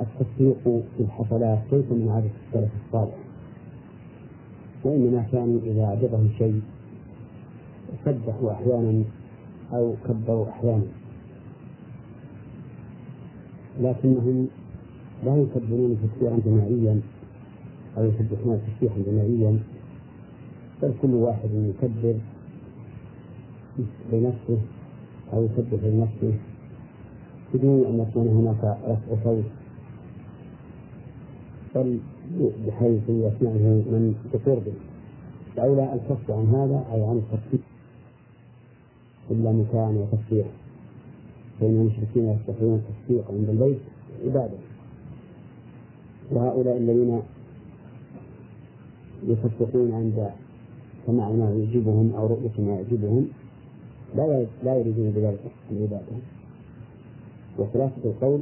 التصديق 0.00 0.62
في 0.96 1.00
الحفلات 1.00 1.58
ليس 1.72 1.84
من 1.90 2.08
عادة 2.08 2.30
السلف 2.46 2.70
الصالح 2.86 3.14
وإنما 4.84 5.26
كانوا 5.32 5.60
إذا 5.64 5.84
أعجبهم 5.84 6.28
شيء 6.38 6.60
سبحوا 8.04 8.52
أحيانا 8.52 9.04
أو 9.72 9.94
كبروا 10.08 10.48
أحيانا. 10.48 10.86
لكنهم 13.80 14.46
لا 15.24 15.36
يكبرون 15.36 15.96
تكبيرا 16.02 16.38
جماعيا 16.46 17.00
أو 17.98 18.04
يسبحون 18.04 18.60
تسبيحا 18.66 18.96
جماعيا. 19.06 19.58
بل 20.82 20.92
كل 21.02 21.14
واحد 21.14 21.50
يكبر 21.52 22.14
بنفسه 24.12 24.58
أو 25.32 25.44
يسبح 25.44 25.84
لنفسه 25.84 26.34
بدون 27.54 27.84
أن 27.86 28.06
يكون 28.08 28.28
هناك 28.28 28.78
رفع 28.88 29.24
صوت. 29.24 29.44
بل 31.74 31.98
بحيث 32.66 33.02
يسمعه 33.08 33.66
من 33.92 34.14
بقربه 34.34 34.72
الأولى 35.54 35.92
الكف 35.94 36.30
عن 36.30 36.46
هذا 36.46 36.84
أي 36.94 37.02
عن 37.02 37.16
التصفيق 37.16 37.60
إلا 39.30 39.52
مكان 39.52 39.96
وتصفيق 39.96 40.46
فإن 41.60 41.70
المشركين 41.80 42.28
يستحيون 42.28 42.74
التصفيق 42.74 43.30
عند 43.30 43.48
البيت 43.48 43.78
عبادة. 44.24 44.58
وهؤلاء 46.32 46.76
الذين 46.76 47.22
يصفقون 49.26 49.92
عند 49.92 50.30
سماع 51.08 51.28
ما 51.28 51.50
يعجبهم 51.50 52.12
أو 52.16 52.26
رؤية 52.26 52.50
ما 52.58 52.72
يعجبهم 52.72 53.28
لا 54.16 54.46
لا 54.64 54.76
يريدون 54.76 55.10
بذلك 55.10 55.40
العبادة 55.72 56.16
وخلاصة 57.58 58.04
القول 58.04 58.40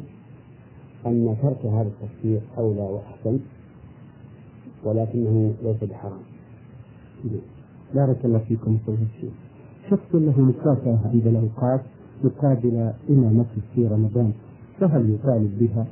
أن 1.06 1.36
ترك 1.42 1.66
هذا 1.66 1.88
التفسير 1.88 2.40
أولى 2.58 2.80
وأحسن 2.80 3.38
ولكنه 4.84 5.54
ليس 5.62 5.84
بحرام. 5.84 6.20
بارك 7.94 8.24
الله 8.24 8.38
فيكم 8.38 8.78
فضيلة 8.86 9.06
الشيخ. 9.16 9.32
شخص 9.90 10.14
له 10.14 10.40
مكافأة 10.40 10.98
عند 11.04 11.26
الأوقات 11.26 11.80
مقابل 12.24 12.92
إمامته 13.10 13.60
في 13.74 13.86
رمضان 13.86 14.32
فهل 14.80 15.14
يطالب 15.14 15.58
بها؟ 15.58 15.86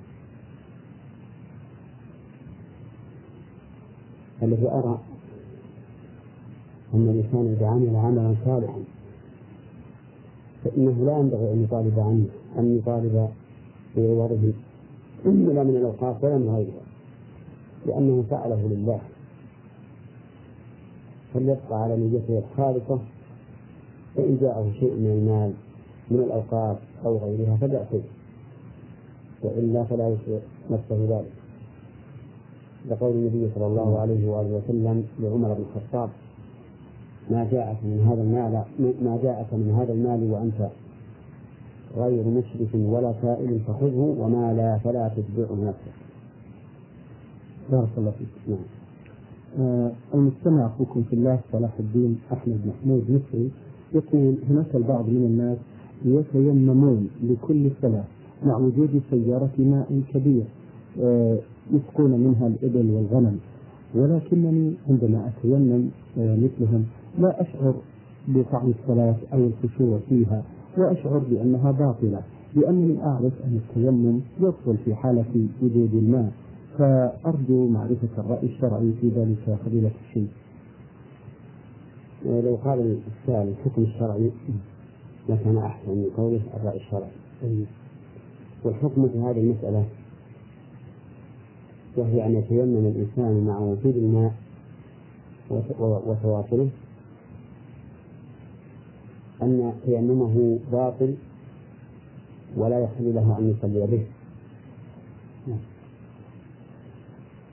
الذي 4.42 4.68
أرى 4.68 5.13
أن 6.94 7.08
الإنسان 7.08 7.54
إذا 7.56 7.66
عمل 7.66 7.96
عملا 7.96 8.34
صالحا 8.44 8.78
فإنه 10.64 11.04
لا 11.04 11.18
ينبغي 11.18 11.52
أن 11.52 11.64
يطالب 11.64 12.00
عنه 12.00 12.26
أن 12.58 12.78
يطالب 12.78 13.28
بعوضه 13.96 14.52
لا 15.24 15.62
من 15.62 15.76
الأوقاف 15.76 16.24
ولا 16.24 16.38
من 16.38 16.48
غيرها 16.48 16.84
لأنه 17.86 18.24
فعله 18.30 18.68
لله. 18.68 19.00
فليبقى 21.34 21.82
على 21.82 21.96
نيته 21.96 22.38
الخالصة 22.38 22.98
فإن 24.16 24.38
جاءه 24.40 24.72
شيء 24.80 24.94
من 24.94 25.10
المال 25.10 25.52
من 26.10 26.18
الأوقاف 26.18 26.78
أو 27.04 27.18
غيرها 27.18 27.56
فبأسه 27.56 28.02
وإلا 29.42 29.84
فلا 29.84 30.08
يشرك 30.08 30.42
نفسه 30.70 31.06
ذلك. 31.08 31.32
لقول 32.90 33.12
النبي 33.12 33.50
صلى 33.54 33.66
الله 33.66 33.98
عليه 34.00 34.30
وآله 34.30 34.60
وسلم 34.64 35.04
لعمر 35.20 35.54
بن 35.54 35.64
الخطاب 35.76 36.10
ما 37.30 37.48
جاءك 37.52 37.76
من 37.84 38.00
هذا 38.08 38.22
المال 38.22 38.52
ما 39.04 39.18
جاءك 39.22 39.46
من 39.54 39.74
هذا 39.78 39.92
المال 39.92 40.30
وأنت 40.32 40.70
غير 41.96 42.24
مشرك 42.28 42.68
ولا 42.74 43.14
سائل 43.22 43.60
فخذه 43.66 44.16
وما 44.18 44.52
لا 44.52 44.78
فلا 44.78 45.08
تتبعه 45.08 45.54
نفسك. 45.68 45.94
بارك 47.72 47.88
الله 47.98 48.10
فيك. 48.10 48.28
نعم. 48.48 48.58
آه 49.58 49.90
المستمع 50.14 50.66
أخوكم 50.66 51.02
في 51.02 51.12
الله 51.12 51.40
صلاح 51.52 51.70
الدين 51.80 52.18
أحمد 52.32 52.60
محمود 52.66 53.02
مصري 53.10 53.50
يقول 53.94 54.34
هناك 54.50 54.74
البعض 54.74 55.08
من 55.08 55.24
الناس 55.30 55.58
يتيممون 56.04 57.08
لكل 57.22 57.70
صلاة 57.82 58.04
مع 58.46 58.56
وجود 58.56 59.02
سيارة 59.10 59.50
ماء 59.58 60.00
كبير 60.14 60.44
آه 61.02 61.38
يسقون 61.72 62.10
منها 62.10 62.46
الإبل 62.46 62.90
والغنم 62.90 63.38
ولكنني 63.94 64.74
عندما 64.90 65.28
أتيمم 65.38 65.88
آه 66.18 66.36
مثلهم 66.36 66.84
لا 67.18 67.42
أشعر 67.42 67.74
بطعم 68.28 68.70
الصلاه 68.70 69.16
أو 69.32 69.38
الخشوع 69.46 69.98
فيها 70.08 70.42
واشعر 70.78 71.18
بأنها 71.18 71.70
باطلة 71.70 72.22
لأنني 72.54 73.02
أعرف 73.02 73.32
أن 73.44 73.60
التيمم 73.68 74.20
يبطل 74.40 74.76
في 74.84 74.94
حالة 74.94 75.46
وجود 75.62 75.94
الماء 75.94 76.32
فأرجو 76.78 77.68
معرفة 77.68 78.08
الرأي 78.18 78.46
الشرعي 78.46 78.92
في 79.00 79.08
ذلك 79.08 79.58
فضيلة 79.66 79.90
الشيخ. 80.08 80.30
لو 82.26 82.58
قال 82.64 82.98
السائل 83.22 83.48
الحكم 83.48 83.82
الشرعي 83.82 84.30
لكان 85.28 85.56
أحسن 85.56 85.90
من 85.90 86.06
قوله 86.16 86.40
الرأي 86.54 86.76
الشرعي. 86.76 87.64
والحكم 88.64 89.08
في 89.08 89.18
هذه 89.18 89.40
المسألة 89.40 89.84
وهي 91.96 92.26
أن 92.26 92.34
يتيمم 92.34 92.86
الإنسان 92.86 93.44
مع 93.46 93.58
وجود 93.58 93.96
الماء 93.96 94.34
وتواصله 95.80 96.68
أن 99.44 99.72
تيممه 99.86 100.58
باطل 100.72 101.14
ولا 102.56 102.78
يحل 102.80 103.14
له 103.14 103.38
أن 103.38 103.50
يصلي 103.50 103.86
به. 103.86 104.04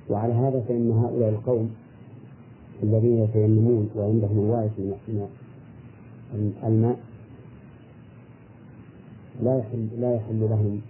وعلى 0.10 0.34
هذا 0.34 0.60
فإن 0.68 0.92
هؤلاء 0.92 1.30
القوم 1.30 1.72
الذين 2.84 3.18
يتيممون 3.18 3.90
وعندهم 3.96 4.38
الوارث 4.40 4.80
من 4.80 6.54
الماء 6.64 7.00
لا 9.44 9.58
يحل 9.58 9.88
لا 10.00 10.16
يحل 10.16 10.40
لهم 10.40 10.82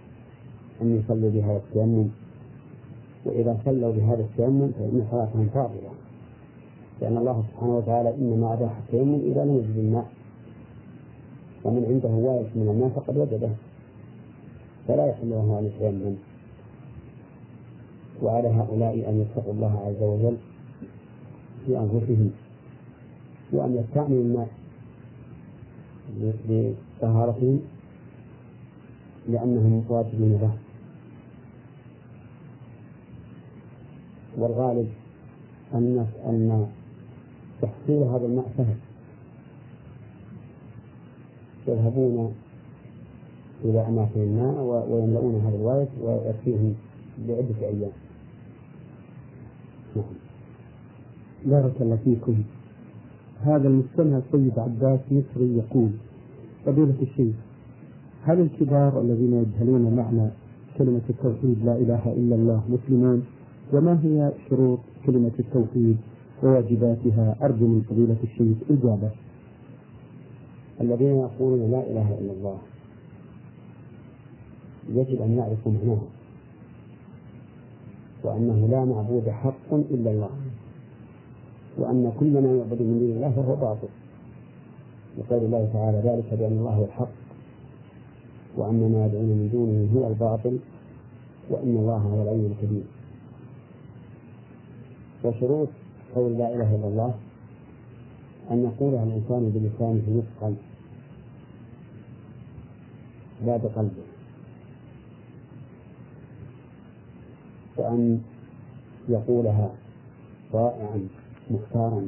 أن 0.82 0.96
يصلوا 0.96 1.30
بهذا 1.30 1.56
التيمم. 1.56 2.08
وإذا 3.24 3.58
صلوا 3.64 3.92
بهذا 3.92 4.20
التيمم 4.20 4.70
فإن 4.78 5.06
صلاتهم 5.10 5.46
باطلة 5.54 5.92
لأن 7.00 7.16
الله 7.16 7.44
سبحانه 7.52 7.76
وتعالى 7.76 8.14
إنما 8.14 8.52
أباح 8.52 8.78
التيمم 8.78 9.20
إذا 9.30 9.44
لم 9.44 9.56
يجد 9.56 9.76
الماء. 9.78 10.06
ومن 11.64 11.84
عنده 11.84 12.08
وارث 12.08 12.56
من 12.56 12.68
الماء 12.68 12.88
فقد 12.88 13.16
وجده. 13.16 13.50
فلا 14.88 15.06
يحل 15.06 15.30
له 15.30 15.58
أن 15.58 15.64
يتيمم 15.66 16.14
وعلى 18.22 18.48
هؤلاء 18.48 18.94
أن 19.08 19.20
يتقوا 19.20 19.52
الله 19.52 19.78
عز 19.86 20.02
وجل 20.02 20.36
في 21.66 21.78
أنفسهم. 21.78 22.30
وأن 23.52 23.76
يستعملوا 23.76 24.22
الماء 24.22 24.48
لطهارتهم 26.48 27.60
لأنهم 29.28 29.84
واجبون 29.88 30.32
له 30.32 30.54
والغالب 34.36 34.88
أن 35.74 36.06
أن 36.26 36.66
تحصيل 37.62 38.02
هذا 38.02 38.26
الماء 38.26 38.52
سهل. 38.56 38.76
يذهبون 41.68 42.34
إلى 43.64 43.88
أماكن 43.88 44.20
الماء 44.20 44.86
ويملؤون 44.90 45.40
هذا 45.46 45.56
الوارد 45.56 45.88
ويكفيهم 46.02 46.74
لعدة 47.28 47.60
أيام. 47.62 47.90
نعم. 49.96 50.04
بارك 51.44 51.72
الله 51.80 51.98
فيكم. 52.04 52.34
هذا 53.42 53.68
المستمع 53.68 54.18
السيد 54.18 54.58
عباس 54.58 55.00
مصري 55.10 55.56
يقول 55.56 55.90
فضيلة 56.66 56.94
الشيخ 57.02 57.34
هل 58.24 58.40
الكبار 58.40 59.00
الذين 59.00 59.32
يجهلون 59.34 59.96
معنى 59.96 60.28
كلمة 60.78 61.00
التوحيد 61.10 61.64
لا 61.64 61.76
إله 61.76 62.12
إلا 62.12 62.34
الله 62.34 62.62
مسلمون 62.68 63.24
وما 63.72 63.98
هي 64.04 64.32
شروط 64.50 64.78
كلمة 65.06 65.30
التوحيد 65.38 65.96
وواجباتها؟ 66.42 67.36
أرجو 67.42 67.66
من 67.66 67.82
فضيلة 67.90 68.16
الشيخ 68.24 68.56
إجابة. 68.70 69.10
الذين 70.82 71.16
يقولون 71.18 71.70
لا 71.70 71.80
إله 71.80 72.18
إلا 72.20 72.32
الله. 72.32 72.58
يجب 74.88 75.22
أن 75.22 75.38
يعرفوا 75.38 75.72
معناها 75.72 76.08
وأنه 78.24 78.68
لا 78.70 78.84
معبود 78.84 79.28
حق 79.28 79.72
إلا 79.72 80.10
الله. 80.10 80.30
وأن 81.78 82.12
كل 82.20 82.32
ما 82.32 82.56
يعبد 82.56 82.82
من 82.82 82.98
دون 82.98 83.10
الله 83.10 83.30
فهو 83.30 83.56
باطل. 83.56 83.88
لقول 85.18 85.44
الله 85.44 85.70
تعالى 85.72 85.98
ذلك 85.98 86.34
بأن 86.34 86.52
الله 86.52 86.70
هو 86.70 86.84
الحق. 86.84 87.12
وأن 88.56 88.92
ما 88.92 89.06
يدعون 89.06 89.24
من 89.24 89.48
دونه 89.52 90.00
هو 90.00 90.08
الباطل. 90.08 90.58
وأن 91.50 91.76
الله 91.76 91.96
هو 91.96 92.22
العلي 92.22 92.46
الكبير. 92.46 92.84
وشروط 95.24 95.68
قول 96.14 96.38
لا 96.38 96.54
إله 96.54 96.74
إلا 96.74 96.88
الله 96.88 97.14
أن 98.50 98.64
يقولها 98.64 99.04
الإنسان 99.04 99.50
بلسانه 99.54 100.02
نطقا 100.22 100.56
لا 103.46 103.56
بقلبه 103.56 104.02
وأن 107.76 108.20
يقولها 109.08 109.74
رائعا 110.54 111.08
مختارا. 111.50 112.06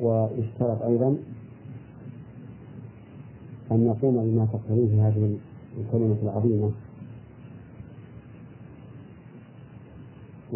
ويشترط 0.00 0.82
أيضا 0.82 1.16
أن 3.72 3.86
يقوم 3.86 4.16
بما 4.24 4.46
تقتضيه 4.52 5.08
هذه 5.08 5.38
الكلمة 5.78 6.16
العظيمة. 6.22 6.70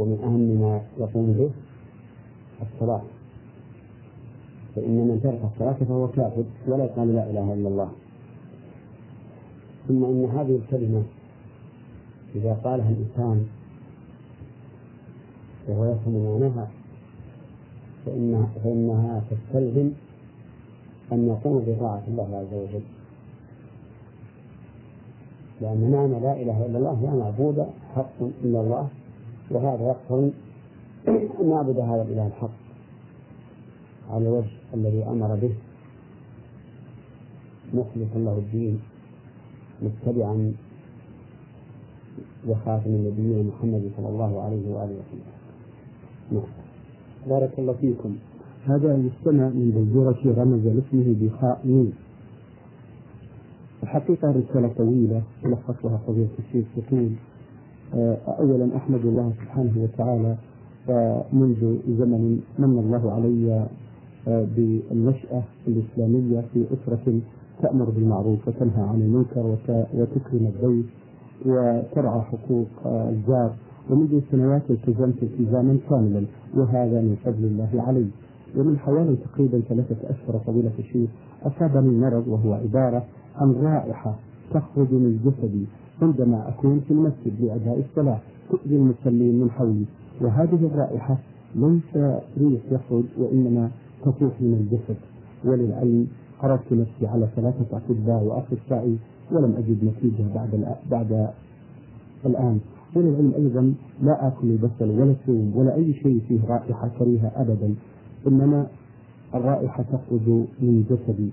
ومن 0.00 0.18
أهم 0.24 0.40
ما 0.60 0.80
يقوم 0.98 1.32
به 1.32 1.50
الصلاة. 2.62 3.02
فإن 4.76 4.96
من 5.08 5.20
ترك 5.22 5.40
الصلاة 5.52 5.78
فهو 5.88 6.08
كافر 6.08 6.44
ولا 6.66 6.84
يقال 6.84 7.14
لا 7.14 7.30
إله 7.30 7.54
إلا 7.54 7.68
الله. 7.68 7.90
ثم 9.88 10.04
إن 10.04 10.24
هذه 10.24 10.56
الكلمة 10.56 11.02
إذا 12.34 12.52
قالها 12.64 12.90
الإنسان 12.90 13.46
وهو 15.68 15.84
يفهم 15.92 16.14
معناها 16.24 16.68
فإنها, 18.06 18.48
فإنها 18.64 19.22
تستلزم 19.30 19.90
أن 21.12 21.28
يقوم 21.28 21.64
بطاعة 21.66 22.02
الله 22.08 22.28
عز 22.36 22.54
وجل. 22.54 22.82
لأن 25.60 25.90
معنى 25.90 26.20
لا 26.20 26.32
إله 26.42 26.66
إلا 26.66 26.78
الله 26.78 27.00
لا 27.02 27.14
معبود 27.14 27.66
حق 27.94 28.18
إلا 28.44 28.60
الله 28.60 28.88
وهذا 29.50 29.84
يقتضي 29.88 30.32
أن 31.08 31.48
نعبد 31.50 31.78
هذا 31.78 32.02
الإله 32.02 32.26
الحق 32.26 32.50
على 34.10 34.28
الوجه 34.28 34.50
الذي 34.74 35.04
أمر 35.04 35.34
به. 35.34 35.54
مخلصا 37.74 38.18
له 38.18 38.38
الدين 38.38 38.80
متبعا 39.82 40.52
لخاتم 42.46 42.90
النبيين 42.90 43.46
محمد 43.46 43.90
صلى 43.96 44.08
الله 44.08 44.42
عليه 44.42 44.68
وآله 44.74 44.94
وسلم. 45.00 45.30
نعم. 46.32 46.42
بارك 47.26 47.58
الله 47.58 47.72
فيكم. 47.72 48.16
هذا 48.66 48.94
المستمع 48.94 49.48
من 49.48 49.70
جزيرة 49.76 50.42
رمز 50.42 50.66
لاسمه 50.66 51.14
بخاء 51.20 51.60
ميم 51.64 51.92
الحقيقة 53.82 54.30
رسالة 54.30 54.68
طويلة 54.68 55.22
يلخصها 55.44 55.96
فضيلة 56.06 56.28
الشيخ 56.38 56.66
يقول 56.76 57.10
أولا 58.38 58.76
أحمد 58.76 59.00
الله 59.04 59.32
سبحانه 59.42 59.72
وتعالى 59.76 60.36
منذ 61.32 61.78
زمن 61.98 62.40
من 62.58 62.78
الله 62.78 63.12
علي 63.12 63.66
آه، 64.28 64.46
بالنشأة 64.56 65.42
الإسلامية 65.68 66.40
في 66.52 66.64
أسرة 66.74 67.20
تأمر 67.62 67.90
بالمعروف 67.90 68.48
وتنهى 68.48 68.82
عن 68.82 69.00
المنكر 69.00 69.56
وتكرم 69.94 70.46
الضيف 70.54 70.86
وترعى 71.46 72.20
حقوق 72.20 72.66
الجار 72.86 73.52
ومنذ 73.90 74.20
سنوات 74.30 74.62
التزمت 74.70 75.22
التزاما 75.22 75.78
كاملا 75.90 76.24
وهذا 76.56 77.00
من 77.00 77.16
فضل 77.24 77.44
الله 77.44 77.82
علي. 77.82 78.06
ومن 78.56 78.78
حوالي 78.78 79.16
تقريبا 79.16 79.60
ثلاثة 79.68 80.10
أشهر 80.10 80.38
فضيلة 80.46 80.72
الشيخ 80.78 81.10
أصابني 81.42 81.98
مرض 81.98 82.28
وهو 82.28 82.52
عبارة 82.52 83.04
عن 83.36 83.52
رائحة 83.52 84.14
تخرج 84.54 84.92
من 84.92 85.20
جسدي 85.24 85.64
عندما 86.02 86.48
أكون 86.48 86.80
في 86.88 86.90
المسجد 86.94 87.40
لأداء 87.40 87.84
الصلاة 87.90 88.18
تؤذي 88.50 88.76
المصلين 88.76 89.40
من 89.40 89.50
حولي. 89.50 89.84
وهذه 90.20 90.66
الرائحة 90.66 91.18
ليس 91.54 91.96
ريح 92.38 92.60
يخرج 92.70 93.04
وإنما 93.18 93.70
تطوح 94.02 94.32
من 94.40 94.54
الجسد. 94.60 94.96
وللعلم 95.44 96.06
عرضت 96.42 96.72
نفسي 96.72 97.06
على 97.06 97.28
ثلاثة 97.36 97.76
أطباء 97.76 98.22
وأخصائي 98.24 98.96
ولم 99.32 99.54
أجد 99.58 99.84
نتيجة 99.84 100.34
بعد 100.34 100.76
بعد 100.90 101.28
الآن. 102.26 102.58
وللعلم 102.96 103.32
أيضا 103.36 103.74
لا 104.02 104.26
آكل 104.28 104.46
البصل 104.50 104.90
ولا 105.00 105.10
الثوم 105.10 105.52
ولا 105.56 105.74
أي 105.74 105.94
شيء 105.94 106.20
فيه 106.28 106.40
رائحة 106.48 106.90
كريهة 106.98 107.32
أبدا. 107.36 107.74
إنما 108.26 108.66
الرائحة 109.34 109.82
تخرج 109.82 110.28
من 110.60 110.84
جسدي. 110.90 111.30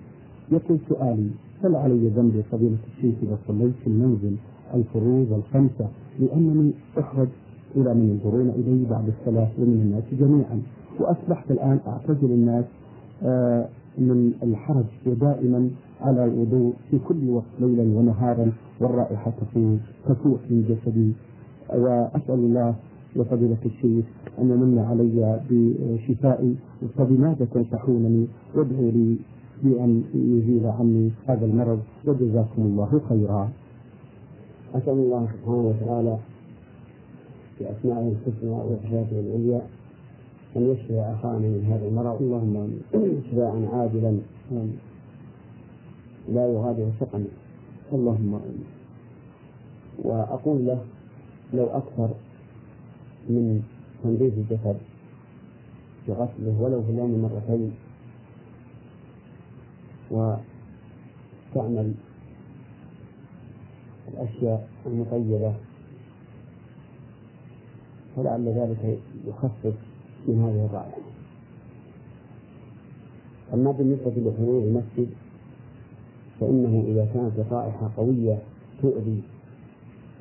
يقول 0.51 0.79
سؤالي 0.89 1.29
هل 1.63 1.75
علي 1.75 2.07
ذنب 2.07 2.43
فضيلة 2.51 2.77
الشيخ 2.87 3.15
إذا 3.23 3.37
صليت 3.47 3.73
في 3.83 3.87
المنزل؟ 3.87 4.35
الفروض 4.73 5.33
الخمسة 5.33 5.87
لأنني 6.19 6.71
أخرج 6.97 7.27
إلى 7.75 7.93
من 7.93 8.09
ينظرون 8.09 8.49
إلي 8.49 8.85
بعد 8.89 9.07
الصلاة 9.07 9.47
ومن 9.59 9.81
الناس 9.81 10.03
جميعا. 10.19 10.61
وأصبحت 10.99 11.51
الآن 11.51 11.79
أعتزل 11.87 12.31
الناس 12.31 12.65
آه، 13.23 13.65
من 13.97 14.33
الحرج 14.43 14.85
ودائما 15.05 15.69
على 16.01 16.25
الوضوء 16.25 16.73
في 16.91 16.99
كل 16.99 17.29
وقت 17.29 17.45
ليلا 17.59 17.97
ونهارا 17.97 18.51
والرائحة 18.79 19.31
تفوح 20.07 20.39
من 20.49 20.61
جسدي. 20.69 21.11
وأسأل 21.81 22.33
الله 22.35 22.75
يا 23.15 23.23
فضيلة 23.23 23.57
الشيخ 23.65 24.05
أن 24.39 24.49
يمن 24.49 24.79
علي 24.79 25.39
بشفائي 25.49 26.55
فبماذا 26.97 27.45
تنصحونني؟ 27.53 28.27
وادعوا 28.55 28.91
لي 28.91 29.15
بأن 29.63 30.03
يزيل 30.13 30.65
عني 30.65 31.11
هذا 31.27 31.45
المرض 31.45 31.79
وجزاكم 32.05 32.61
الله 32.61 33.01
خيرا. 33.09 33.49
أسأل 34.75 34.89
الله 34.93 35.27
سبحانه 35.33 35.73
وتعالى 35.81 36.17
بأسمائه 37.59 38.11
الحسنى 38.11 38.49
وصفاته 38.49 39.19
العليا 39.19 39.61
أن 40.57 40.71
يشفي 40.71 40.99
أخانا 40.99 41.37
من 41.47 41.65
هذا 41.71 41.87
المرض. 41.87 42.21
اللهم 42.21 42.79
شفاء 43.31 43.69
عاجلا 43.73 44.17
لا 46.29 46.47
يغادر 46.47 46.91
سقما. 46.99 47.25
اللهم 47.93 48.35
آمين. 48.35 48.63
وأقول 50.03 50.65
له 50.65 50.79
لو 51.53 51.65
أكثر 51.65 52.09
من 53.29 53.61
تنظيف 54.03 54.33
الجسد 54.37 54.77
بغسله 56.07 56.61
ولو 56.61 56.83
في 56.83 56.89
اليوم 56.89 57.21
مرتين 57.21 57.71
وتعمل 60.11 61.93
الأشياء 64.07 64.67
المطيبة. 64.85 65.53
فلعل 68.15 68.47
ذلك 68.47 68.99
يخفف 69.27 69.73
من 70.27 70.41
هذه 70.41 70.65
الرائحة. 70.65 70.97
أما 73.53 73.71
بالنسبة 73.71 74.11
لحضور 74.11 74.63
المسجد 74.63 75.09
فإنه 76.39 76.83
إذا 76.87 77.05
كانت 77.13 77.39
الرائحة 77.39 77.91
قوية 77.97 78.39
تؤذي 78.81 79.21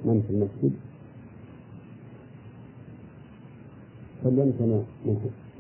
من 0.05 0.23
في 0.29 0.31
المسجد. 0.35 0.73
فليمتنع 4.25 4.81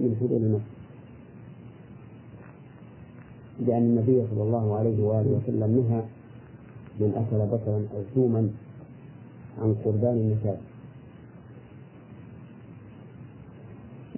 من 0.00 0.16
حضور 0.20 0.36
المسجد. 0.36 0.76
لأن 3.60 3.82
النبي 3.82 4.26
صلى 4.30 4.42
الله 4.42 4.78
عليه 4.78 5.02
وآله 5.04 5.30
وسلم 5.30 5.86
نهى 5.88 6.02
من 7.00 7.12
أكل 7.14 7.46
بصرا 7.46 7.86
أو 7.94 8.02
ثوما 8.14 8.50
عن 9.62 9.74
قربان 9.84 10.16
المساجد 10.16 10.76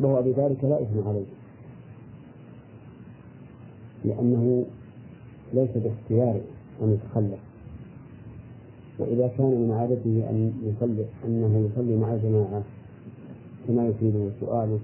وهو 0.01 0.23
بذلك 0.23 0.65
لا 0.65 0.83
إثم 0.83 1.09
عليه. 1.09 1.27
لأنه 4.05 4.67
ليس 5.55 5.71
باختياره 5.75 6.41
أن 6.83 6.93
يتخلف. 6.93 7.41
وإذا 8.99 9.29
كان 9.39 9.47
من 9.47 9.71
عادته 9.71 10.31
أن 10.31 10.53
يصلي 10.65 11.05
أنه 11.25 11.69
يصلي 11.71 11.97
مع 11.97 12.15
الجماعة 12.15 12.63
كما 13.69 13.87
يفيده 13.87 14.31
سؤاله 14.41 14.79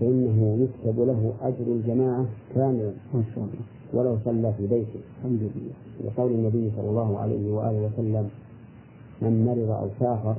فإنه 0.00 0.58
يكتب 0.64 1.00
له 1.00 1.34
أجر 1.42 1.66
الجماعة 1.66 2.26
كاملا. 2.54 2.92
ما 3.14 3.24
شاء 3.34 3.44
الله. 3.44 3.81
ولو 3.92 4.18
صلى 4.24 4.52
في 4.52 4.66
بيته. 4.66 5.00
الحمد 5.18 5.40
لله. 5.40 5.74
لقول 6.04 6.30
النبي 6.32 6.70
صلى 6.76 6.88
الله 6.88 7.18
عليه 7.18 7.52
وآله 7.52 7.80
وسلم 7.86 8.28
من 9.22 9.44
مرض 9.46 9.70
أو 9.70 9.88
سافر 10.00 10.36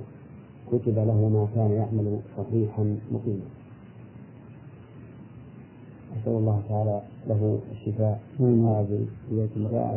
كتب 0.72 0.96
له 0.96 1.30
ما 1.30 1.48
كان 1.56 1.72
يعمل 1.72 2.20
صحيحا 2.38 2.98
مقيما. 3.12 3.48
أسأل 6.22 6.34
الله 6.34 6.62
تعالى 6.70 7.02
له 7.28 7.60
الشفاء 7.72 8.20
هذه 8.40 9.06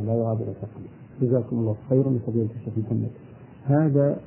لا 0.07 0.15
يغادر 0.15 0.47
سقما 0.63 0.89
جزاكم 1.23 1.59
الله 1.59 1.77
خيرا. 1.91 2.19
فضيلة 2.27 2.49
الشيخ 2.57 2.75
محمد. 2.79 3.11
هذا 3.65 4.21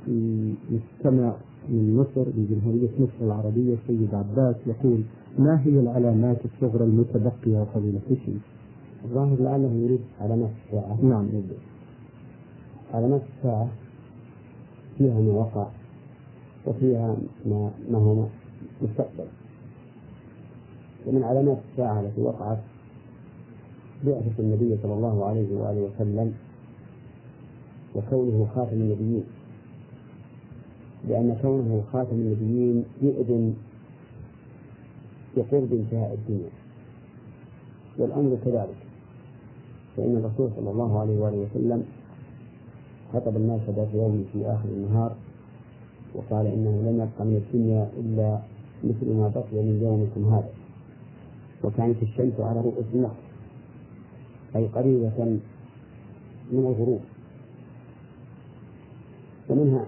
مستمع 0.70 1.32
من 1.68 1.96
مصر 1.96 2.26
من 2.36 2.46
جمهورية 2.50 2.90
مصر 2.98 3.24
العربية 3.26 3.74
السيد 3.74 4.14
عباس 4.14 4.56
يقول 4.66 5.02
ما 5.38 5.60
هي 5.64 5.80
العلامات 5.80 6.38
الصغرى 6.44 6.84
المتبقية 6.84 7.64
فضيلة 7.74 8.00
الشيخ؟ 8.10 8.42
الظاهر 9.04 9.36
لعله 9.40 9.72
يريد 9.72 10.00
علامات 10.20 10.50
الساعة. 10.66 10.98
نعم. 11.02 11.28
يريد 11.28 11.52
علامات 12.94 13.22
الساعة 13.36 13.68
فيها 14.98 15.20
ما 15.20 15.32
وقع 15.32 15.66
وفيها 16.66 17.16
ما 17.46 17.70
ما 17.90 17.98
هو 17.98 18.26
مستقبل. 18.82 19.26
ومن 21.06 21.22
علامات 21.22 21.58
الساعة 21.72 22.00
التي 22.00 22.20
وقعت 22.20 22.58
بعثة 24.04 24.38
النبي 24.38 24.76
صلى 24.82 24.94
الله 24.94 25.24
عليه 25.26 25.56
وآله 25.56 25.80
وسلم 25.80 26.34
وكونه 27.94 28.48
خاتم 28.54 28.76
النبيين. 28.76 29.24
لأن 31.08 31.36
كونه 31.42 31.82
خاتم 31.92 32.16
النبيين 32.16 32.84
يؤذن 33.02 33.54
بقرب 35.36 35.72
انتهاء 35.72 36.14
الدنيا. 36.14 36.50
والأمر 37.98 38.38
كذلك. 38.44 38.89
فإن 39.96 40.16
الرسول 40.16 40.50
صلى 40.56 40.70
الله 40.70 41.00
عليه 41.00 41.20
وآله 41.20 41.36
وسلم 41.36 41.84
خطب 43.12 43.36
الناس 43.36 43.60
ذات 43.76 43.88
يوم 43.94 44.24
في 44.32 44.46
آخر 44.46 44.68
النهار 44.68 45.16
وقال 46.14 46.46
إنه 46.46 46.70
لم 46.70 46.96
يبق 46.96 47.22
من 47.22 47.36
الدنيا 47.36 47.90
إلا 48.00 48.38
مثل 48.84 49.12
ما 49.14 49.28
بقي 49.28 49.62
من 49.62 49.80
يومكم 49.82 50.34
هذا. 50.34 50.50
وكانت 51.64 52.02
الشمس 52.02 52.40
على 52.40 52.60
رؤوس 52.60 52.84
النخل 52.94 53.22
أي 54.56 54.66
قريبة 54.66 55.24
من 56.52 56.58
الغروب. 56.66 57.00
ومنها 59.48 59.84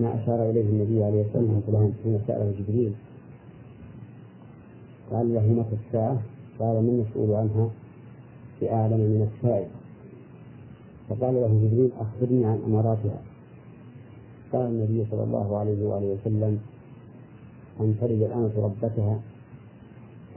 ما 0.00 0.22
أشار 0.22 0.50
إليه 0.50 0.68
النبي 0.70 1.04
عليه 1.04 1.22
الصلاة 1.26 1.54
والسلام 1.54 1.92
حين 2.04 2.20
سأله 2.26 2.54
جبريل 2.58 2.92
قال 5.10 5.34
له 5.34 5.46
متى 5.46 5.76
الساعة؟ 5.86 6.22
قال 6.58 6.82
من 6.82 6.88
المسؤول 6.88 7.36
عنها؟ 7.36 7.70
بأعلم 8.60 9.00
من 9.00 9.28
السائل. 9.32 9.68
فقال 11.08 11.34
له 11.34 11.48
جبريل 11.48 11.90
أخبرني 12.00 12.44
عن 12.44 12.62
أماراتها 12.66 13.22
قال 14.52 14.66
النبي 14.66 15.06
صلى 15.10 15.24
الله 15.24 15.58
عليه 15.58 15.86
وآله 15.86 16.06
وسلم 16.06 16.60
أن 17.80 17.96
تلد 18.00 18.22
الأمة 18.22 18.52
ربتها 18.56 19.20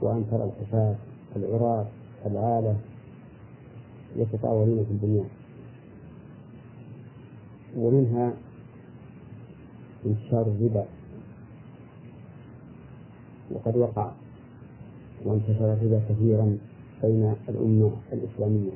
وأن 0.02 0.24
ترى 0.30 0.44
الحفاة 0.44 0.94
العراة 1.36 1.86
العالة 2.26 2.76
يتطاولون 4.16 4.84
في 4.84 4.90
البنيان 4.90 5.28
ومنها 7.76 8.32
انتشار 10.06 10.42
الربا. 10.42 10.86
وقد 13.50 13.76
وقع 13.76 14.10
وانتشر 15.24 15.72
الربا 15.72 16.00
كثيرا. 16.08 16.58
بين 17.06 17.34
الأمة 17.48 17.90
الإسلامية. 18.12 18.72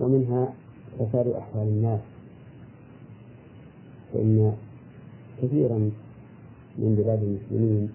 ومنها 0.00 0.52
فساد 0.98 1.26
أحوال 1.28 1.66
الناس 1.68 2.00
فإن 4.12 4.52
كثيرا 5.42 5.78
من 6.78 6.94
بلاد 6.98 7.22
المسلمين 7.22 7.92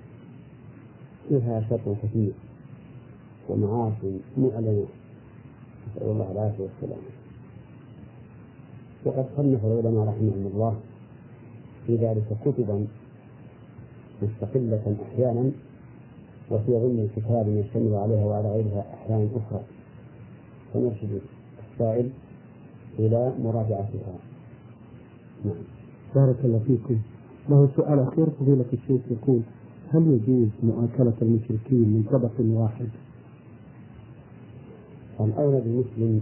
فيها 1.29 1.65
شر 1.69 1.95
كثير 2.03 2.31
ومعاصي 3.49 4.19
معلنة 4.37 4.85
نسأل 5.87 6.07
الله 6.07 6.31
العافية 6.31 6.63
والسلامة. 6.63 7.09
وقد 9.05 9.25
صنف 9.37 9.65
العلماء 9.65 10.07
رحمهم 10.07 10.51
الله 10.53 10.79
في 11.87 11.95
ذلك 11.95 12.37
كتبا 12.45 12.87
مستقلة 14.21 14.95
أحيانا 15.07 15.51
وفي 16.51 16.71
ضمن 16.71 17.09
الكتاب 17.09 17.47
يشتمل 17.47 17.93
عليها 17.95 18.25
وعلى 18.25 18.51
غيرها 18.51 18.85
أحيانا 18.93 19.27
أخرى. 19.35 19.61
فنرشد 20.73 21.21
السائل 21.71 22.09
إلى 22.99 23.33
مراجعتها. 23.43 24.15
نعم. 25.45 25.63
بارك 26.15 26.35
الله 26.45 26.59
فيكم. 26.67 26.97
له 27.49 27.69
سؤال 27.75 27.99
أخير 27.99 28.29
فضيلة 28.39 28.65
الشيخ 28.73 29.01
يقول 29.11 29.41
هل 29.89 30.07
يجوز 30.07 30.49
مؤاكلة 30.63 31.13
المشركين 31.21 31.89
من 31.89 32.03
طبق 32.11 32.31
واحد؟ 32.39 32.87
الأولى 35.19 35.61
بالمسلم 35.61 36.21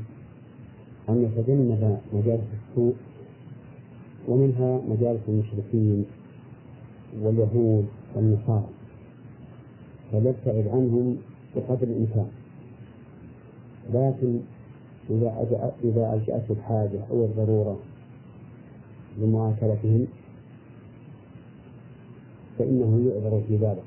أن 1.10 1.24
يتجنب 1.24 1.98
مجالس 2.14 2.44
السوء 2.70 2.94
ومنها 4.28 4.82
مجالس 4.90 5.22
المشركين 5.28 6.06
واليهود 7.22 7.86
والنصارى. 8.16 8.70
فليبتعد 10.12 10.68
عنهم 10.68 11.18
بقدر 11.56 11.88
الإمكان. 11.88 12.28
لكن 13.94 14.40
إذا 15.10 15.48
إذا 15.84 16.14
ألجأته 16.14 16.52
الحاجة 16.52 17.00
أو 17.12 17.26
الضرورة 17.26 17.80
لمؤاكلتهم 19.18 20.08
فإنه 22.60 23.10
يعذر 23.10 23.42
في 23.48 23.56
ذلك. 23.56 23.84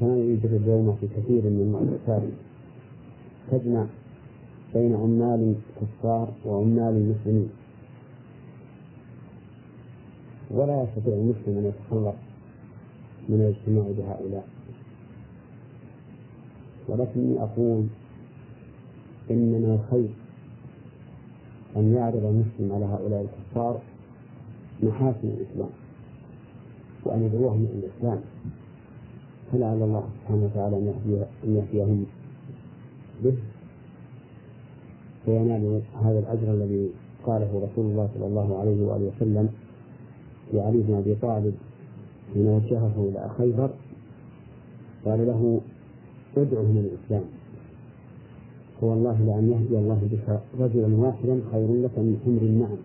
كما 0.00 0.16
يوجد 0.16 0.52
اليوم 0.52 0.96
في 1.00 1.06
كثير 1.06 1.42
من 1.42 1.60
المؤسسات 1.60 2.22
تجمع 3.50 3.86
بين 4.74 4.94
عمال 4.94 5.54
كفار 5.80 6.28
وعمال 6.44 7.14
مسلمين. 7.14 7.50
ولا 10.50 10.82
يستطيع 10.82 11.14
المسلم 11.14 11.58
أن 11.58 11.64
يتخلص 11.64 12.27
من 13.28 13.40
الاجتماع 13.40 13.84
بهؤلاء. 13.98 14.48
ولكني 16.88 17.42
أقول 17.42 17.86
إن 19.30 19.52
من 19.52 19.78
الخير 19.80 20.08
أن 21.76 21.94
يعرض 21.94 22.24
المسلم 22.24 22.72
على 22.72 22.84
هؤلاء 22.84 23.20
الكفار 23.26 23.80
محاسن 24.82 25.28
الإسلام 25.28 25.70
وأن 27.04 27.22
يدعوهم 27.22 27.64
إلى 27.64 27.86
الإسلام. 27.86 28.20
فلعل 29.52 29.82
الله 29.82 30.08
سبحانه 30.20 30.44
وتعالى 30.44 30.76
أن 30.76 30.86
يهدي 30.86 31.22
أن 31.44 31.56
يهديهم 31.56 32.06
به. 33.24 33.36
فينال 35.24 35.82
هذا 36.02 36.18
الأجر 36.18 36.52
الذي 36.54 36.90
قاله 37.26 37.68
رسول 37.72 37.86
الله 37.90 38.08
صلى 38.14 38.26
الله 38.26 38.60
عليه 38.60 38.82
وآله 38.86 39.10
وسلم 39.16 39.48
لعلي 40.52 40.78
بن 40.82 40.94
أبي 40.94 41.14
طالب 41.14 41.54
حين 42.34 42.46
وجهه 42.46 42.92
إلى 42.98 43.30
خيبر 43.38 43.70
قال 45.04 45.26
له 45.26 45.60
ادعه 46.36 46.62
من 46.62 46.90
الإسلام. 46.90 47.24
فوالله 48.80 49.16
لأن 49.26 49.50
يهدي 49.50 49.78
الله 49.78 50.00
بك 50.12 50.40
رجلا 50.60 50.96
واحدا 50.96 51.40
خير 51.52 51.68
لك 51.82 51.98
من 51.98 52.20
حمر 52.24 52.42
النعم. 52.42 52.78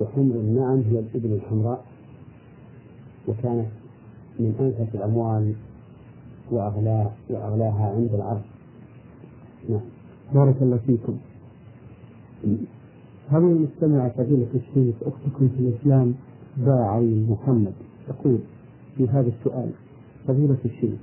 وحمر 0.00 0.34
النعم 0.34 0.82
هي 0.90 0.98
الإبل 0.98 1.32
الحمراء. 1.32 1.84
وكانت 3.28 3.68
من 4.38 4.54
أنفس 4.60 4.94
الأموال 4.94 5.54
وأغلى 6.50 7.10
وأغلاها 7.30 7.94
عند 7.96 8.14
العرش. 8.14 8.46
نعم. 9.68 9.80
بارك 10.34 10.56
الله 10.62 10.78
فيكم. 10.86 11.18
هذه 13.28 13.52
المستمعة 13.52 14.08
فضيلة 14.08 14.46
الشيخ 14.54 14.94
أختكم 15.02 15.48
في 15.48 15.60
الإسلام 15.60 16.14
باعي 16.56 17.24
محمد. 17.30 17.87
تقول 18.08 18.38
في 18.96 19.08
هذا 19.08 19.28
السؤال 19.28 19.70
فضيلة 20.28 20.58
الشيخ. 20.64 21.00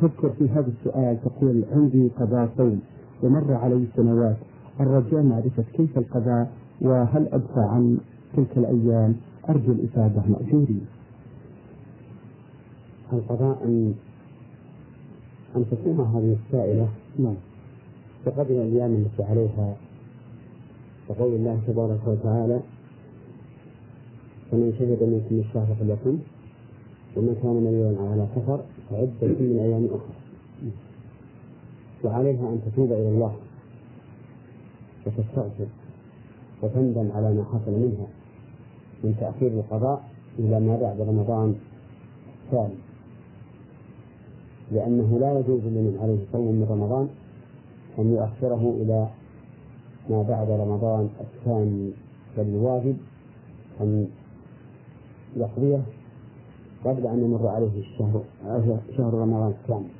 تذكر 0.00 0.30
في 0.30 0.48
هذا 0.48 0.72
السؤال 0.78 1.18
تقول 1.24 1.64
عندي 1.72 2.08
قضاء 2.08 2.50
صوم 2.56 2.80
ومر 3.22 3.54
علي 3.54 3.86
سنوات 3.96 4.36
الرجاء 4.80 5.22
معرفة 5.22 5.64
كيف 5.72 5.98
القضاء 5.98 6.52
وهل 6.80 7.28
أدفع 7.28 7.70
عن 7.70 7.98
تلك 8.36 8.58
الأيام؟ 8.58 9.16
أرجو 9.48 9.72
الإفادة 9.72 10.22
مأجوري 10.28 10.80
القضاء 13.12 13.64
أن 13.64 13.94
أن 15.56 15.64
تصوم 15.70 16.00
هذه 16.00 16.36
السائلة 16.46 16.88
نعم. 17.18 17.34
بقدر 18.26 18.50
الأيام 18.50 18.94
التي 18.94 19.22
عليها 19.22 19.76
وقول 21.08 21.32
الله 21.32 21.60
تبارك 21.66 22.00
وتعالى 22.06 22.60
فمن 24.50 24.72
شهد 24.78 25.02
منكم 25.02 25.48
الشهر 25.48 25.74
فليكن 25.80 26.18
ومن 27.16 27.34
كان 27.42 27.56
مريضا 27.64 28.10
على 28.12 28.26
سفر 28.34 28.60
فعدة 28.90 29.34
من 29.40 29.58
أيام 29.60 29.84
أخرى. 29.86 30.18
وعليها 32.04 32.48
أن 32.48 32.60
تتوب 32.66 32.92
إلى 32.92 33.08
الله 33.08 33.34
وتستغفر 35.06 35.66
وتندم 36.62 37.10
على 37.14 37.34
ما 37.34 37.44
حصل 37.44 37.72
منها 37.72 38.06
من 39.04 39.16
تأخير 39.20 39.50
القضاء 39.50 40.04
إلى 40.38 40.60
ما 40.60 40.76
بعد 40.76 41.00
رمضان 41.00 41.54
الثاني. 42.44 42.74
لأنه 44.72 45.18
لا 45.18 45.38
يجوز 45.38 45.60
لمن 45.64 45.98
عليه 46.02 46.18
صوم 46.32 46.54
من 46.54 46.66
رمضان 46.70 47.08
أن 47.98 48.12
يؤخره 48.12 48.74
إلى 48.82 49.08
ما 50.10 50.22
بعد 50.22 50.50
رمضان 50.50 51.08
الثاني. 51.20 51.90
بل 52.36 52.42
الواجب 52.42 52.96
أن 53.80 54.08
يقضيه 55.36 55.82
قبل 56.84 57.06
أن 57.06 57.24
يمر 57.24 57.48
عليه 57.48 57.80
الشهر 57.80 58.22
شهر 58.96 59.14
رمضان 59.14 59.54
الكامل 59.62 59.90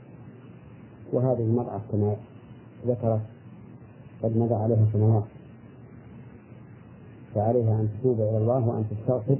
وهذه 1.12 1.42
المرأة 1.42 1.80
كما 1.92 2.16
ذكرت 2.86 3.20
قد 4.22 4.36
مضى 4.36 4.54
عليها 4.54 4.86
سنوات. 4.92 5.24
فعليها 7.34 7.80
أن 7.80 7.88
تتوب 8.00 8.20
إلى 8.20 8.38
الله 8.38 8.68
وأن 8.68 8.84
تستغفر 8.90 9.36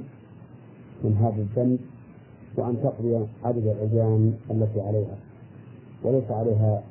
من 1.03 1.17
هذا 1.17 1.41
الذنب 1.41 1.79
وأن 2.57 2.77
تقضي 2.83 3.25
عدد 3.43 3.67
الأيام 3.67 4.33
التي 4.51 4.81
عليها. 4.81 5.17
وليس 6.03 6.31
عليها 6.31 6.83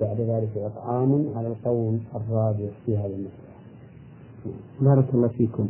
بعد 0.00 0.20
ذلك 0.20 0.56
إطعام 0.56 1.26
على 1.36 1.48
القول 1.48 1.98
الراجح 2.14 2.70
في 2.86 2.96
هذه 2.96 3.14
المسألة. 3.14 3.56
بارك 4.80 5.14
الله 5.14 5.28
فيكم. 5.28 5.68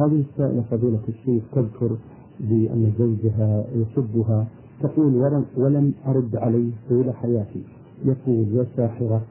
هذه 0.00 0.24
السائلة 0.30 0.62
فضيلة 0.70 1.00
الشيخ 1.08 1.42
تذكر 1.52 1.96
بأن 2.40 2.92
زوجها 2.98 3.64
يسبها 3.74 4.46
تقول 4.82 5.14
ولم, 5.14 5.44
ولم 5.56 5.92
أرد 6.06 6.36
عليه 6.36 6.70
طول 6.88 7.14
حياتي. 7.14 7.62
يقول 8.04 8.46
يا 8.52 8.66
ساحرة 8.76 9.22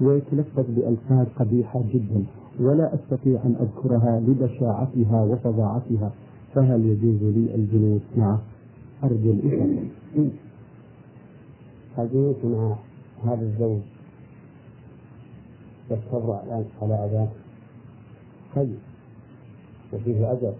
ويتلفظ 0.00 0.64
بألفاظ 0.68 1.26
قبيحة 1.38 1.82
جدا 1.94 2.24
ولا 2.60 2.94
أستطيع 2.94 3.40
أن 3.44 3.54
أذكرها 3.60 4.20
لبشاعتها 4.20 5.22
وفظاعتها 5.24 6.12
فهل 6.54 6.84
يجوز 6.86 7.22
لي 7.22 7.54
الجلوس 7.54 8.02
معه؟ 8.16 8.40
أرجو 9.04 9.30
الإفادة 9.30 9.82
الجلوس 11.98 12.36
مع 12.44 12.76
هذا 13.24 13.42
الزوج. 13.42 13.80
والصبر 15.90 16.32
على 16.82 16.94
أذاه 16.94 17.28
خير 18.54 18.93
وفيه 19.94 20.32
أجر. 20.32 20.52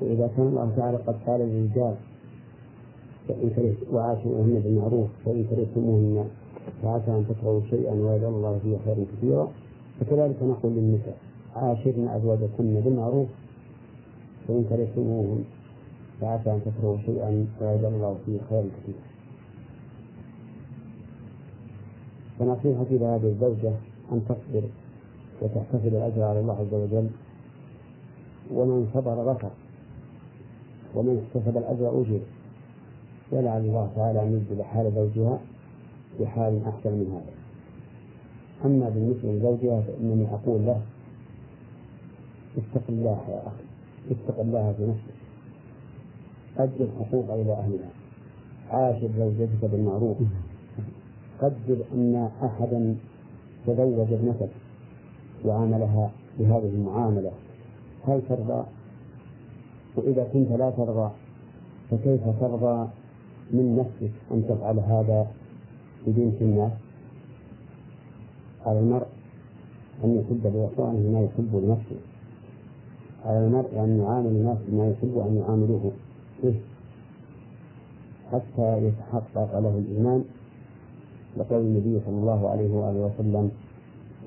وإذا 0.00 0.30
كان 0.36 0.46
الله 0.46 0.72
تعالى 0.76 0.96
قد 0.96 1.16
قال 1.26 1.40
للرجال 1.40 1.94
فإن 3.28 3.50
كرهت 3.50 3.76
بالمعروف 4.64 5.08
فإن 5.24 5.44
كرهتموهن 5.50 6.24
فعسى 6.82 7.10
أن 7.10 7.24
تكرهوا 7.28 7.60
شيئا 7.70 7.92
ويجعل 7.92 8.32
الله 8.32 8.58
فيه 8.62 8.76
خيرا 8.84 9.04
كثيرا. 9.12 9.48
فكذلك 10.00 10.42
نقول 10.42 10.72
للنساء 10.72 11.16
عاشرن 11.56 12.08
أزواجكن 12.08 12.80
بالمعروف 12.80 13.28
فإن 14.48 14.64
كرهتموهن 14.70 15.44
فعسى 16.20 16.50
أن 16.50 16.60
تكرهوا 16.64 16.98
شيئا 17.06 17.46
ويجعل 17.60 17.94
الله 17.94 18.16
فيه 18.26 18.38
خيرا 18.50 18.66
كثيرا. 18.82 19.04
فنصيحتي 22.38 22.98
لهذه 22.98 23.26
الزوجة 23.26 23.72
أن 24.12 24.22
تصبر 24.28 24.62
وتحتفل 25.42 25.88
الأجر 25.88 26.22
على 26.22 26.40
الله 26.40 26.54
عز 26.54 26.74
وجل. 26.74 27.08
ومن 28.54 28.90
صبر 28.94 29.14
غفر 29.14 29.50
ومن 30.94 31.22
احتسب 31.22 31.56
الأجر 31.56 32.00
أجر 32.00 32.20
ولعل 33.32 33.60
الله 33.60 33.90
تعالى 33.96 34.22
أن 34.22 34.32
يبدل 34.32 34.64
حال 34.64 34.92
زوجها 34.94 35.40
بحال 36.20 36.60
أحسن 36.66 36.90
من 36.90 37.06
هذا. 37.12 37.34
أما 38.64 38.88
بالنسبة 38.88 39.32
لزوجها 39.32 39.80
فإنني 39.80 40.34
أقول 40.34 40.66
له 40.66 40.80
اتق 42.58 42.82
الله 42.88 43.24
يا 43.28 43.42
أخي 43.46 43.64
اتق 44.10 44.40
الله 44.40 44.72
في 44.72 44.86
نفسك. 44.86 45.14
أدي 46.58 46.84
الحقوق 46.84 47.32
إلى 47.32 47.52
أهلها. 47.52 47.90
عاشر 48.70 49.08
زوجتك 49.18 49.64
بالمعروف. 49.64 50.16
قدر 51.40 51.84
أن 51.94 52.30
أحدا 52.42 52.96
تزوج 53.66 54.12
ابنتك 54.12 54.50
وعاملها 55.44 56.10
بهذه 56.38 56.70
المعاملة. 56.74 57.30
هل 58.06 58.22
ترضى؟ 58.28 58.64
وإذا 59.96 60.24
كنت 60.32 60.52
لا 60.52 60.70
ترضى 60.70 61.10
فكيف 61.90 62.20
ترضى 62.40 62.88
من 63.50 63.76
نفسك 63.76 64.12
أن 64.32 64.44
تفعل 64.48 64.78
هذا 64.78 65.26
ببنت 66.06 66.42
الناس؟ 66.42 66.72
على 68.66 68.78
المرء 68.80 69.06
أن 70.04 70.16
يحب 70.16 70.46
لإخوانه 70.56 71.10
ما 71.10 71.20
يحب 71.20 71.56
لنفسه 71.56 72.00
على 73.24 73.46
المرء 73.46 73.84
أن 73.84 73.98
يعامل 74.00 74.26
الناس 74.26 74.58
بما 74.68 74.90
يحب 74.90 75.18
أن 75.18 75.36
يعاملوه 75.36 75.92
به 76.42 76.54
حتى 78.32 78.78
يتحقق 78.86 79.58
له 79.58 79.78
الإيمان 79.78 80.24
لقول 81.36 81.60
النبي 81.60 82.00
صلى 82.06 82.14
الله 82.14 82.48
عليه 82.50 82.70
وآله 82.70 83.00
وسلم 83.00 83.50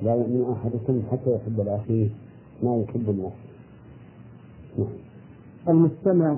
لا 0.03 0.15
يؤمن 0.15 0.51
أحدكم 0.51 1.01
حتى 1.11 1.36
يحب 1.36 1.59
لأخيه 1.59 2.09
ما 2.63 2.78
يحب 2.78 3.09
لنفسه. 3.09 3.53
المستمع 5.70 6.38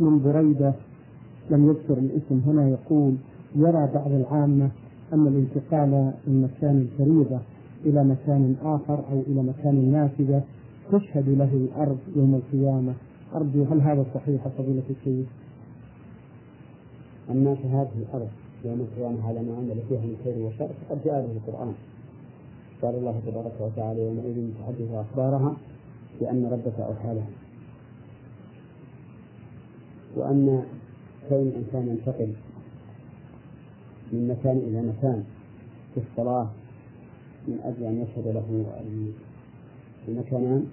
من 0.00 0.22
بريدة 0.22 0.74
لم 1.50 1.68
يذكر 1.68 1.98
الاسم. 1.98 2.40
هنا 2.46 2.68
يقول 2.68 3.14
يرى 3.56 3.90
بعض 3.94 4.12
العامة 4.12 4.70
أن 5.12 5.26
الانتقال 5.26 6.12
من 6.26 6.42
مكان 6.42 6.76
الفريضة 6.76 7.40
إلى 7.84 8.04
مكان 8.04 8.56
آخر 8.62 8.98
أو 9.12 9.20
إلى 9.20 9.42
مكان 9.42 9.92
نافذة 9.92 10.42
تشهد 10.92 11.28
له 11.28 11.52
الأرض 11.54 11.98
يوم 12.16 12.34
القيامة. 12.34 12.94
أرجو 13.34 13.64
هل 13.64 13.80
هذا 13.80 14.06
صحيح 14.14 14.48
فضيلة 14.48 14.82
الشيخ؟ 14.90 15.26
أما 17.30 17.54
شهادة 17.54 17.90
الأرض 17.96 18.28
يوم 18.64 18.80
القيامة 18.80 19.28
على 19.28 19.42
ما 19.42 19.56
عمل 19.56 19.76
فيها 19.88 20.00
من 20.00 20.16
خير 20.24 20.46
وشر 20.46 20.68
فقد 20.88 20.98
جاء 21.04 21.26
به 21.26 21.32
القرآن. 21.32 21.72
قال 22.82 22.94
الله 22.94 23.20
تبارك 23.26 23.52
وتعالى 23.60 24.00
يومئذ 24.06 24.50
تحدث 24.60 24.94
أخبارها 24.94 25.56
بأن 26.20 26.46
ربك 26.46 26.80
أوحى 26.80 27.14
لها. 27.14 27.43
وأن 30.16 30.64
كون 31.28 31.48
الإنسان 31.48 31.88
ينتقل 31.88 32.32
من 34.12 34.28
مكان 34.28 34.56
إلى 34.56 34.82
مكان 34.82 35.24
في 35.94 36.00
الصلاة 36.00 36.48
من 37.48 37.60
أجل 37.64 37.84
أن 37.84 38.02
يشهد 38.02 38.28
له 38.28 38.64
المكانان 40.08 40.66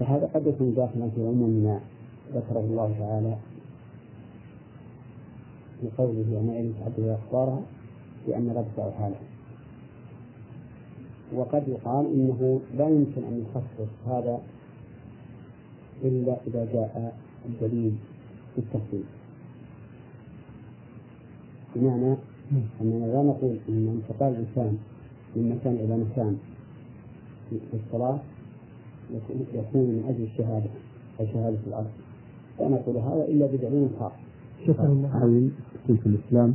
فهذا 0.00 0.30
قد 0.34 0.46
يكون 0.46 0.74
داخلا 0.74 1.08
في 1.10 1.20
عموم 1.20 1.50
ما 1.50 1.80
ذكره 2.34 2.60
الله 2.60 2.94
تعالى 2.98 3.36
في 5.80 5.88
قوله 5.98 6.24
يومئذ 6.32 6.72
تحدث 6.80 7.00
أخبارها 7.00 7.62
بأن 8.26 8.50
ربك 8.50 8.78
أوحى 8.78 9.10
له. 9.10 9.20
وقد 11.34 11.68
يقال 11.68 12.06
إنه 12.06 12.60
لا 12.76 12.88
يمكن 12.88 13.24
أن 13.24 13.44
يخصص 13.44 13.90
هذا 14.06 14.40
إلا 16.04 16.36
إذا 16.46 16.64
جاء 16.72 17.16
الدليل 17.48 17.92
بالتفصيل 18.56 19.04
بمعنى 21.76 22.16
أننا 22.80 23.06
لا 23.06 23.22
نقول 23.22 23.56
أن 23.68 23.88
انتقال 24.02 24.32
الإنسان 24.34 24.76
من 25.36 25.48
مكان 25.48 25.74
إلى 25.74 25.96
مكان 25.96 26.36
في 27.50 27.76
الصلاة 27.86 28.18
يكون 29.54 29.80
من 29.82 30.04
أجل 30.08 30.22
الشهادة 30.24 30.70
أو 31.20 31.26
شهادة 31.26 31.58
الأرض. 31.66 31.90
لا 32.60 32.68
نقول 32.68 32.96
هذا 32.96 33.24
إلا 33.28 33.46
بدليل 33.46 33.88
خاص 34.00 34.12
شكرا 34.66 34.86
الله 34.86 35.50
في 35.86 36.06
الإسلام 36.06 36.54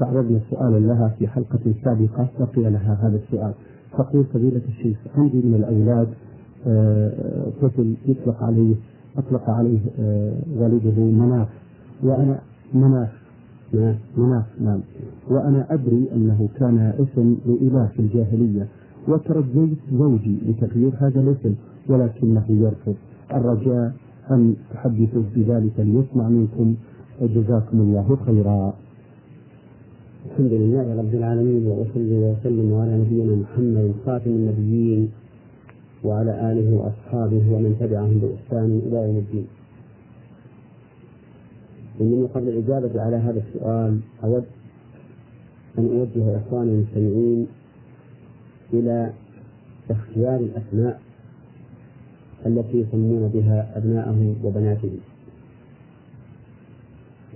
تعرضنا 0.00 0.40
سؤالا 0.50 0.78
لها 0.86 1.14
في 1.18 1.28
حلقة 1.28 1.74
سابقة 1.84 2.28
بقي 2.40 2.70
لها 2.70 2.98
هذا 3.02 3.16
السؤال. 3.26 3.54
تقول 3.92 4.24
فضيلة 4.24 4.62
الشيخ 4.68 4.98
عندي 5.16 5.36
من 5.36 5.54
الأولاد 5.54 6.08
آه، 6.66 7.50
طفل 7.62 7.94
يطلق 8.06 8.42
عليه 8.42 8.74
أطلق 9.18 9.50
عليه 9.50 9.80
آه، 10.00 10.32
والده 10.56 11.02
مناف. 11.02 11.48
وأنا 12.02 12.40
مناف 12.74 13.12
مناف 14.16 14.46
نعم. 14.60 14.80
وأنا 15.30 15.66
أدري 15.70 16.08
أنه 16.14 16.48
كان 16.58 16.78
اسم 16.78 17.36
لإله 17.46 17.86
في 17.86 17.98
الجاهلية. 17.98 18.68
وترجيت 19.08 19.78
زوجي 19.92 20.38
لتغيير 20.46 20.92
هذا 20.98 21.20
الاسم 21.20 21.54
ولكنه 21.88 22.44
يرفض. 22.48 22.94
الرجاء 23.34 23.92
أن 24.30 24.54
تحدثوا 24.74 25.22
بذلك 25.36 25.72
ليسمع 25.78 26.28
منكم. 26.28 26.74
جزاكم 27.22 27.80
الله 27.80 28.16
خيرا. 28.26 28.74
الحمد 30.26 30.52
لله 30.52 30.96
رب 30.98 31.14
العالمين 31.14 31.66
وأصلي 31.66 32.18
وأسلم 32.18 32.74
على 32.74 32.98
نبينا 32.98 33.36
محمد 33.36 33.92
خاتم 34.06 34.30
النبيين. 34.30 35.08
وعلى 36.04 36.52
آله 36.52 36.76
وأصحابه 36.76 37.42
ومن 37.52 37.76
تبعهم 37.80 38.18
بإحسان 38.18 38.82
إلى 38.86 38.96
يوم 38.96 39.16
الدين. 39.16 39.46
إنني 42.00 42.26
قبل 42.26 42.48
الإجابة 42.48 43.02
على 43.02 43.16
هذا 43.16 43.42
السؤال 43.48 44.00
أود 44.24 44.44
أن 45.78 45.86
أوجه 45.86 46.36
إخواني 46.38 46.70
المستمعين 46.72 47.46
إلى 48.72 49.12
اختيار 49.90 50.36
الأسماء 50.36 51.00
التي 52.46 52.78
يسمون 52.78 53.28
بها 53.28 53.72
أبناءهم 53.76 54.36
وبناتهم 54.44 54.98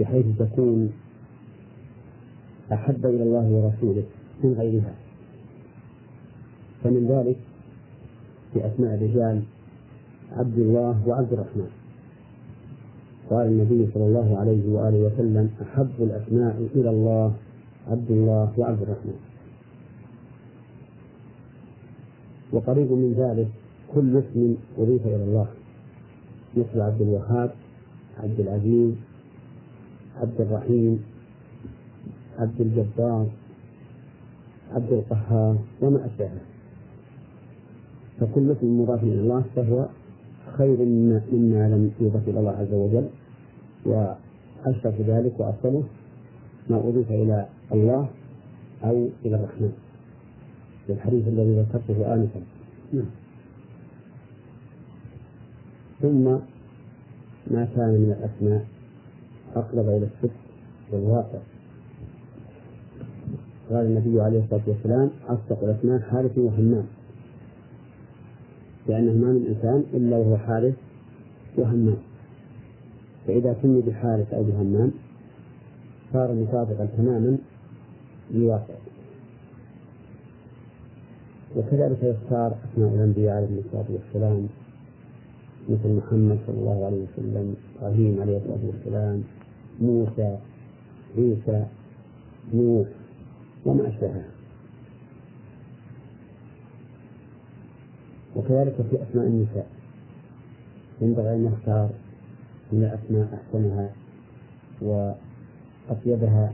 بحيث 0.01 0.27
تكون 0.39 0.93
أحب 2.73 3.07
إلى 3.07 3.23
الله 3.23 3.47
ورسوله 3.51 4.05
من 4.45 4.53
غيرها. 4.53 4.95
فمن 6.85 7.07
ذلك 7.09 7.37
في 8.53 8.66
أسماء 8.66 8.94
الرجال 8.94 9.42
عبد 10.32 10.59
الله 10.59 11.09
وعبد 11.09 11.32
الرحمن. 11.32 11.70
قال 13.30 13.47
النبي 13.47 13.90
صلى 13.94 14.07
الله 14.07 14.38
عليه 14.38 14.72
وآله 14.72 14.99
وسلم 14.99 15.51
أحب 15.62 15.90
الأسماء 16.01 16.68
إلى 16.74 16.90
الله 16.90 17.32
عبد 17.90 18.11
الله 18.11 18.53
وعبد 18.57 18.82
الرحمن. 18.82 19.18
وقريب 22.53 22.92
من 22.92 23.12
ذلك 23.18 23.49
كل 23.94 24.16
اسم 24.16 24.57
أضيف 24.78 25.07
إلى 25.07 25.24
الله 25.24 25.47
مثل 26.57 26.80
عبد 26.80 27.01
الوهاب 27.01 27.51
عبد 28.22 28.40
العزيز 28.40 28.94
عبد 30.16 30.40
الرحيم 30.40 31.05
عبد 32.38 32.61
الجبار 32.61 33.26
عبد 34.72 34.92
القهار 34.92 35.57
وما 35.82 36.07
أشبهه. 36.07 36.55
فكل 38.21 38.51
اسم 38.51 38.81
مضاف 38.81 39.03
إلى 39.03 39.21
الله 39.21 39.45
فهو 39.57 39.87
خير 40.59 40.79
مما, 40.79 41.69
لم 41.69 41.91
يضف 42.01 42.29
إلى 42.29 42.41
الله 42.41 42.51
عز 42.51 42.73
وجل. 42.73 43.09
وأشرف 43.87 45.01
ذلك 45.01 45.41
وأفضله 45.41 45.85
ما 46.71 46.77
أضيف 46.77 47.11
إلى 47.11 47.47
الله 47.73 48.09
أو 48.85 49.09
إلى 49.25 49.37
الرحمن. 49.37 49.73
في 50.87 50.93
الحديث 50.93 51.29
الذي 51.29 51.61
ذكرته 51.61 52.14
آنفا. 52.14 52.41
نعم. 52.93 53.11
ثم 56.03 56.25
ما 57.51 57.64
كان 57.77 57.89
من 57.89 58.17
الأسماء 58.19 58.67
أقرب 59.57 59.89
إلى 59.89 60.07
الصدق 60.07 60.41
والواقع. 60.93 61.39
قال 63.71 63.87
النبي 63.87 64.21
عليه 64.21 64.45
الصلاة 64.45 64.62
والسلام 64.67 65.11
أصدق 65.29 65.64
الأسماء 65.64 66.01
حارث 66.01 66.39
وهمام. 66.39 66.87
لأنه 68.89 69.12
ما 69.12 69.32
من 69.32 69.47
إنسان 69.47 69.84
إلا 69.95 70.16
وهو 70.16 70.37
حارث 70.37 70.74
وهمام. 71.57 71.97
فإذا 73.26 73.57
سمي 73.62 73.80
بحارث 73.80 74.34
أو 74.34 74.43
بهمام 74.43 74.91
صار 76.12 76.34
مطابقا 76.34 76.89
تماما 76.97 77.39
لواقع 78.34 78.74
وكذلك 81.57 82.03
يختار 82.03 82.57
أسماء 82.64 82.95
الأنبياء 82.95 83.37
عليهم 83.37 83.59
الصلاة 83.66 83.84
والسلام 83.91 84.47
مثل 85.68 85.97
محمد 85.97 86.39
صلى 86.47 86.59
الله 86.59 86.87
عليه 86.87 87.03
وسلم 87.03 87.57
إبراهيم 87.78 88.20
عليه 88.20 88.37
الصلاة 88.37 88.66
والسلام 88.66 89.22
موسى 89.80 90.39
عيسى 91.16 91.66
نوح 92.55 92.89
وما 93.66 93.89
أشبهه. 93.89 94.36
وكذلك 98.37 98.74
في 98.91 99.03
أسماء 99.03 99.26
النساء. 99.26 99.66
ينبغي 101.01 101.34
أن 101.34 101.45
نختار 101.45 101.91
من 102.72 102.84
الأسماء 102.84 103.34
أحسنها 103.34 103.91
وأطيبها 104.80 106.53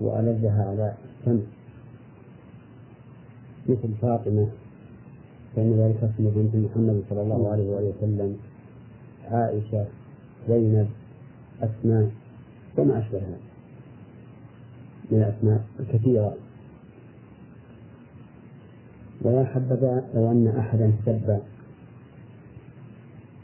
وألذها 0.00 0.64
على 0.68 0.94
السمع. 1.20 1.42
مثل 3.68 3.94
فاطمة 4.02 4.48
فإن 5.56 5.72
ذلك 5.72 5.96
اسم 5.96 6.30
بنت 6.36 6.56
محمد 6.56 7.02
صلى 7.10 7.22
الله 7.22 7.52
عليه 7.52 7.70
وآله 7.70 7.92
وسلم. 7.98 8.36
عائشة 9.30 9.86
زينب 10.48 10.88
أسماء 11.62 12.10
وما 12.78 12.98
أشبهها. 12.98 13.38
من 15.10 15.18
الأسماء 15.18 15.64
الكثيرة. 15.80 16.36
ويا 19.24 19.44
حبذا 19.44 20.04
لو 20.14 20.30
أن 20.30 20.48
أحدا 20.58 20.92
سب 21.06 21.40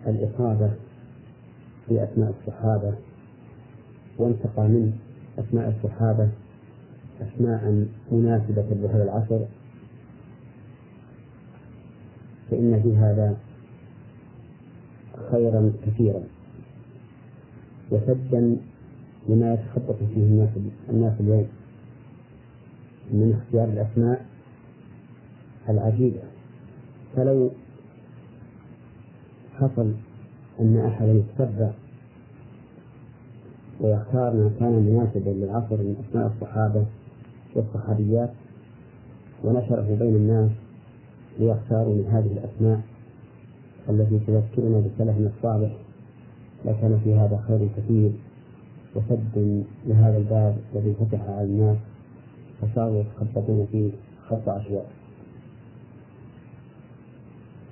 الإصابة 0.06 0.70
في 1.88 2.04
أسماء 2.04 2.34
الصحابة 2.40 2.94
وانتقى 4.18 4.62
من 4.62 4.92
أسماء 5.38 5.74
الصحابة 5.76 6.28
أسماء 7.20 7.86
مناسبة 8.12 8.64
لهذا 8.70 9.02
العصر. 9.04 9.40
فإن 12.50 12.82
في 12.82 12.96
هذا 12.96 13.36
خيرا 15.30 15.72
كثيرا 15.86 16.22
وسدا 17.90 18.56
لما 19.28 19.54
يتخبط 19.54 19.96
فيه 20.14 20.22
الناس 20.22 20.48
الناس 20.90 21.20
اليوم 21.20 21.46
من 23.10 23.40
اختيار 23.42 23.68
الأسماء 23.68 24.26
العجيبة 25.68 26.20
فلو 27.16 27.50
حصل 29.58 29.92
أن 30.60 30.76
أحدا 30.86 31.12
يتبع 31.12 31.70
ويختار 33.80 34.34
ما 34.34 34.50
كان 34.60 34.72
مناسبا 34.72 35.30
للعصر 35.30 35.76
من 35.76 36.04
أسماء 36.08 36.32
الصحابة 36.36 36.84
والصحابيات 37.54 38.30
ونشره 39.44 39.96
بين 40.00 40.14
الناس 40.16 40.50
ليختاروا 41.38 41.94
من 41.94 42.06
هذه 42.06 42.32
الأسماء 42.32 42.80
التي 43.88 44.18
تذكرنا 44.26 44.80
بسلفنا 44.80 45.30
الصالح 45.36 45.72
لكان 46.64 47.00
في 47.04 47.14
هذا 47.14 47.44
خير 47.48 47.68
كثير 47.76 48.10
وسد 48.94 49.64
لهذا 49.86 50.16
الباب 50.16 50.56
الذي 50.74 50.94
فتح 50.94 51.20
على 51.28 51.44
الناس 51.44 51.76
فصاروا 52.62 53.00
يتخبطون 53.00 53.66
فيه 53.72 53.90
خط 54.28 54.48
عشواء 54.48 54.90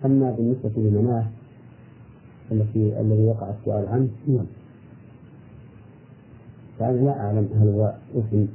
أما 0.04 0.30
بالنسبة 0.30 0.70
لمناه 0.76 1.26
التي 2.52 3.00
الذي 3.00 3.24
وقع 3.24 3.50
السؤال 3.50 3.86
عنه 3.88 4.08
نعم. 4.26 4.46
فأنا 6.78 7.00
لا 7.00 7.20
أعلم 7.20 7.48
هل 7.60 7.68
هو 7.68 7.94
اسم 8.14 8.46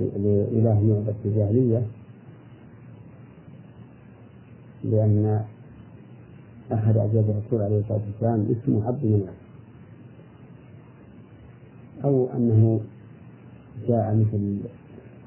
لإله 0.00 0.78
يعبد 0.88 1.14
في 1.22 1.28
الجاهلية 1.28 1.86
لأن 4.84 5.44
أحد 6.72 6.96
أزواج 6.96 7.24
الرسول 7.28 7.62
عليه 7.62 7.80
الصلاة 7.80 8.00
والسلام 8.06 8.46
اسمه 8.50 8.86
عبد 8.86 9.04
مناف 9.04 9.34
أو 12.04 12.28
أنه 12.36 12.80
جاء 13.88 14.14
مثل 14.14 14.58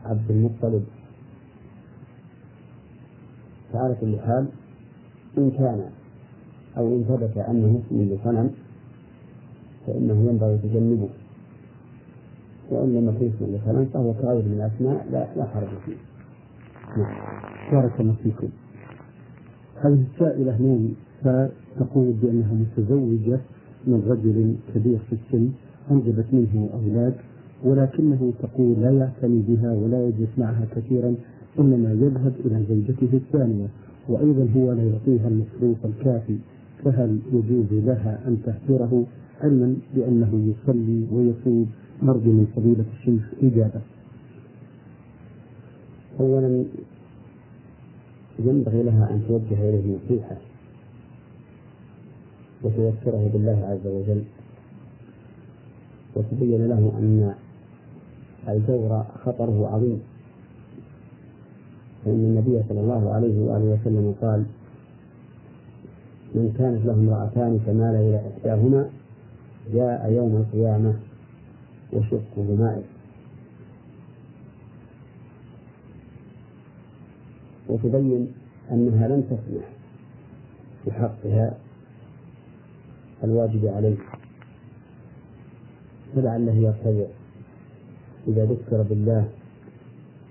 عبد 0.05 0.31
المطلب. 0.31 0.85
فعلى 3.73 3.95
كل 4.01 4.19
حال 4.19 4.47
إن 5.37 5.51
كان 5.51 5.79
أو 6.77 6.87
إن 6.87 7.03
ثبت 7.03 7.37
أنه 7.37 7.79
اسم 7.87 8.01
لصنم 8.01 8.49
فإنه 9.87 10.29
ينبغي 10.29 10.57
تجنبه 10.57 11.09
وإن 12.71 12.93
لم 12.93 13.09
يكن 13.09 13.25
اسما 13.35 13.57
لصنم 13.57 13.85
فهو 13.93 14.13
كائن 14.13 14.45
من 14.45 14.53
الأسماء 14.53 15.07
لا 15.11 15.27
لا 15.37 15.45
حرج 15.45 15.67
فيه. 15.85 15.95
نعم. 16.97 17.15
بارك 17.71 17.99
الله 17.99 18.15
فيكم. 18.23 18.47
هذه 19.81 20.03
السائلة 20.13 20.57
نوم 20.61 20.95
فتقول 21.23 22.13
بأنها 22.21 22.53
متزوجة 22.53 23.39
من 23.87 24.03
رجل 24.07 24.55
كبير 24.75 24.99
في 25.09 25.15
السن 25.15 25.49
أنجبت 25.91 26.25
منه 26.33 26.69
أولاد 26.73 27.13
ولكنه 27.63 28.33
تقول 28.43 28.75
لا 28.81 28.91
يعتني 28.91 29.41
بها 29.47 29.73
ولا 29.73 30.07
يجلس 30.07 30.29
معها 30.37 30.65
كثيرا 30.75 31.15
إنما 31.59 31.91
يذهب 31.91 32.33
إلى 32.45 32.63
زوجته 32.69 33.17
الثانية 33.17 33.67
وأيضا 34.09 34.47
هو 34.55 34.71
لا 34.71 34.83
يعطيها 34.83 35.27
المصروف 35.27 35.85
الكافي 35.85 36.37
فهل 36.83 37.19
يجوز 37.33 37.73
لها 37.85 38.27
أن 38.27 38.37
تهجره 38.45 39.05
علما 39.41 39.75
بأنه 39.95 40.53
يصلي 40.53 41.07
ويصوم. 41.11 41.69
نرجو 42.03 42.31
من 42.31 42.47
فضيلة 42.55 42.85
الشيخ 42.97 43.23
إجابة. 43.43 43.81
أولا 46.19 46.65
ينبغي 48.39 48.83
لها 48.83 49.09
أن 49.11 49.23
توجه 49.27 49.69
إليه 49.69 49.97
نصيحة 49.97 50.37
وتذكره 52.63 53.29
بالله 53.33 53.65
عز 53.65 53.87
وجل 53.87 54.23
وتبين 56.15 56.67
له 56.67 56.93
أن 56.99 57.33
الجور 58.47 59.03
خطره 59.25 59.67
عظيم. 59.67 59.99
فإن 62.05 62.13
النبي 62.13 62.63
صلى 62.69 62.79
الله 62.79 63.13
عليه 63.13 63.39
وآله 63.41 63.65
وسلم 63.81 64.15
قال 64.21 64.43
من 66.35 66.53
كانت 66.57 66.85
له 66.85 66.93
امرأتان 66.93 67.59
فمال 67.65 67.95
إلى 67.95 68.21
إحداهما 68.29 68.89
جاء 69.73 70.11
يوم 70.11 70.35
القيامة 70.35 70.93
وشقه 71.93 72.55
مائل 72.59 72.83
وتبين 77.69 78.33
أنها 78.71 79.07
لم 79.07 79.21
تسمح 79.21 79.65
بحقها 80.87 81.57
الواجب 83.23 83.65
عليه. 83.65 83.95
فلعله 86.15 86.53
يرتجع. 86.53 87.05
إذا 88.27 88.45
ذكر 88.45 88.81
بالله 88.81 89.29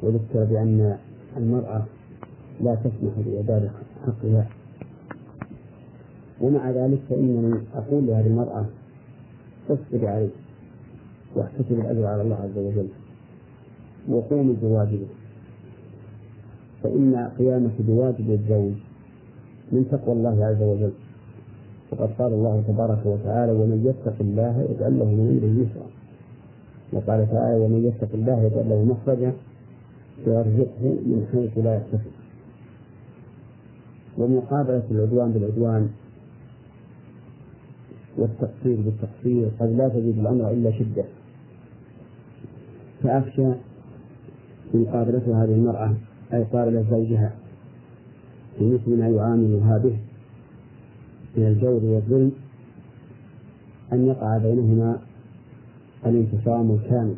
وذكر 0.02 0.44
بأن 0.44 0.98
المرأة 1.36 1.82
لا 2.60 2.74
تسمح 2.74 3.12
بإعداد 3.26 3.70
حقها. 4.06 4.46
ومع 6.40 6.70
ذلك 6.70 6.98
فإنني 7.10 7.60
أقول 7.74 8.06
لهذه 8.06 8.26
المرأة 8.26 8.64
اصبري 9.70 10.08
عليه 10.08 10.28
واحتسب 11.36 11.72
الأجر 11.72 12.06
على 12.06 12.22
الله 12.22 12.36
عز 12.36 12.58
وجل 12.58 12.88
وقومي 14.08 14.56
بواجبه 14.62 15.06
فإن 16.82 17.30
قيامك 17.38 17.72
بواجب 17.78 18.30
الزوج 18.30 18.72
من 19.72 19.88
تقوى 19.90 20.14
الله 20.14 20.44
عز 20.44 20.62
وجل. 20.62 20.92
وقد 21.92 22.10
قال 22.18 22.32
الله 22.32 22.62
تبارك 22.68 23.06
وتعالى 23.06 23.52
ومن 23.52 23.84
يتق 23.86 24.14
الله 24.20 24.66
يجعل 24.70 24.98
له 24.98 25.04
من 25.04 25.26
امره 25.32 25.62
يسرا 25.62 25.86
وقال 26.92 27.30
تعالى 27.32 27.60
ومن 27.64 27.84
يتق 27.86 28.08
الله 28.14 28.42
يجعل 28.42 28.68
له 28.68 28.84
مخرجا 28.84 29.32
ويرزقه 30.26 30.82
من 30.82 31.26
حيث 31.32 31.64
لا 31.64 31.76
يحتسب 31.76 32.10
ومقابلة 34.18 34.82
العدوان 34.90 35.32
بالعدوان 35.32 35.90
والتقصير 38.16 38.76
بالتقصير 38.80 39.50
قد 39.60 39.76
لا 39.76 39.88
تجد 39.88 40.18
الأمر 40.18 40.50
إلا 40.50 40.70
شدة. 40.78 41.04
فأخشى 43.02 43.48
مقابلة 44.74 45.44
هذه 45.44 45.54
المرأة 45.54 45.94
أي 46.32 46.44
قابلة 46.44 46.84
زوجها 46.90 47.32
بمثل 48.60 48.98
ما 48.98 49.08
يعاملها 49.08 49.78
به 49.78 49.98
من 51.36 51.46
الجور 51.46 51.84
والظلم 51.84 52.32
أن 53.92 54.06
يقع 54.06 54.38
بينهما 54.38 54.98
الانفصام 56.06 56.70
الكامل 56.70 57.16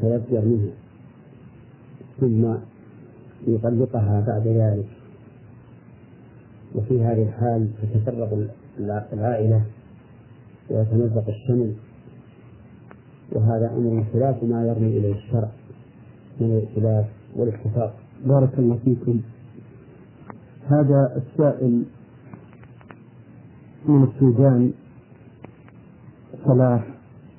فيصدر 0.00 0.44
منها. 0.44 0.87
ثم 2.20 2.54
يطلقها 3.46 4.24
بعد 4.26 4.46
ذلك. 4.46 4.88
وفي 6.74 7.02
هذه 7.04 7.22
الحال 7.22 7.68
تتفرق 7.82 8.48
العائلة 9.12 9.62
ويتمزق 10.70 11.28
الشمل. 11.28 11.72
وهذا 13.32 13.72
أمر 13.76 14.04
خلاف 14.12 14.44
ما 14.44 14.66
يرمي 14.66 14.98
إليه 14.98 15.14
الشرع 15.14 15.48
من 16.40 16.46
الائتلاف 16.46 17.06
والاتفاق. 17.36 17.94
بارك 18.26 18.58
الله 18.58 18.78
فيكم. 18.84 19.20
هذا 20.68 21.16
السائل 21.16 21.84
من 23.88 24.04
السودان 24.04 24.72
صلاح 26.44 26.88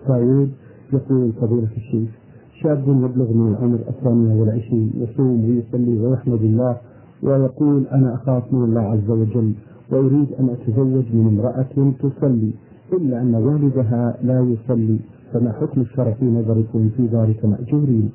سعيد 0.07 0.53
يقول 0.93 1.33
فضيلة 1.33 1.69
الشيخ 1.77 2.18
شاب 2.63 2.83
يبلغ 2.87 3.33
من 3.33 3.47
العمر 3.53 3.79
الثانية 3.89 4.41
والعشرين 4.41 4.91
يصوم 4.95 5.45
ويصلي 5.45 5.99
ويحمد 5.99 6.41
الله 6.41 6.77
ويقول 7.23 7.87
أنا 7.91 8.15
أخاف 8.15 8.53
من 8.53 8.63
الله 8.63 8.81
عز 8.81 9.09
وجل 9.09 9.53
وأريد 9.91 10.27
أن 10.39 10.49
أتزوج 10.49 11.05
من 11.13 11.27
امرأة 11.27 11.91
تصلي 11.99 12.51
إلا 12.93 13.21
أن 13.21 13.35
والدها 13.35 14.17
لا 14.23 14.39
يصلي 14.39 14.99
فما 15.33 15.51
حكم 15.51 15.81
الشرع 15.81 16.11
في 16.11 16.25
نظركم 16.25 16.89
في 16.97 17.05
ذلك 17.05 17.45
مأجورين؟ 17.45 18.11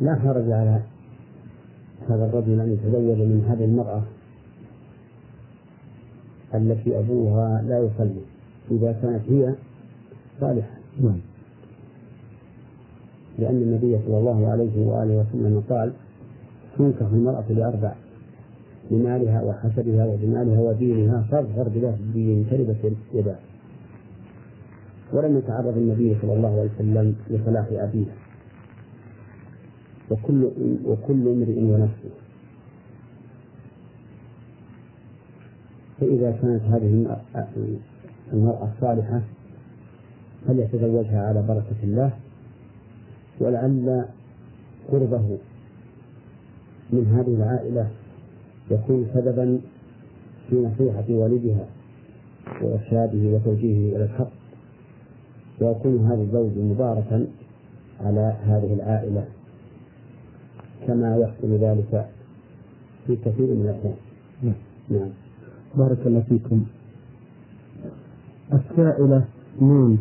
لا 0.00 0.14
حرج 0.14 0.50
على 0.50 0.80
هذا 2.08 2.26
الرجل 2.26 2.60
أن 2.60 2.72
يتزوج 2.72 3.18
من 3.18 3.44
هذه 3.48 3.64
المرأة 3.64 4.02
التي 6.54 6.98
أبوها 6.98 7.62
لا 7.68 7.78
يصلي 7.78 8.22
إذا 8.70 8.92
كانت 8.92 9.22
هي 9.28 9.54
صالحة. 10.40 10.76
نعم. 11.02 11.31
لأن 13.38 13.62
النبي 13.62 13.98
صلى 14.06 14.18
الله 14.18 14.48
عليه 14.48 14.86
وآله 14.86 15.16
وسلم 15.16 15.62
قال 15.70 15.92
تنكح 16.78 17.06
المرأة 17.12 17.44
لأربع 17.50 17.92
بمالها 18.90 19.42
وحسبها 19.42 20.06
وجمالها 20.06 20.60
ودينها 20.60 21.22
فاظهر 21.30 21.68
بذات 21.68 21.94
الدين 21.94 22.46
تربت 22.50 22.92
يداه 23.14 23.38
ولم 25.12 25.38
يتعرض 25.38 25.76
النبي 25.76 26.16
صلى 26.22 26.32
الله 26.32 26.48
عليه 26.48 26.70
وسلم 26.74 27.14
لصلاح 27.30 27.66
أبيها 27.70 28.14
وكل 30.10 30.50
وكل 30.84 31.28
امرئ 31.28 31.62
ونفسه. 31.62 32.10
فإذا 36.00 36.30
كانت 36.30 36.62
هذه 36.62 37.06
المرأة 38.32 38.68
الصالحة 38.74 39.20
فليتزوجها 40.46 41.28
على 41.28 41.42
بركة 41.42 41.82
الله 41.82 42.12
ولعل 43.42 44.04
قربه 44.92 45.38
من 46.92 47.06
هذه 47.06 47.34
العائلة 47.34 47.90
يكون 48.70 49.06
سببا 49.14 49.60
في 50.48 50.56
نصيحة 50.56 51.04
والدها 51.10 51.66
وإرشاده 52.62 53.34
وتوجيهه 53.34 53.96
إلى 53.96 54.04
الحق. 54.04 54.30
ويكون 55.60 56.06
هذا 56.06 56.22
الزوج 56.22 56.58
مباركا 56.58 57.26
على 58.00 58.36
هذه 58.44 58.74
العائلة 58.74 59.24
كما 60.86 61.16
يحصل 61.16 61.48
ذلك 61.48 62.06
في 63.06 63.16
كثير 63.16 63.46
من 63.46 63.62
الأحيان. 63.62 63.96
نعم. 64.42 64.54
نعم 64.90 65.10
بارك 65.74 66.06
الله 66.06 66.20
فيكم. 66.20 66.64
السائلة 68.52 69.24
نون 69.60 69.98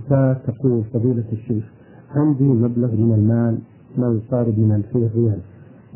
تقول 0.48 0.84
فضيلة 0.94 1.26
الشيخ. 1.34 1.81
عندي 2.16 2.44
مبلغ 2.44 2.92
من 2.92 3.14
المال 3.14 3.58
ما 3.98 4.22
يقارب 4.22 4.60
من 4.60 4.84
2000 4.96 5.10
ريال 5.16 5.40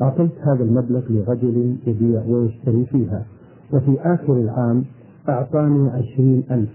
أعطيت 0.01 0.31
هذا 0.41 0.63
المبلغ 0.63 1.01
لرجل 1.09 1.75
يبيع 1.87 2.23
ويشتري 2.27 2.85
فيها 2.85 3.25
وفي 3.73 3.97
آخر 4.01 4.33
العام 4.33 4.83
أعطاني 5.29 5.89
عشرين 5.89 6.43
ألف 6.51 6.69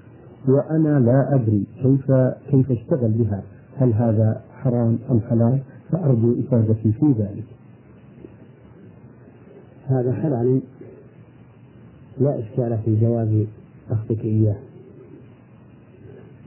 وأنا 0.48 1.00
لا 1.00 1.34
أدري 1.34 1.64
كيف 1.82 2.12
كيف 2.50 2.70
اشتغل 2.70 3.10
بها. 3.10 3.42
هل 3.76 3.92
هذا 3.92 4.40
حرام 4.52 4.98
أم 5.10 5.20
حلال؟ 5.20 5.58
فأرجو 5.92 6.34
إفادتي 6.40 6.92
في 6.92 7.06
ذلك. 7.18 7.44
هذا 9.86 10.12
حلال 10.12 10.60
لا 12.20 12.38
إشكال 12.38 12.78
في 12.84 13.00
جواز 13.00 13.46
أخذك 13.90 14.24
إياه. 14.24 14.56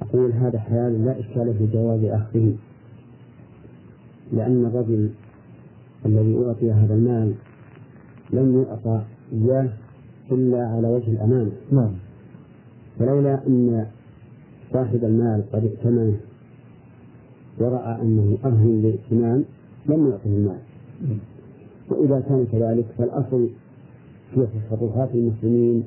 أقول 0.01 0.31
هذا 0.31 0.59
حلال 0.59 1.05
لا 1.05 1.19
إشكال 1.19 1.53
في 1.53 1.67
جواز 1.73 2.03
أخذه. 2.03 2.53
لأن 4.31 4.65
الرجل 4.65 5.09
الذي 6.05 6.45
أعطي 6.45 6.71
هذا 6.71 6.93
المال 6.93 7.33
لم 8.33 8.61
يعطى 8.61 9.01
إياه 9.33 9.69
إلا 10.31 10.67
على 10.67 10.87
وجه 10.87 11.11
الأمانة 11.11 11.51
نعم. 11.71 11.91
فلولا 12.99 13.47
أن 13.47 13.85
صاحب 14.73 15.03
المال 15.03 15.43
قد 15.53 15.63
ائتمنه 15.65 16.17
ورأى 17.59 18.01
أنه 18.01 18.37
أهل 18.45 18.67
للائتمان 18.67 19.43
لم 19.85 20.09
يعطه 20.09 20.25
المال. 20.25 20.59
وإذا 21.89 22.19
كان 22.19 22.45
كذلك 22.51 22.85
فالأصل 22.97 23.49
في 24.33 24.47
تصرفات 24.69 25.09
المسلمين 25.15 25.83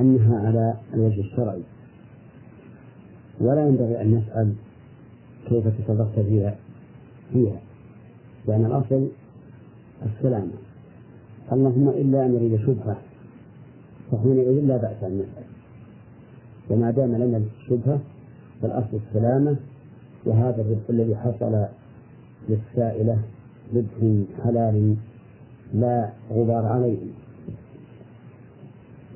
أنها 0.00 0.38
على 0.46 0.74
الوجه 0.94 1.20
الشرعي. 1.20 1.62
ولا 3.40 3.68
ينبغي 3.68 4.02
أن 4.02 4.14
نسأل 4.14 4.52
كيف 5.48 5.64
تصرفت 5.68 6.20
فيها. 6.20 6.56
فيها. 7.32 7.60
لأن 8.48 8.64
الأصل 8.64 9.08
السلامة 10.06 10.52
اللهم 11.52 11.88
إلا 11.88 12.26
أن 12.26 12.34
يريد 12.34 12.60
شبهة. 12.60 12.96
فحينئذ 14.12 14.64
لا 14.66 14.76
بأس 14.76 15.02
أن 15.02 15.18
نسأل 15.18 15.44
وما 16.70 16.90
دام 16.90 17.14
لنا 17.16 17.40
الشبهة 17.60 18.00
فالأصل 18.62 18.98
السلامة. 19.08 19.56
وهذا 20.26 20.62
الرزق 20.62 20.90
الذي 20.90 21.16
حصل 21.16 21.66
للسائلة 22.48 23.18
رزق 23.74 24.24
حلال 24.44 24.96
لا 25.74 26.10
غبار 26.32 26.66
عليه. 26.66 26.98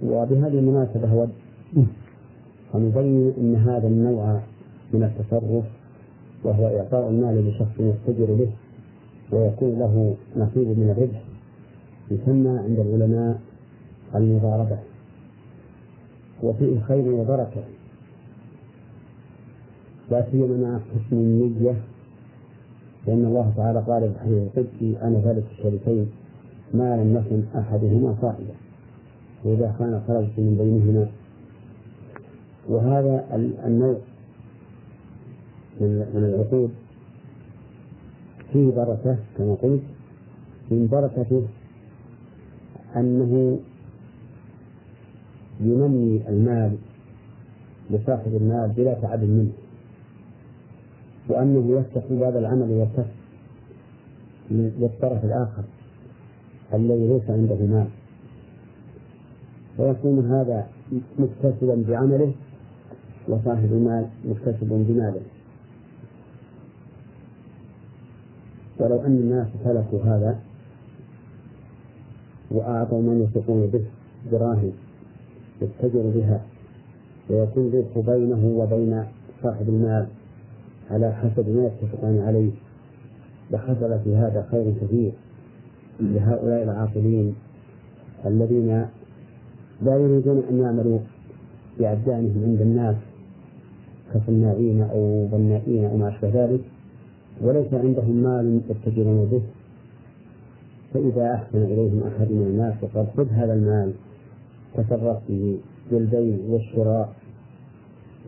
وبهذه 0.03 0.59
المناسبة 0.59 1.13
أود 1.13 1.31
أن 2.75 2.81
نبين 2.81 3.33
أن 3.39 3.57
هذا 3.57 3.87
النوع 3.89 4.41
من 4.93 5.03
التصرف 5.03 5.65
وهو 6.45 6.67
إعطاء 6.79 7.09
المال 7.11 7.49
لشخص 7.49 7.81
يتجر 7.81 8.35
به 8.35 8.51
ويكون 9.33 9.79
له 9.79 10.17
نصيب 10.37 10.69
من 10.79 10.91
الربح 10.97 11.23
يسمى 12.11 12.59
عند 12.59 12.79
العلماء 12.79 13.41
المضاربة. 14.15 14.79
وفيه 16.43 16.81
خير 16.81 17.13
وبركة 17.13 17.63
لا 20.11 20.25
سيما 20.31 20.57
مع 20.69 20.79
حسن 20.79 21.17
النية 21.17 21.75
لأن 23.07 23.25
الله 23.25 23.53
تعالى 23.57 23.79
قال 23.81 24.03
في 24.03 24.09
الحديث 24.09 24.43
القدسي 24.43 24.97
أنا 25.03 25.21
ثالث 25.21 25.45
الشريكين 25.51 26.07
ما 26.75 26.97
لم 26.97 27.17
يكن 27.17 27.59
أحدهما 27.61 28.17
صاحبا 28.23 28.55
وإذا 29.45 29.75
كان 29.79 30.03
خرجت 30.09 30.39
من 30.39 30.57
بينهما. 30.59 31.09
وهذا 32.69 33.25
النوع 33.67 33.97
من 35.81 36.25
العقود 36.25 36.71
فيه 38.53 38.71
بركة 38.71 39.17
كما 39.39 39.55
قلت 39.55 39.83
من 40.71 40.87
بركته 40.87 41.43
أنه 42.97 43.59
ينمي 45.61 46.23
المال 46.29 46.77
لصاحب 47.91 48.37
المال 48.37 48.69
بلا 48.77 48.95
تعب 48.95 49.21
منه 49.23 49.53
وأنه 51.29 51.79
يفتح 51.79 52.03
باب 52.11 52.37
العمل 52.37 52.71
والكسب 52.71 53.15
للطرف 54.51 55.25
الآخر 55.25 55.63
الذي 56.75 57.09
ليس 57.09 57.31
عنده 57.31 57.55
مال. 57.55 57.87
ويكون 59.79 60.31
هذا 60.31 60.67
مكتسبا 61.19 61.85
بعمله 61.89 62.33
وصاحب 63.29 63.73
المال 63.73 64.07
مكتسب 64.25 64.69
بماله. 64.69 65.21
ولو 68.79 69.01
أن 69.01 69.17
الناس 69.17 69.47
سلكوا 69.65 70.03
هذا 70.05 70.39
وأعطوا 72.51 73.03
من 73.03 73.23
يثقون 73.23 73.67
به 73.67 73.85
دراهم 74.33 74.73
يتجر 75.63 76.03
بها 76.15 76.41
ويكون 77.31 77.67
الربح 77.67 78.13
بينه 78.13 78.47
وبين 78.47 79.05
صاحب 79.43 79.69
المال 79.69 80.07
على 80.91 81.13
حسب 81.13 81.49
ما 81.49 81.67
يتفقان 81.67 82.19
عليه 82.19 82.51
لحصل 83.51 83.99
في 84.05 84.17
هذا 84.17 84.47
خير 84.51 84.73
كثير 84.81 85.13
لهؤلاء 86.01 86.63
العاقلين 86.63 87.35
الذين 88.27 88.87
لا 89.83 89.97
يريدون 89.97 90.43
أن 90.51 90.61
يعملوا 90.61 90.99
بأبدانهم 91.79 92.45
عند 92.45 92.61
الناس 92.61 92.97
كصناعين 94.15 94.83
أو 94.83 95.27
بنائين 95.33 95.85
أو 95.85 95.97
ما 95.97 96.09
أشبه 96.09 96.29
ذلك. 96.29 96.61
وليس 97.41 97.75
عندهم 97.75 98.23
مال 98.23 98.61
يتجرون 98.71 99.29
به. 99.33 99.43
فإذا 100.95 101.35
أحسن 101.35 101.63
إليهم 101.63 102.03
أحد 102.03 102.33
من 102.33 102.47
الناس 102.47 102.75
وقال 102.83 103.07
خذ 103.17 103.29
هذا 103.29 103.55
المال 103.55 103.93
تصرف 104.75 105.19
به 105.29 105.59
بالبيع 105.91 106.39
والشراء 106.49 107.13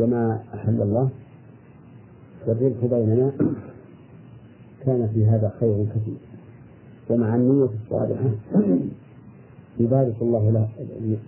وما 0.00 0.42
أحل 0.54 0.82
الله. 0.82 1.08
والربح 2.46 2.84
بيننا 2.84 3.32
كان 4.84 5.08
في 5.14 5.26
هذا 5.26 5.52
خير 5.60 5.86
كثير. 5.94 6.18
ومع 7.10 7.36
النية 7.36 7.68
الصالحة 7.84 8.30
يبارك 9.80 10.16
الله 10.22 10.68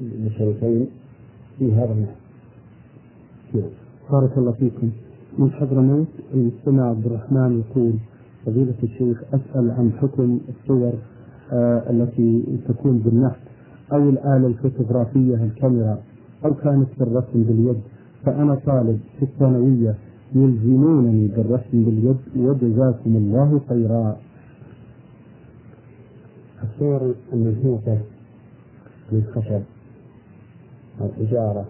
للشريكين 0.03 0.87
في 1.59 1.73
هذا 1.73 1.93
المال. 1.93 2.15
نعم. 3.55 3.71
بارك 4.11 4.39
الله 4.39 4.53
فيكم. 4.53 4.91
من 5.39 5.53
حضرموت 5.53 6.07
المستمع 6.35 6.89
عبد 6.89 7.07
الرحمن 7.07 7.63
يقول 7.71 7.93
فضيلة 8.47 8.75
الشيخ 8.83 9.23
أسأل 9.35 9.71
عن 9.71 9.93
حكم 10.01 10.41
الصور 10.49 10.93
آه 11.53 11.91
التي 11.91 12.43
تكون 12.69 12.99
بالنحت 12.99 13.41
أو 13.93 14.09
الآلة 14.09 14.47
الفوتوغرافية 14.47 15.45
الكاميرا 15.45 15.99
أو 16.45 16.55
كانت 16.55 16.89
في 16.99 17.01
الرسم 17.03 17.43
باليد 17.43 17.81
فأنا 18.25 18.55
طالب 18.55 19.01
في 19.19 19.25
الثانوية 19.25 19.95
يلزمونني 20.35 21.29
بالرسم 21.29 21.85
باليد 21.85 22.17
وجزاكم 22.37 23.17
الله 23.17 23.61
خيرا. 23.69 24.17
الصور 26.65 27.15
المنحوتة 27.33 27.99
من 29.13 29.23
خشب 29.35 29.63
أو 31.01 31.09
حجارة 31.19 31.65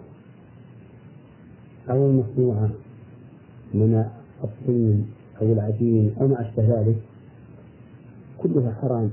أو 1.89 2.09
المصنوعة. 2.09 2.69
من 3.73 4.05
الطين 4.43 5.07
أو 5.41 5.53
العجين 5.53 6.15
أو 6.21 6.27
ما 6.27 6.41
أشبه 6.41 6.63
ذلك 6.63 6.95
كلها 8.37 8.73
حرام. 8.81 9.09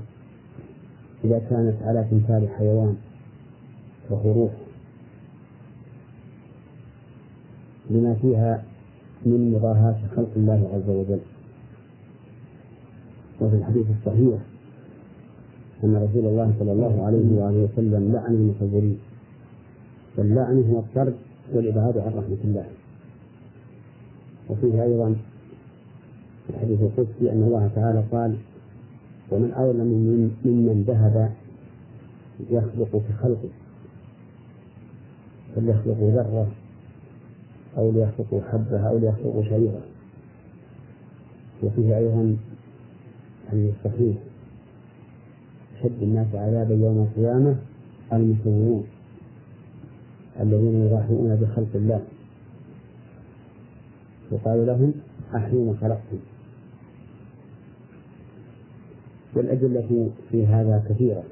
إذا 1.23 1.39
كانت 1.49 1.83
على 1.83 2.05
تمثال 2.11 2.49
حيوان 2.49 2.95
وهو 4.09 4.33
روح 4.33 4.51
لما 7.89 8.13
فيها 8.13 8.63
من 9.25 9.51
مضاهاة 9.51 9.97
خلق 10.15 10.29
الله 10.35 10.69
عز 10.73 10.89
وجل. 10.89 11.19
وفي 13.41 13.55
الحديث 13.55 13.85
الصحيح 13.99 14.39
أن 15.83 15.95
رسول 15.95 16.25
الله 16.25 16.53
صلى 16.59 16.71
الله 16.71 17.05
عليه 17.05 17.41
وآله 17.41 17.67
وسلم 17.73 18.13
لعن 18.13 18.33
المصورين 18.33 18.99
واللعن 20.17 20.63
هو 20.71 20.79
الطرد 20.79 21.15
والإبعاد 21.53 21.97
عن 21.97 22.07
رحمة 22.07 22.37
الله. 22.43 22.65
وفيه 24.49 24.83
أيضا 24.83 25.15
الحديث 26.49 26.81
القدسي 26.81 27.31
أن 27.31 27.43
الله 27.43 27.69
تعالى 27.75 28.03
قال 28.11 28.37
ومن 29.31 29.51
أظلم 29.53 29.87
ممن 30.45 30.83
ذهب 30.87 31.31
يخلق 32.49 32.91
في 32.91 33.13
خلقه 33.21 33.49
فليخلق 35.55 35.97
ذرة 35.99 36.47
أو 37.77 37.91
ليخلق 37.91 38.43
حبة 38.51 38.89
أو 38.89 38.97
ليخلق 38.97 39.41
شعيرة 39.49 39.81
وفيه 41.63 41.97
أيضا 41.97 42.37
حديث 43.51 43.73
صحيح 43.83 44.17
أشد 45.79 46.01
الناس 46.01 46.27
عذابا 46.33 46.73
يوم 46.75 47.07
القيامة 47.07 47.55
المسلمون 48.13 48.83
الذين 50.39 50.85
يضاحون 50.85 51.35
بخلق 51.35 51.67
الله. 51.75 52.01
يقال 54.31 54.67
لهم 54.67 54.93
أحين 55.35 55.77
خلقتم. 55.81 56.19
والأدلة 59.35 60.09
في 60.31 60.45
هذا 60.45 60.83
كثيرة. 60.89 61.23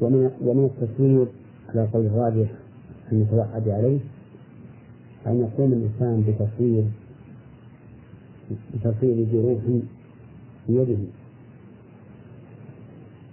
ومن 0.00 0.30
ومن 0.40 0.64
التصوير 0.64 1.26
على 1.68 1.88
قول 1.92 2.06
الراجح 2.06 2.50
المتوعد 3.12 3.68
عليه 3.68 3.98
أن 5.26 5.40
يقوم 5.40 5.72
الإنسان 5.72 6.24
بتصوير 6.28 6.84
بتصوير 8.74 9.26
جروح 9.32 9.58
بيده 10.68 10.98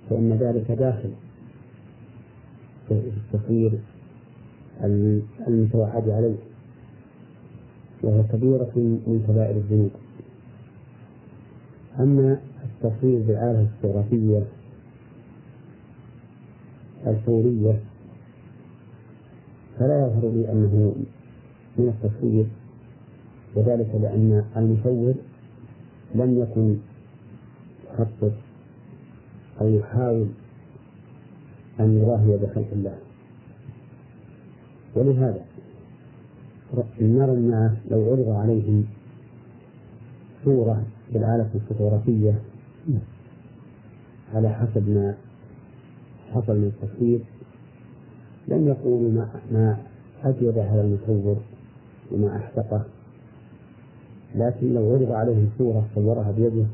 فإن 0.09 0.33
ذلك 0.33 0.71
داخل 0.71 1.09
في 2.87 2.93
التصوير 2.93 3.79
المتوعد 5.47 6.09
عليه 6.09 6.35
وهو 8.03 8.23
كبيرة 8.23 8.71
من 8.75 9.25
كبائر 9.27 9.55
الذنوب. 9.55 9.91
أما 11.99 12.39
التصوير 12.63 13.19
بالآلة 13.21 13.61
الفوتوغرافية 13.61 14.43
الفورية 17.07 17.79
فلا 19.79 20.07
يظهر 20.07 20.31
لي 20.31 20.51
أنه 20.51 20.95
من 21.77 21.87
التصوير 21.87 22.45
وذلك 23.55 23.89
لأن 24.01 24.45
المصور 24.57 25.13
لم 26.15 26.39
يكن 26.41 26.77
يخطط 27.93 28.33
أو 29.61 29.67
يحاول 29.67 30.27
أن 31.79 31.97
يراهي 31.97 32.37
بخلق 32.37 32.67
الله. 32.71 32.97
ولهذا 34.95 35.45
نرى 37.01 37.31
الناس 37.33 37.71
لو 37.91 38.11
عرض 38.11 38.29
عليهم 38.29 38.85
صورة 40.45 40.83
بالآلة 41.13 41.49
الفوتوغرافية 41.55 42.39
على 44.33 44.49
حسب 44.49 44.89
ما 44.89 45.15
حصل 46.33 46.57
من 46.57 46.71
التصوير 46.75 47.19
لم 48.47 48.67
يقولوا 48.67 49.11
ما 49.11 49.29
ما 49.51 49.77
أجود 50.23 50.57
هذا 50.57 50.81
المصور 50.81 51.37
وما 52.11 52.37
أحدقه 52.37 52.85
لكن 54.35 54.73
لو 54.73 54.93
عرض 54.93 55.11
عليهم 55.11 55.49
صورة 55.57 55.87
صورها 55.95 56.31
بيده 56.31 56.65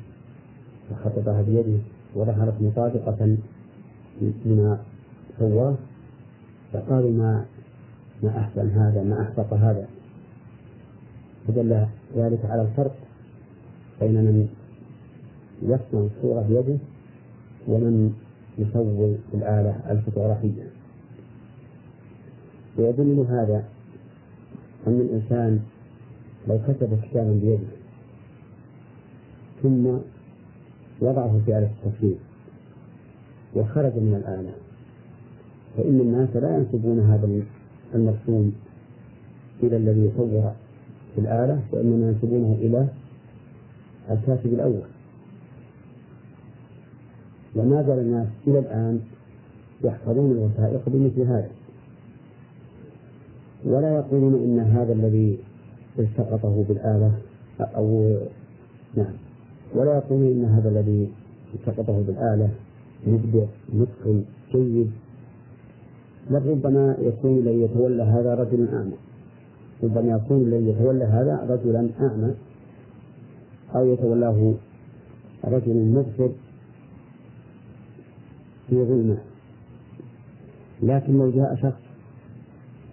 وخططها 0.91 1.41
بيده 1.41 1.79
وظهرت 2.15 2.61
مطابقة 2.61 3.37
لما 4.45 4.79
سواه 5.39 5.75
فقالوا 6.73 7.11
ما 7.11 7.45
ما 8.23 8.39
أحسن 8.39 8.69
هذا 8.69 9.03
ما 9.03 9.21
أحبط 9.21 9.53
هذا. 9.53 9.87
فدل 11.47 11.85
ذلك 12.15 12.45
على 12.45 12.61
الفرق 12.61 12.95
بين 14.01 14.13
من 14.13 14.47
يصنع 15.61 16.07
الصورة 16.15 16.41
بيده 16.41 16.77
ومن 17.67 18.13
يصور 18.57 19.15
بالآلة 19.33 19.91
الفوتوغرافية. 19.91 20.63
ويدل 22.77 23.25
هذا 23.29 23.63
أن 24.87 24.99
الإنسان 25.01 25.59
لو 26.47 26.59
كتب 26.67 26.99
كتابا 27.01 27.31
بيده 27.33 27.67
ثم 29.63 29.87
وضعه 31.01 31.41
في 31.45 31.57
آلة 31.57 31.69
التصوير 31.85 32.17
وخرج 33.55 33.93
من 33.95 34.15
الآلة 34.15 34.51
فإن 35.77 35.99
الناس 35.99 36.35
لا 36.35 36.57
ينسبون 36.57 36.99
هذا 36.99 37.41
المرسوم 37.95 38.53
إلى 39.63 39.77
الذي 39.77 40.11
صور 40.17 40.51
في 41.15 41.21
الآلة 41.21 41.59
وإنما 41.71 42.07
ينسبونه 42.07 42.57
إلى 42.61 42.87
الكاتب 44.11 44.53
الأول. 44.53 44.87
وما 47.55 47.83
زال 47.83 47.99
الناس 47.99 48.27
إلى 48.47 48.59
الآن 48.59 48.99
يحفظون 49.83 50.31
الوثائق 50.31 50.81
بمثل 50.87 51.21
هذا. 51.21 51.49
ولا 53.65 53.95
يقولون 53.95 54.33
إن 54.33 54.59
هذا 54.59 54.93
الذي 54.93 55.37
التقطه 55.99 56.65
بالآلة 56.69 57.11
أو 57.61 58.17
نعم. 58.95 59.13
ولا 59.75 59.95
يقولون 59.95 60.27
إن 60.31 60.45
هذا 60.45 60.69
الذي 60.69 61.09
التقطه 61.53 62.01
بالآلة 62.01 62.49
مبدع 63.07 63.45
متقن 63.73 64.23
جيد. 64.51 64.91
بل 66.29 66.49
ربما 66.49 66.97
يكون 66.99 67.39
الذي 67.39 67.61
يتولى 67.61 68.03
هذا 68.03 68.35
رجل 68.35 68.67
أعمى. 68.73 68.97
ربما 69.83 70.15
يكون 70.15 70.41
الذي 70.41 70.69
يتولى 70.69 71.05
هذا 71.05 71.47
رجلا 71.49 71.89
أعمى. 71.99 72.33
أو 73.75 73.93
يتولاه 73.93 74.53
رجل 75.45 75.75
مبصر 75.75 76.29
في 78.69 78.75
ظلمة. 78.85 79.17
لكن 80.83 81.17
لو 81.17 81.31
جاء 81.31 81.55
شخص 81.55 81.81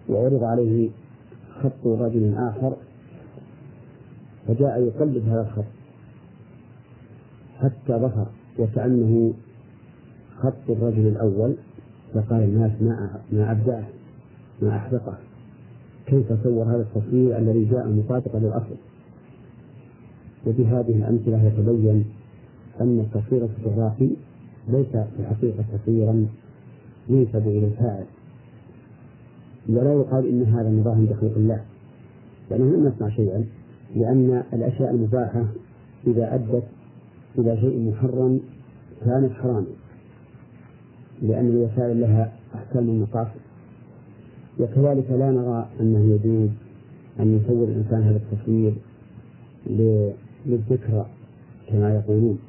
وعرض 0.09 0.43
عليه 0.43 0.89
خط 1.61 1.87
رجل 1.87 2.33
آخر 2.35 2.73
فجاء 4.47 4.81
يقلد 4.81 5.29
هذا 5.29 5.41
الخط. 5.41 5.65
حتى 7.59 7.93
ظهر 7.93 8.27
وكأنه 8.59 9.33
خط 10.37 10.69
الرجل 10.69 11.07
الأول. 11.07 11.55
فقال 12.17 12.43
الناس 12.43 12.71
ما 12.81 13.21
ما 13.31 13.51
أبدعه 13.51 13.87
ما 14.61 14.77
أحدقه 14.77 15.17
كيف 16.05 16.43
صور 16.43 16.63
هذا 16.63 16.81
التصوير 16.81 17.37
الذي 17.37 17.65
جاء 17.65 17.89
مطابقا 17.89 18.39
للأصل؟ 18.39 18.75
وبهذه 20.47 20.97
الأمثلة 20.97 21.43
يتبين 21.43 22.05
أن 22.81 22.99
التصوير 22.99 23.43
الفوتوغرافي 23.43 24.09
ليس 24.69 24.91
في 24.91 25.19
الحقيقة 25.19 25.63
تصويرا 25.77 26.25
ينسب 27.09 27.47
إلى 27.47 27.65
الفاعل. 27.65 28.05
ولا 29.69 29.93
يقال 29.93 30.27
إن 30.29 30.43
هذا 30.43 30.69
نظام 30.69 31.05
بخلق 31.05 31.33
الله. 31.37 31.61
لأنه 32.51 32.65
لم 32.65 32.87
نسمع 32.87 33.09
شيئا 33.09 33.45
لأن 33.95 34.43
الأشياء 34.53 34.91
المباحة 34.91 35.45
إذا 36.07 36.35
أدت 36.35 36.63
إلى 37.37 37.57
شيء 37.57 37.91
محرم 37.91 38.39
كانت 39.05 39.31
حراما. 39.31 39.65
لأن 41.21 41.47
الوسائل 41.47 42.01
لها 42.01 42.31
أحكام 42.55 42.89
المقاصد. 42.89 43.41
وكذلك 44.59 45.11
لا 45.11 45.31
نرى 45.31 45.69
أنه 45.79 45.99
يجوز 45.99 46.49
أن 47.19 47.37
يصور 47.37 47.67
الإنسان 47.67 48.03
هذا 48.03 48.17
التصوير 48.17 48.73
للذكرى 50.45 51.05
كما 51.67 51.95
يقولون. 51.95 52.39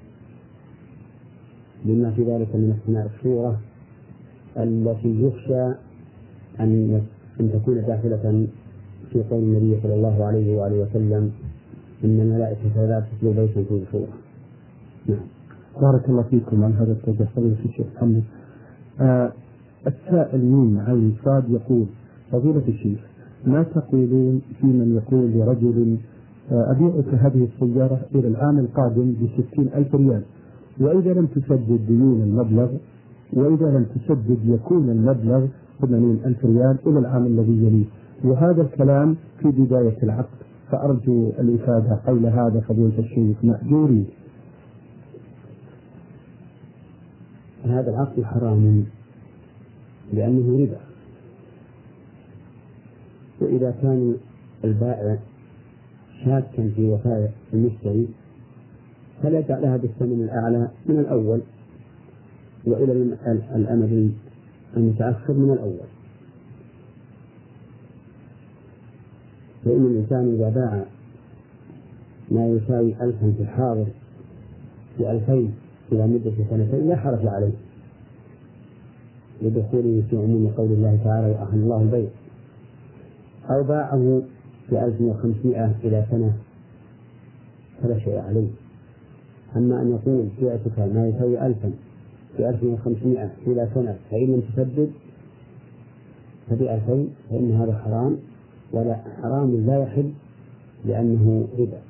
لما 1.84 2.10
في 2.10 2.22
ذلك 2.22 2.54
من 2.54 2.78
اقتناء 2.78 3.10
الصورة 3.16 3.60
التي 4.56 5.22
يخشى 5.22 5.74
أن 6.60 7.02
أن 7.40 7.52
تكون 7.52 7.74
داخلة 7.86 8.46
في 9.12 9.22
قول 9.30 9.42
النبي 9.42 9.80
صلى 9.82 9.94
الله 9.94 10.24
عليه 10.24 10.56
وآله 10.56 10.82
وسلم 10.82 11.32
إن 12.04 12.20
الملائكة 12.20 12.86
لا 12.86 13.00
تتلو 13.00 13.32
بيتا 13.32 13.62
فيه 13.62 13.80
صورة 13.92 14.12
نعم. 15.06 15.20
بارك 15.80 16.08
الله 16.08 16.22
فيكم. 16.22 16.64
على 16.64 16.74
هذا 16.74 16.92
التوضيح 16.92 17.28
فضيلة 17.36 17.56
الشيخ 17.64 17.86
محمد. 17.96 18.22
آه 19.00 19.32
السائل 19.86 20.44
ميم 20.44 20.78
عين 20.80 21.16
صاد 21.24 21.50
يقول 21.50 21.86
فضيلة 22.32 22.62
الشيخ 22.68 23.00
ما 23.46 23.62
تقولون 23.62 24.40
في 24.60 24.66
من 24.66 24.94
يقول 24.96 25.30
لرجل 25.30 25.96
آه 26.52 26.70
أبيعك 26.72 27.14
هذه 27.14 27.48
السيارة 27.54 28.00
إلى 28.14 28.28
العام 28.28 28.58
القادم 28.58 29.14
بستين 29.22 29.68
ألف 29.74 29.94
ريال 29.94 30.22
وإذا 30.80 31.12
لم 31.12 31.26
تسدد 31.26 31.80
ديون 31.88 32.22
المبلغ 32.22 32.68
وإذا 33.32 33.66
لم 33.78 33.86
تسدد 33.94 34.38
يكون 34.44 34.90
المبلغ 34.90 35.46
ثمانين 35.80 36.18
ألف 36.24 36.44
ريال 36.44 36.76
إلى 36.86 36.98
العام 36.98 37.26
الذي 37.26 37.66
يليه. 37.66 37.84
وهذا 38.24 38.62
الكلام 38.62 39.16
في 39.38 39.48
بداية 39.48 39.96
العقد 40.02 40.38
فأرجو 40.70 41.30
الإفادة 41.38 41.96
حول 42.06 42.26
هذا 42.26 42.60
فضيلة 42.68 42.98
الشيخ 42.98 43.36
مأجورين 43.44 44.06
هذا 47.70 47.90
العقد 47.90 48.22
حرام 48.22 48.84
لأنه 50.12 50.58
ربا. 50.64 50.80
وإذا 53.40 53.74
كان 53.82 54.16
البائع 54.64 55.18
شاكا 56.24 56.70
في 56.76 56.84
وفاء 56.84 57.32
المشتري 57.52 58.08
فليدع 59.22 59.58
لها 59.58 59.76
بالثمن 59.76 60.22
الأعلى 60.22 60.68
من 60.86 60.98
الأول 60.98 61.40
وإلى 62.64 62.92
الأمد 63.54 64.12
المتأخر 64.76 65.32
من 65.32 65.50
الأول. 65.52 65.88
فإن 69.64 69.86
الإنسان 69.86 70.34
إذا 70.34 70.48
باع 70.48 70.84
ما 72.30 72.48
يساوي 72.48 72.94
ألفا 73.02 73.32
في 73.36 73.42
الحاضر 73.42 73.86
بألفين 74.98 75.54
إلى 75.92 76.06
مدة 76.06 76.32
سنتين 76.50 76.88
لا 76.88 76.96
حرج 76.96 77.26
عليه. 77.26 77.52
لدخوله 79.42 80.02
في 80.10 80.16
عموم 80.16 80.52
قول 80.56 80.72
الله 80.72 80.98
تعالى 81.04 81.30
وأحل 81.30 81.58
الله 81.58 81.82
البيع. 81.82 82.08
أو 83.50 83.62
باعه 83.62 84.22
بألف 84.70 85.00
وخمسمائة 85.00 85.74
إلى 85.84 86.06
سنة 86.10 86.32
فلا 87.82 87.98
شيء 87.98 88.18
عليه. 88.18 88.48
أما 89.56 89.82
أن 89.82 89.90
يقول 89.90 90.28
بعتك 90.42 90.78
ما 90.78 91.08
يساوي 91.08 91.46
ألفا 91.46 91.70
بألف 92.38 92.64
وخمسمائة 92.64 93.30
إلى 93.46 93.68
سنة 93.74 93.96
فإن 94.10 94.26
لم 94.26 94.40
تسدد 94.40 94.90
فبألفين 96.50 97.08
فإن 97.30 97.52
هذا 97.52 97.78
حرام. 97.84 98.16
ولا 98.72 98.96
حرام 99.22 99.66
لا 99.66 99.82
يحل 99.82 100.10
لأنه 100.84 101.48
ربا. 101.58 101.80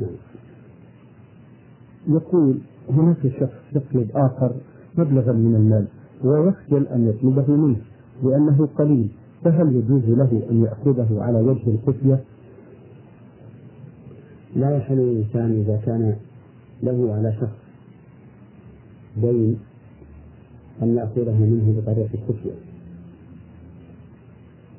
نعم. 0.00 0.31
يقول 2.08 2.58
هناك 2.90 3.16
شخص 3.40 3.76
يطلب 3.76 4.10
آخر 4.14 4.52
مبلغا 4.98 5.32
من 5.32 5.54
المال 5.54 5.86
ويخجل 6.24 6.86
أن 6.86 7.08
يطلبه 7.08 7.56
منه 7.56 7.76
لأنه 8.22 8.68
قليل 8.78 9.08
فهل 9.44 9.76
يجوز 9.76 10.02
له 10.04 10.42
أن 10.50 10.62
يأخذه 10.64 11.22
على 11.22 11.40
وجه 11.40 11.62
الخفية؟ 11.66 12.20
لا 14.56 14.76
يحل 14.76 14.96
للإنسان 14.96 15.50
إذا 15.60 15.80
كان 15.86 16.16
له 16.82 17.14
على 17.14 17.32
شخص 17.40 17.58
دين 19.16 19.58
أن 20.82 20.96
يأخذه 20.96 21.38
منه 21.40 21.80
بطريقة 21.80 22.08
الخفية 22.14 22.52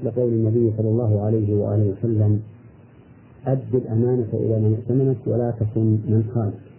لقول 0.03 0.33
النبي 0.33 0.73
صلى 0.77 0.89
الله 0.89 1.21
عليه 1.25 1.55
وآله 1.55 1.93
وسلم 1.99 2.41
أد 3.47 3.75
الأمانة 3.75 4.27
إلى 4.33 4.59
من 4.59 4.75
ائتمنك 4.79 5.17
ولا 5.27 5.51
تكن 5.51 5.81
من 5.83 6.31
خانك 6.35 6.72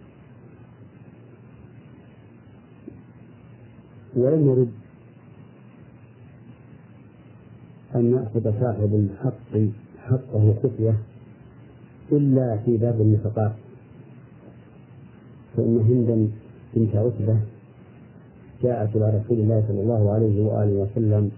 ولم 4.15 4.49
يرد 4.49 4.71
أن 7.95 8.11
يأخذ 8.11 8.59
صاحب 8.61 8.91
الحق 8.95 9.69
حقه 9.99 10.55
خفية 10.63 10.95
إلا 12.11 12.57
في 12.65 12.77
باب 12.77 13.01
النفقات. 13.01 13.51
فإن 15.57 15.79
هندا 15.89 16.27
بنت 16.75 16.95
عتبة 16.95 17.37
جاءت 18.63 18.95
إلى 18.95 19.09
رسول 19.09 19.39
الله 19.39 19.63
صلى 19.67 19.81
الله 19.81 20.13
عليه 20.13 20.43
وآله 20.43 20.73
وسلم 20.73 21.31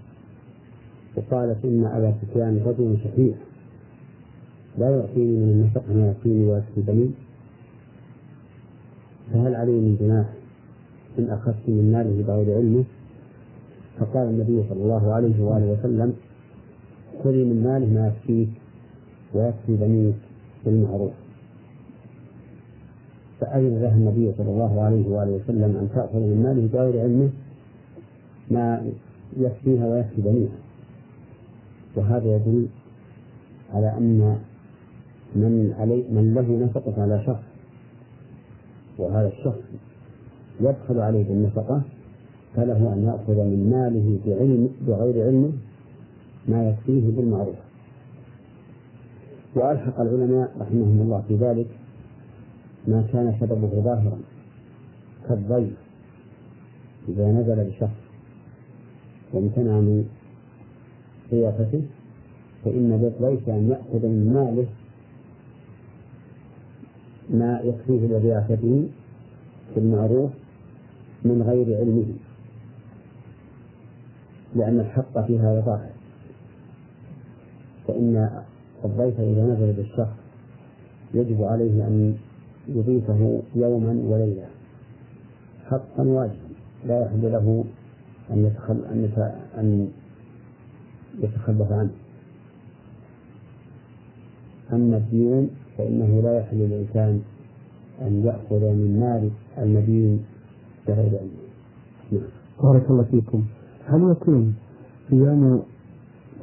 وقالت 1.15 1.65
إن 1.65 1.85
أبا 1.85 2.13
سفيان 2.21 2.61
رجل 2.65 2.97
شحيح 3.03 3.35
لا 4.77 4.89
يعطيني 4.89 5.37
من 5.37 5.49
النفقة 5.49 5.93
ما 5.93 6.05
يعطيني 6.07 6.45
ويكفي 6.45 6.81
بني 6.81 7.09
فهل 9.33 9.55
علي 9.55 9.71
من 9.71 9.97
جناح؟ 9.99 10.25
إن 11.19 11.30
أخذت 11.30 11.64
من 11.68 11.91
ماله 11.91 12.23
بغير 12.27 12.57
علمه 12.57 12.84
فقال 13.99 14.27
النبي 14.30 14.64
صلى 14.69 14.84
الله 14.84 15.14
عليه 15.14 15.44
وآله 15.44 15.72
وسلم 15.72 16.14
خذي 17.23 17.44
من 17.44 17.64
ماله 17.64 17.94
ما 17.94 18.07
يكفيك 18.07 18.49
ويكفي 19.34 19.76
بنيك 19.76 20.15
بالمعروف. 20.65 21.11
فأذن 23.39 23.81
لها 23.81 23.95
النبي 23.95 24.34
صلى 24.38 24.49
الله 24.49 24.81
عليه 24.81 25.07
وآله 25.07 25.31
وسلم 25.31 25.77
أن 25.77 25.89
تأخذ 25.95 26.19
من 26.19 26.44
ماله 26.44 26.68
بغير 26.73 27.02
علمه 27.02 27.30
ما 28.52 28.91
يكفيها 29.38 29.88
ويكفي 29.88 30.22
بنيها. 30.22 30.57
وهذا 31.95 32.35
يدل 32.35 32.68
على 33.73 33.98
أن 33.98 34.38
من 35.35 35.73
علي 35.80 36.03
من 36.11 36.34
له 36.34 36.65
نفقة 36.65 37.02
على 37.02 37.23
شخص 37.26 37.44
وهذا 38.98 39.27
الشخص 39.27 39.61
يدخل 40.59 40.99
عليه 40.99 41.23
بالنفقة 41.23 41.81
فله 42.55 42.93
أن 42.93 43.03
يأخذ 43.05 43.43
من 43.43 43.69
ماله 43.69 44.19
بعلم 44.25 44.69
بغير 44.88 45.25
علمه 45.25 45.51
ما 46.47 46.69
يكفيه 46.69 47.15
بالمعروف. 47.15 47.55
وألحق 49.55 49.99
العلماء 49.99 50.51
رحمهم 50.59 51.01
الله 51.01 51.23
في 51.27 51.35
ذلك 51.35 51.67
ما 52.88 53.03
كان 53.13 53.35
سببه 53.39 53.81
ظاهرا 53.81 54.17
كالضيف 55.27 55.73
إذا 57.09 57.31
نزل 57.31 57.63
بشخص 57.69 57.99
وامتنع 59.34 59.79
من 59.79 60.05
ضيافته 61.31 61.81
فإن 62.65 63.13
ليس 63.19 63.49
أن 63.49 63.69
يأخذ 63.69 64.07
من 64.07 64.34
ماله 64.34 64.67
ما 67.29 67.59
يكفيه 67.63 68.07
لضيافته 68.07 68.88
في 69.73 69.79
المعروف 69.79 70.31
من 71.26 71.41
غير 71.41 71.77
علمه. 71.77 72.14
لأن 74.56 74.80
الحق 74.80 75.26
فيها 75.27 75.61
ظاهر. 75.61 75.91
فإن 77.88 78.30
الضيف 78.85 79.19
إذا 79.19 79.44
نزل 79.45 79.73
بالشخص 79.73 80.18
يجب 81.14 81.44
عليه 81.44 81.88
أن 81.88 82.15
يضيفه 82.68 83.41
يوما 83.56 84.02
وليلة 84.06 84.45
حقا 85.65 86.03
واجبا. 86.03 86.48
لا 86.85 87.02
يحل 87.02 87.31
له 87.31 87.64
أن 88.31 88.45
يتخل 88.45 88.85
أن 88.85 89.30
أن 89.57 89.89
يتخلف 91.19 91.72
عنه. 91.72 91.91
أما 94.73 94.98
الديون 94.98 95.49
فإنه 95.77 96.22
لا 96.22 96.39
يحل 96.39 96.57
للإنسان 96.57 97.22
أن 98.02 98.26
يأخذ 98.26 98.60
من 98.60 98.99
مال 98.99 99.30
المدين 99.64 100.26
نعم. 100.89 102.22
بارك 102.64 102.89
الله 102.89 103.03
فيكم. 103.03 103.43
هل 103.85 104.11
يكون 104.11 104.55
صيام 105.09 105.61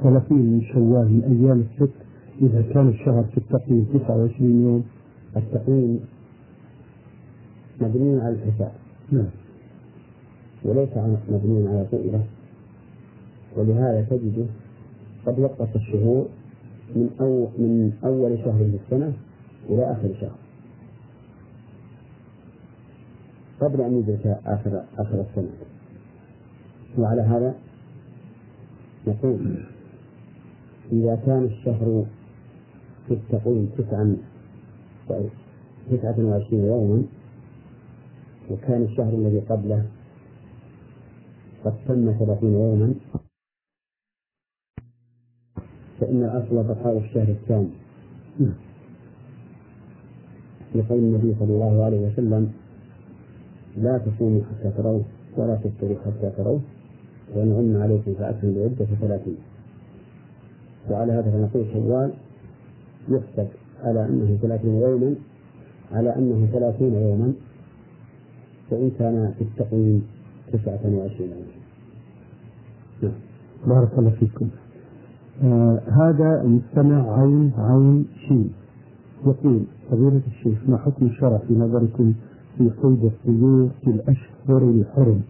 ثلاثين 0.03 0.39
من 0.39 0.63
شوال 0.63 1.09
من 1.13 1.23
أيام 1.25 1.61
الست 1.61 1.93
إذا 2.43 2.63
كان 2.63 2.89
الشهر 2.89 3.25
في 3.25 3.39
التقويم 3.39 3.87
29 3.95 4.63
يوم؟ 4.63 4.85
التقويم 5.37 6.01
مبني 7.81 8.21
على 8.21 8.35
الحساب. 8.35 8.73
نعم. 9.13 9.31
وليس 10.65 10.89
مبني 11.31 11.69
على 11.69 11.87
الرؤية 11.93 12.25
ولهذا 13.57 14.07
تجده 14.11 14.47
قد 15.27 15.39
وقف 15.39 15.77
الشهور 15.77 16.27
من 16.97 17.11
أول 17.21 17.49
من 17.59 17.93
أول 18.05 18.39
شهر 18.39 18.59
في 18.59 18.79
السنة 18.85 19.13
إلى 19.69 19.93
آخر 19.93 20.15
شهر. 20.21 20.44
قبل 23.61 23.81
أن 23.81 23.99
يدرك 23.99 24.27
آخر 24.47 24.85
آخر 24.99 25.21
السنة. 25.21 25.51
وعلى 26.99 27.23
هذا 27.23 27.55
نقول 29.07 29.65
إذا 30.93 31.17
كان 31.27 31.45
الشهر 31.45 32.07
في 33.09 33.15
التقويم 33.15 33.67
تسعا 33.79 34.17
تسعة 35.91 36.19
وعشرين 36.19 36.65
يوما 36.65 37.03
وكان 38.51 38.83
الشهر 38.83 39.13
الذي 39.15 39.41
قبله 39.41 39.87
قد 41.65 41.75
تم 41.89 42.13
ثلاثين 42.19 42.53
يوما 42.53 42.95
فإن 46.01 46.25
الأصل 46.25 46.63
بقاء 46.63 46.99
الشهر 46.99 47.29
الثاني. 47.29 47.71
لقول 50.75 50.99
النبي 50.99 51.35
صلى 51.39 51.53
الله 51.55 51.85
عليه 51.85 52.01
وسلم 52.07 52.53
لا 53.77 53.99
تصوموا 53.99 54.41
حتى 54.43 54.71
تروه 54.77 55.03
ولا 55.37 55.55
تفطروا 55.57 55.97
حتى 56.07 56.31
تروه 56.37 56.61
وإن 57.35 57.53
غم 57.53 57.83
عليكم 57.83 58.15
فأكملوا 58.15 58.67
العدة 58.67 58.85
ثلاثين. 59.01 59.37
وعلى 60.91 61.13
هذا 61.13 61.31
فنقول 61.31 61.67
شوال 61.73 62.11
يحسب 63.09 63.49
على 63.83 64.07
أنه 64.07 64.39
ثلاثين 64.43 64.75
يوما 64.75 65.15
على 65.93 66.17
أنه 66.17 66.49
ثلاثين 66.53 66.95
يوما 66.95 67.33
وإن 68.71 68.91
كان 68.99 69.35
في 69.39 69.45
التقويم 69.45 70.07
تسعة 70.53 70.81
وعشرين 70.85 71.31
يوما. 71.31 71.55
نعم. 73.03 73.13
بارك 73.67 73.99
الله 73.99 74.11
فيكم. 74.11 74.49
آه 75.43 75.81
هذا 75.87 76.43
المستمع 76.43 77.21
عين 77.21 77.53
عين 77.59 78.07
شين. 78.29 78.53
يقول 79.27 79.63
فضيلة 79.91 80.23
الشيخ 80.27 80.59
ما 80.69 80.79
حكم 80.79 81.07
الشرع 81.07 81.39
في 81.39 81.55
نظركم 81.55 82.15
في 82.59 82.71
صيد 82.83 83.05
الطيور 83.05 83.71
في 83.85 83.91
الأشهر 83.91 84.63
الحرم. 84.71 85.23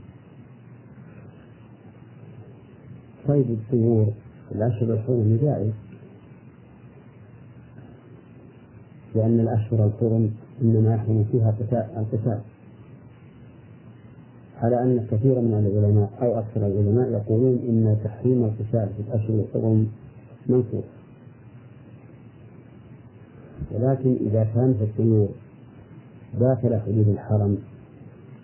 صيد 3.26 3.50
الطيور 3.50 4.06
في 4.48 4.54
الأشهر 4.54 4.92
الحرم 4.94 5.38
جائز 5.42 5.72
لأن 9.14 9.40
الأشهر 9.40 9.86
الحرم 9.86 10.30
إنما 10.62 10.94
يحرم 10.94 11.24
فيها 11.32 11.54
القتال 11.96 12.40
على 14.62 14.82
أن 14.82 15.06
كثيرا 15.10 15.40
من 15.40 15.54
العلماء 15.54 16.10
أو 16.22 16.38
أكثر 16.38 16.66
العلماء 16.66 17.10
يقولون 17.12 17.58
إن 17.68 17.96
تحريم 18.04 18.44
القتال 18.44 18.88
في 18.96 19.02
الأشهر 19.08 19.44
الحرم 19.44 19.88
منصوص. 20.46 20.84
ولكن 23.72 24.16
إذا 24.20 24.44
كانت 24.54 24.82
الطيور 24.82 25.28
داخل 26.40 26.80
حدود 26.80 27.08
الحرم 27.08 27.58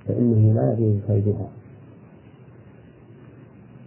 فإنه 0.06 0.54
لا 0.54 0.72
يجوز 0.72 0.96
صيدها 1.06 1.48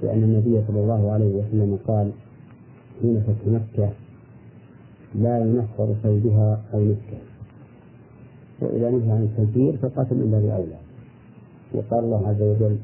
لأن 0.04 0.24
النبي 0.24 0.62
صلى 0.68 0.80
الله 0.80 1.12
عليه 1.12 1.36
وسلم 1.36 1.80
قال 1.88 2.12
حين 3.02 3.22
فتح 3.22 3.48
مكة 3.48 3.90
لا 5.16 5.40
ينفر 5.40 5.96
صيدها 6.04 6.62
أو 6.74 6.80
نسكه 6.82 7.18
وإذا 8.62 8.92
نهى 8.92 9.12
عن 9.12 9.24
التنفير 9.24 9.78
فقاتل 9.78 10.16
إلا 10.16 10.40
بأولى. 10.40 10.78
وقال 11.74 12.04
الله 12.04 12.28
عز 12.28 12.42
وجل 12.42 12.78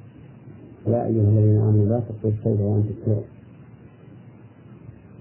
يا 0.88 1.06
أيها 1.06 1.30
الذين 1.30 1.62
آمنوا 1.62 1.86
لا 1.86 2.00
تقتلوا 2.00 2.34
الصيد 2.40 2.62
وأنتم 2.62 2.94
حرم 3.06 3.24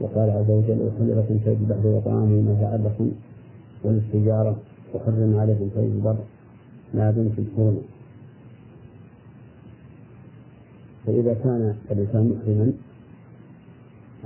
وقال 0.01 0.31
عز 0.31 0.51
وجل 0.51 0.89
أحل 0.89 1.19
لكم 1.19 1.39
صيد 1.45 1.59
البحر 1.61 1.87
وطعامه 1.87 2.41
متاعا 2.53 2.77
لكم 2.77 3.11
وحرم 4.94 5.36
عليكم 5.39 5.69
صيد 5.74 5.93
البر 5.94 6.16
ما 6.94 7.10
دمتم 7.10 7.44
حرما 7.56 7.82
فإذا 11.06 11.35
كان 11.35 11.74
الإنسان 11.90 12.24
محرما 12.28 12.73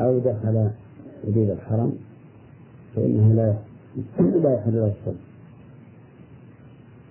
أو 0.01 0.18
دخل 0.18 0.70
حدود 1.22 1.51
الحرم 1.51 1.93
فإنه 2.97 3.32
لا 3.34 3.55
لا 4.18 4.70
له 4.70 4.93
الصوم. 4.93 5.16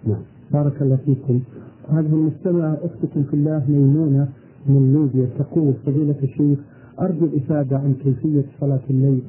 نعم. 0.08 0.22
بارك 0.52 0.82
الله 0.82 0.98
فيكم. 1.06 1.42
هذه 1.90 2.14
المستمعة 2.14 2.78
أختكم 2.84 3.24
في 3.24 3.34
الله 3.34 3.64
ميمونة 3.68 4.28
من 4.66 4.94
ليبيا. 4.94 5.30
تقول 5.40 5.74
فضيلة 5.86 6.16
الشيخ 6.24 6.60
أرجو 7.00 7.26
الإفادة 7.26 7.78
عن 7.78 7.96
كيفية 8.04 8.46
صلاة 8.60 8.80
الليل. 8.90 9.22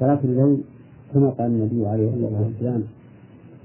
صلاة 0.00 0.20
الليل 0.24 0.58
كما 1.16 1.30
قال 1.30 1.46
النبي 1.46 1.86
عليه 1.86 2.08
الصلاة 2.08 2.42
والسلام 2.42 2.82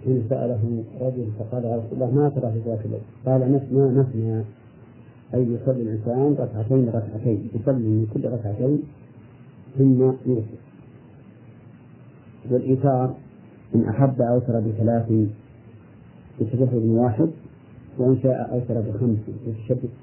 حين 0.05 0.23
سأله 0.29 0.83
رجل 1.01 1.27
فقال 1.39 1.65
يا 1.65 1.75
رسول 1.75 1.93
الله 1.93 2.11
ما 2.11 2.29
ترى 2.29 2.51
في 2.51 2.61
صلاة 2.65 2.79
الليل؟ 2.85 3.01
قال 3.25 3.41
نثنى 3.53 3.99
نثنى 4.01 4.43
أي 5.33 5.43
يصلي 5.53 5.81
الإنسان 5.81 6.35
ركعتين 6.39 6.89
ركعتين 6.89 7.49
يصلي 7.55 7.87
من 7.87 8.07
كل 8.13 8.29
ركعتين 8.29 8.81
ثم 9.77 10.01
يوتر 10.01 10.43
والإيثار 12.51 13.15
إن 13.75 13.85
أحب 13.89 14.21
أوتر 14.21 14.59
بثلاث 14.59 15.11
بتشهد 16.41 16.85
واحد 16.85 17.29
وإن 17.97 18.17
شاء 18.23 18.49
أوتر 18.53 18.81
بخمس 18.81 19.19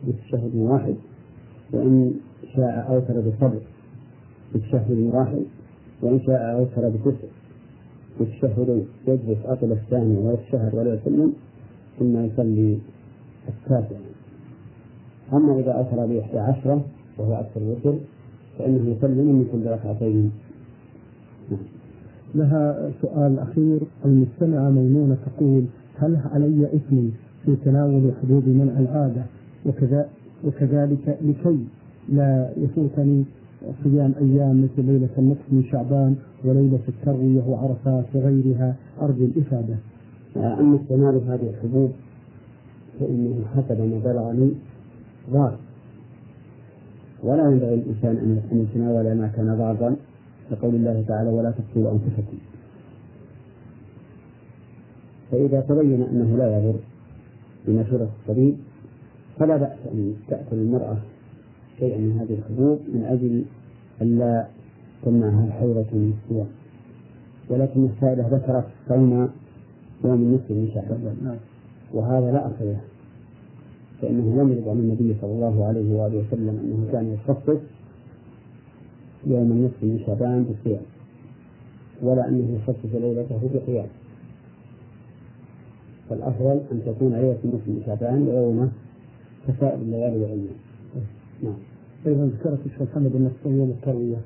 بتشهد 0.08 0.54
واحد 0.54 0.94
وإن 1.72 2.14
شاء 2.56 2.86
أوتر 2.90 3.20
بسبع 3.20 3.58
بتشهد 4.54 5.10
واحد 5.14 5.42
وإن 6.02 6.20
شاء 6.20 6.52
أوتر 6.58 6.88
بتسع 6.88 7.37
والتشهد 8.20 8.84
يجلس 9.08 9.38
أطل 9.44 9.72
الثاني 9.72 10.16
ويتشهد 10.16 10.74
ولا 10.74 10.94
يسلم 10.94 11.32
ثم 11.98 12.24
يصلي 12.24 12.78
التاسع. 13.48 13.96
أما 15.32 15.58
إذا 15.58 15.72
أوتر 15.72 16.06
بإحدى 16.06 16.38
عشرة 16.38 16.84
وهو 17.18 17.34
أكثر 17.34 17.60
الوتر 17.60 17.98
فإنه 18.58 18.90
يسلم 18.90 19.26
من 19.26 19.48
كل 19.52 19.70
ركعتين. 19.70 20.30
لها 22.34 22.90
سؤال 23.02 23.38
أخير. 23.38 23.80
المستمعة 24.04 24.70
ميمونة 24.70 25.16
تقول 25.26 25.64
هل 25.98 26.18
علي 26.34 26.66
إثم 26.66 26.96
في 27.44 27.56
تناول 27.64 28.12
حدود 28.22 28.48
منع 28.48 28.78
العادة؟ 28.80 29.22
وكذا 29.66 30.08
وكذلك 30.44 31.18
لكي 31.22 31.58
لا 32.08 32.50
يفوتني 32.56 33.24
صيام 33.84 34.14
أيام 34.20 34.62
مثل 34.64 34.86
ليلة 34.86 35.08
النصف 35.18 35.52
من 35.52 35.64
شعبان 35.72 36.16
وليلة 36.44 36.78
التروية 36.88 37.42
وعرفات 37.48 38.04
وغيرها. 38.14 38.76
أرجو 39.02 39.24
الإفادة. 39.24 39.76
أما 40.36 40.78
استعمال 40.82 41.20
هذه 41.28 41.50
الحبوب 41.50 41.90
فإنه 43.00 43.44
حسب 43.56 43.80
ما 43.80 44.00
بلغني 44.04 44.52
ضار. 45.30 45.56
ولا 47.22 47.50
ينبغي 47.50 47.74
الإنسان 47.74 48.16
أن 48.52 48.60
يتناول 48.60 49.14
ما 49.14 49.28
كان 49.28 49.56
ضارا. 49.58 49.96
لقول 50.50 50.74
الله 50.74 51.04
تعالى 51.08 51.30
ولا 51.30 51.50
تقتلوا 51.50 51.92
أنفسكم. 51.92 52.38
فإذا 55.30 55.60
تبين 55.60 56.02
أنه 56.02 56.36
لا 56.36 56.58
يضر 56.58 56.78
بمشورة 57.66 58.08
الطبيب 58.20 58.56
فلا 59.38 59.56
بأس 59.56 59.78
أن 59.92 60.14
تأكل 60.28 60.56
المرأة 60.56 60.96
شيئا 61.78 61.98
من 61.98 62.18
هذه 62.20 62.38
الحبوب 62.38 62.78
من 62.94 63.04
أجل 63.04 63.44
ألا 64.02 64.46
تمنعها 65.02 65.50
حيضة 65.50 65.86
من 65.92 66.12
الصيام 66.18 66.46
ولكن 67.50 67.84
السائلة 67.84 68.28
ذكرت 68.28 68.64
صوم 68.88 69.28
يوم 70.04 70.14
النصف 70.22 70.50
من 70.50 70.70
شهر 70.74 70.98
وهذا 71.94 72.32
لا 72.32 72.46
أصل 72.46 72.64
له. 72.64 72.80
فإنه 74.02 74.42
لم 74.42 74.52
يرد 74.52 74.68
عن 74.68 74.76
النبي 74.78 75.16
صلى 75.20 75.32
الله 75.32 75.66
عليه 75.66 75.94
وآله 75.94 76.18
وسلم 76.18 76.48
أنه 76.48 76.92
كان 76.92 77.14
يخصص 77.14 77.60
يوم 79.26 79.52
النصف 79.52 79.82
من 79.82 80.00
شعبان 80.06 80.44
بالصيام 80.44 80.82
ولا 82.02 82.28
أنه 82.28 82.58
يخصص 82.58 82.94
ليلته 82.94 83.40
بقيام 83.54 83.86
فالأفضل 86.10 86.60
أن 86.72 86.80
تكون 86.86 87.12
ليلة 87.12 87.38
النصف 87.44 87.68
من 87.68 87.82
شعبان 87.86 88.28
ويومه 88.28 88.68
كسائر 89.48 89.74
الليالي 89.74 90.16
والأيام. 90.16 90.58
نعم. 91.42 91.54
أيضا 92.06 92.26
ذكرت 92.26 92.58
الشيخ 92.66 92.82
محمد 92.82 93.16
أن 93.16 93.30
يوم 93.46 93.70
التروية 93.70 94.16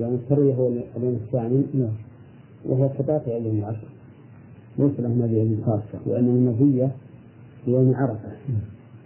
يوم 0.00 0.14
التروية 0.14 0.54
هو 0.54 0.68
اليوم 0.68 1.14
الثاني. 1.14 1.62
نعم. 1.74 1.92
وهو 2.64 2.88
كباقي 2.88 3.30
أيام 3.30 3.58
العشر 3.58 3.88
ليس 4.78 5.00
لهم 5.00 5.22
هذه 5.22 5.30
الأيام 5.30 5.62
خاصة 5.66 5.98
وأن 6.06 6.24
المزية 6.24 6.90
يوم 7.66 7.94
عرفة. 7.94 8.32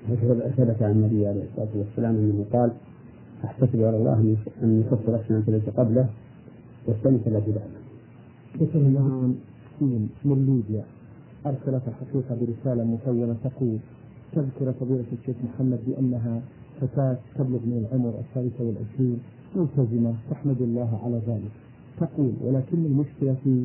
هكذا 0.08 0.52
ثبت 0.56 0.82
عن 0.82 0.90
النبي 0.90 1.26
عليه 1.26 1.42
الصلاة 1.42 1.68
والسلام 1.74 2.14
أنه 2.14 2.44
قال 2.52 2.72
أحتسب 3.44 3.82
على 3.82 3.96
الله 3.96 4.36
أن 4.62 4.80
يكفر 4.80 5.20
السنة 5.20 5.44
التي 5.48 5.70
قبله 5.70 6.08
والسنة 6.86 7.20
التي 7.26 7.50
بعده. 7.52 7.80
ذكر 8.60 8.78
الآن 8.78 9.34
من 10.24 10.62
ليبيا 10.68 10.84
أرسلت 11.46 11.82
الحقيقة 11.88 12.36
برسالة 12.40 12.84
مطولة 12.84 13.36
تقول 13.44 13.78
تذكر 14.32 14.72
فضيلة 14.72 15.04
الشيخ 15.12 15.36
محمد 15.44 15.78
بأنها 15.86 16.40
فتاة 16.80 17.16
تبلغ 17.38 17.58
من 17.58 17.86
العمر 17.86 18.14
الثالثة 18.18 18.64
والعشرين. 18.64 19.18
ملتزمة 19.56 20.14
تحمد 20.30 20.62
الله 20.62 21.00
على 21.04 21.20
ذلك. 21.26 21.50
تقول 22.00 22.32
ولكن 22.44 22.84
المشكلة 22.84 23.36
في 23.44 23.64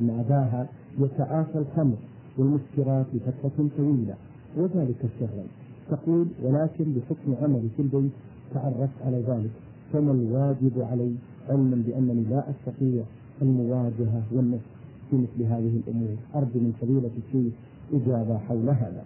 أن 0.00 0.10
أباها 0.10 0.68
يتعافى 0.98 1.58
الخمر 1.58 1.96
والمسكرات 2.38 3.06
لفترة 3.14 3.68
طويلة 3.76 4.14
وذلك 4.56 4.96
سرا 5.20 5.44
تقول 5.90 6.26
ولكن 6.42 6.84
بحكم 6.84 7.34
عملي 7.44 7.68
في 7.76 7.82
البيت 7.82 8.10
تعرفت 8.54 9.02
على 9.06 9.20
ذلك 9.28 9.50
فما 9.92 10.12
الواجب 10.12 10.72
علي 10.90 11.14
علما 11.48 11.82
بأنني 11.86 12.24
لا 12.30 12.44
أستطيع 12.50 13.02
المواجهة 13.42 14.22
والنصح 14.32 14.76
في 15.10 15.16
مثل 15.16 15.42
هذه 15.42 15.80
الأمور؟ 15.86 16.16
أرجو 16.34 16.58
من 16.60 16.72
فضيلة 16.80 17.10
الشيخ 17.26 17.52
إجابة 17.92 18.38
حول 18.38 18.68
هذا. 18.68 19.04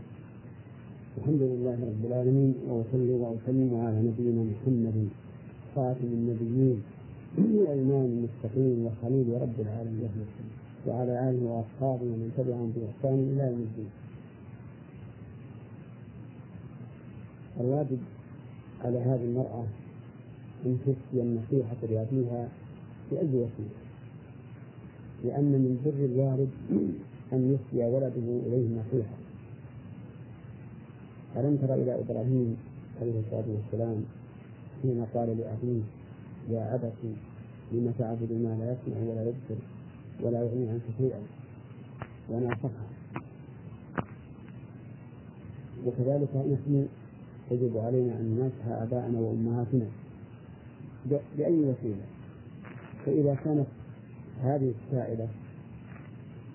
الحمد 1.18 1.42
لله 1.42 1.76
رب 1.90 2.02
العالمين 2.04 2.54
وأصلي 2.68 3.12
وأسلم 3.22 3.70
على 3.84 3.98
نبينا 4.08 4.42
محمد 4.52 5.08
خاتم 5.74 6.06
النبيين 6.18 6.82
الإمام 7.38 8.04
المستقيم 8.14 8.86
وخليل 8.86 9.42
رب 9.42 9.58
العالمين 9.60 10.10
وعلى 10.86 11.30
آله 11.30 11.42
وأصحابه 11.50 12.02
ومن 12.12 12.30
تبعهم 12.38 12.72
بإحسان 12.76 13.18
إلى 13.32 13.42
يوم 13.50 13.60
الدين. 13.68 13.90
الواجب 17.60 17.98
على 18.84 18.98
هذه 18.98 19.24
المرأة 19.24 19.64
أن 20.66 20.78
تفتي 20.86 21.22
النصيحة 21.22 21.76
لأبيها 21.90 22.48
بأي 23.10 23.26
وسيلة؟ 23.28 23.80
لأن 25.24 25.44
من 25.64 25.72
بر 25.84 26.04
الوالد 26.04 26.50
أن 27.32 27.40
يفتي 27.54 27.84
ولده 27.86 28.28
إليه 28.46 28.66
النصيحة. 28.66 29.19
ألم 31.36 31.56
تر 31.56 31.74
إلى 31.74 32.00
إبراهيم 32.00 32.56
عليه 33.00 33.20
الصلاة 33.20 33.44
والسلام 33.48 34.04
حين 34.82 35.06
قال 35.14 35.28
لأبيه 35.38 35.82
يا 36.50 36.74
أبت 36.74 36.92
لم 37.72 37.94
تعبد 37.98 38.32
ما 38.32 38.56
لا 38.60 38.72
يسمع 38.72 39.10
ولا 39.10 39.22
يبصر 39.22 39.60
ولا 40.22 40.40
يغني 40.42 40.68
عنك 40.68 40.82
شيئا 40.98 41.20
وناصحه 42.30 42.86
وكذلك 45.86 46.28
نحن 46.36 46.86
يجب 47.50 47.76
علينا 47.76 48.12
أن 48.20 48.36
ننصح 48.40 48.80
آباءنا 48.82 49.18
وأمهاتنا 49.20 49.86
بأي 51.38 51.54
وسيلة. 51.60 52.06
فإذا 53.06 53.34
كانت 53.44 53.66
هذه 54.42 54.72
السائلة 54.84 55.28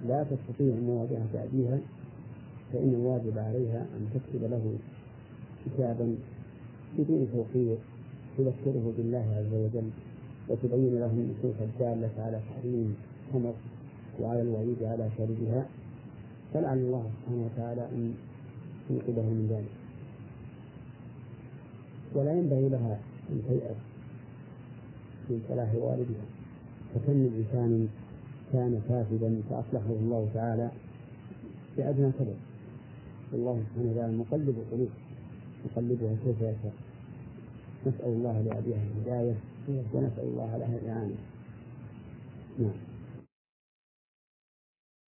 لا 0.08 0.24
تستطيع 0.24 0.76
مواجهة 0.76 1.28
أبيها 1.34 1.80
فإن 2.74 2.94
الواجب 2.94 3.38
عليها 3.38 3.86
أن 3.98 4.10
تكتب 4.14 4.44
له 4.44 4.76
كتابا 5.66 6.16
بدون 6.98 7.28
توقير 7.34 7.78
تذكره 8.38 8.94
بالله 8.98 9.26
عز 9.38 9.54
وجل 9.54 9.90
وتبين 10.50 11.00
له 11.00 11.12
النصوص 11.12 11.62
الدالة 11.62 12.12
على 12.18 12.40
تحريم 12.50 12.96
الخمر 13.28 13.54
وعلى 14.20 14.42
الوعيد 14.42 14.84
على 14.84 15.10
شاربها 15.18 15.66
فلعل 16.54 16.78
الله 16.78 17.10
سبحانه 17.22 17.46
وتعالى 17.46 17.82
أن 17.82 18.14
ينقذه 18.90 19.30
من 19.30 19.48
ذلك. 19.50 19.76
ولا 22.16 22.34
ينبغي 22.40 22.70
لها 22.70 23.00
أن 23.30 23.42
تيأس 23.48 23.78
من 25.30 25.42
صلاح 25.50 25.76
والدها. 25.76 26.26
فكم 26.96 27.14
من 27.14 27.46
إنسان 27.46 27.88
كان 28.54 28.82
فاسدا 28.90 29.42
فأصلحه 29.50 29.90
الله 29.90 30.30
تعالى 30.34 30.70
بأدنى 31.78 32.12
سبب. 32.20 32.55
والله 33.34 33.64
سبحانه 33.70 33.92
وتعالى 33.92 34.18
مقلب 34.18 34.56
القلوب 34.60 34.90
يقلبها 35.66 36.16
كيف 36.26 36.38
يشاء 36.42 36.74
نسأل 37.88 38.06
الله 38.06 38.42
لأبيها 38.42 38.84
الهداية 38.84 39.36
ونسأل 39.94 40.24
الله 40.24 40.58
لها 40.58 40.76
الإعانة. 40.84 41.16
نعم. 42.60 42.72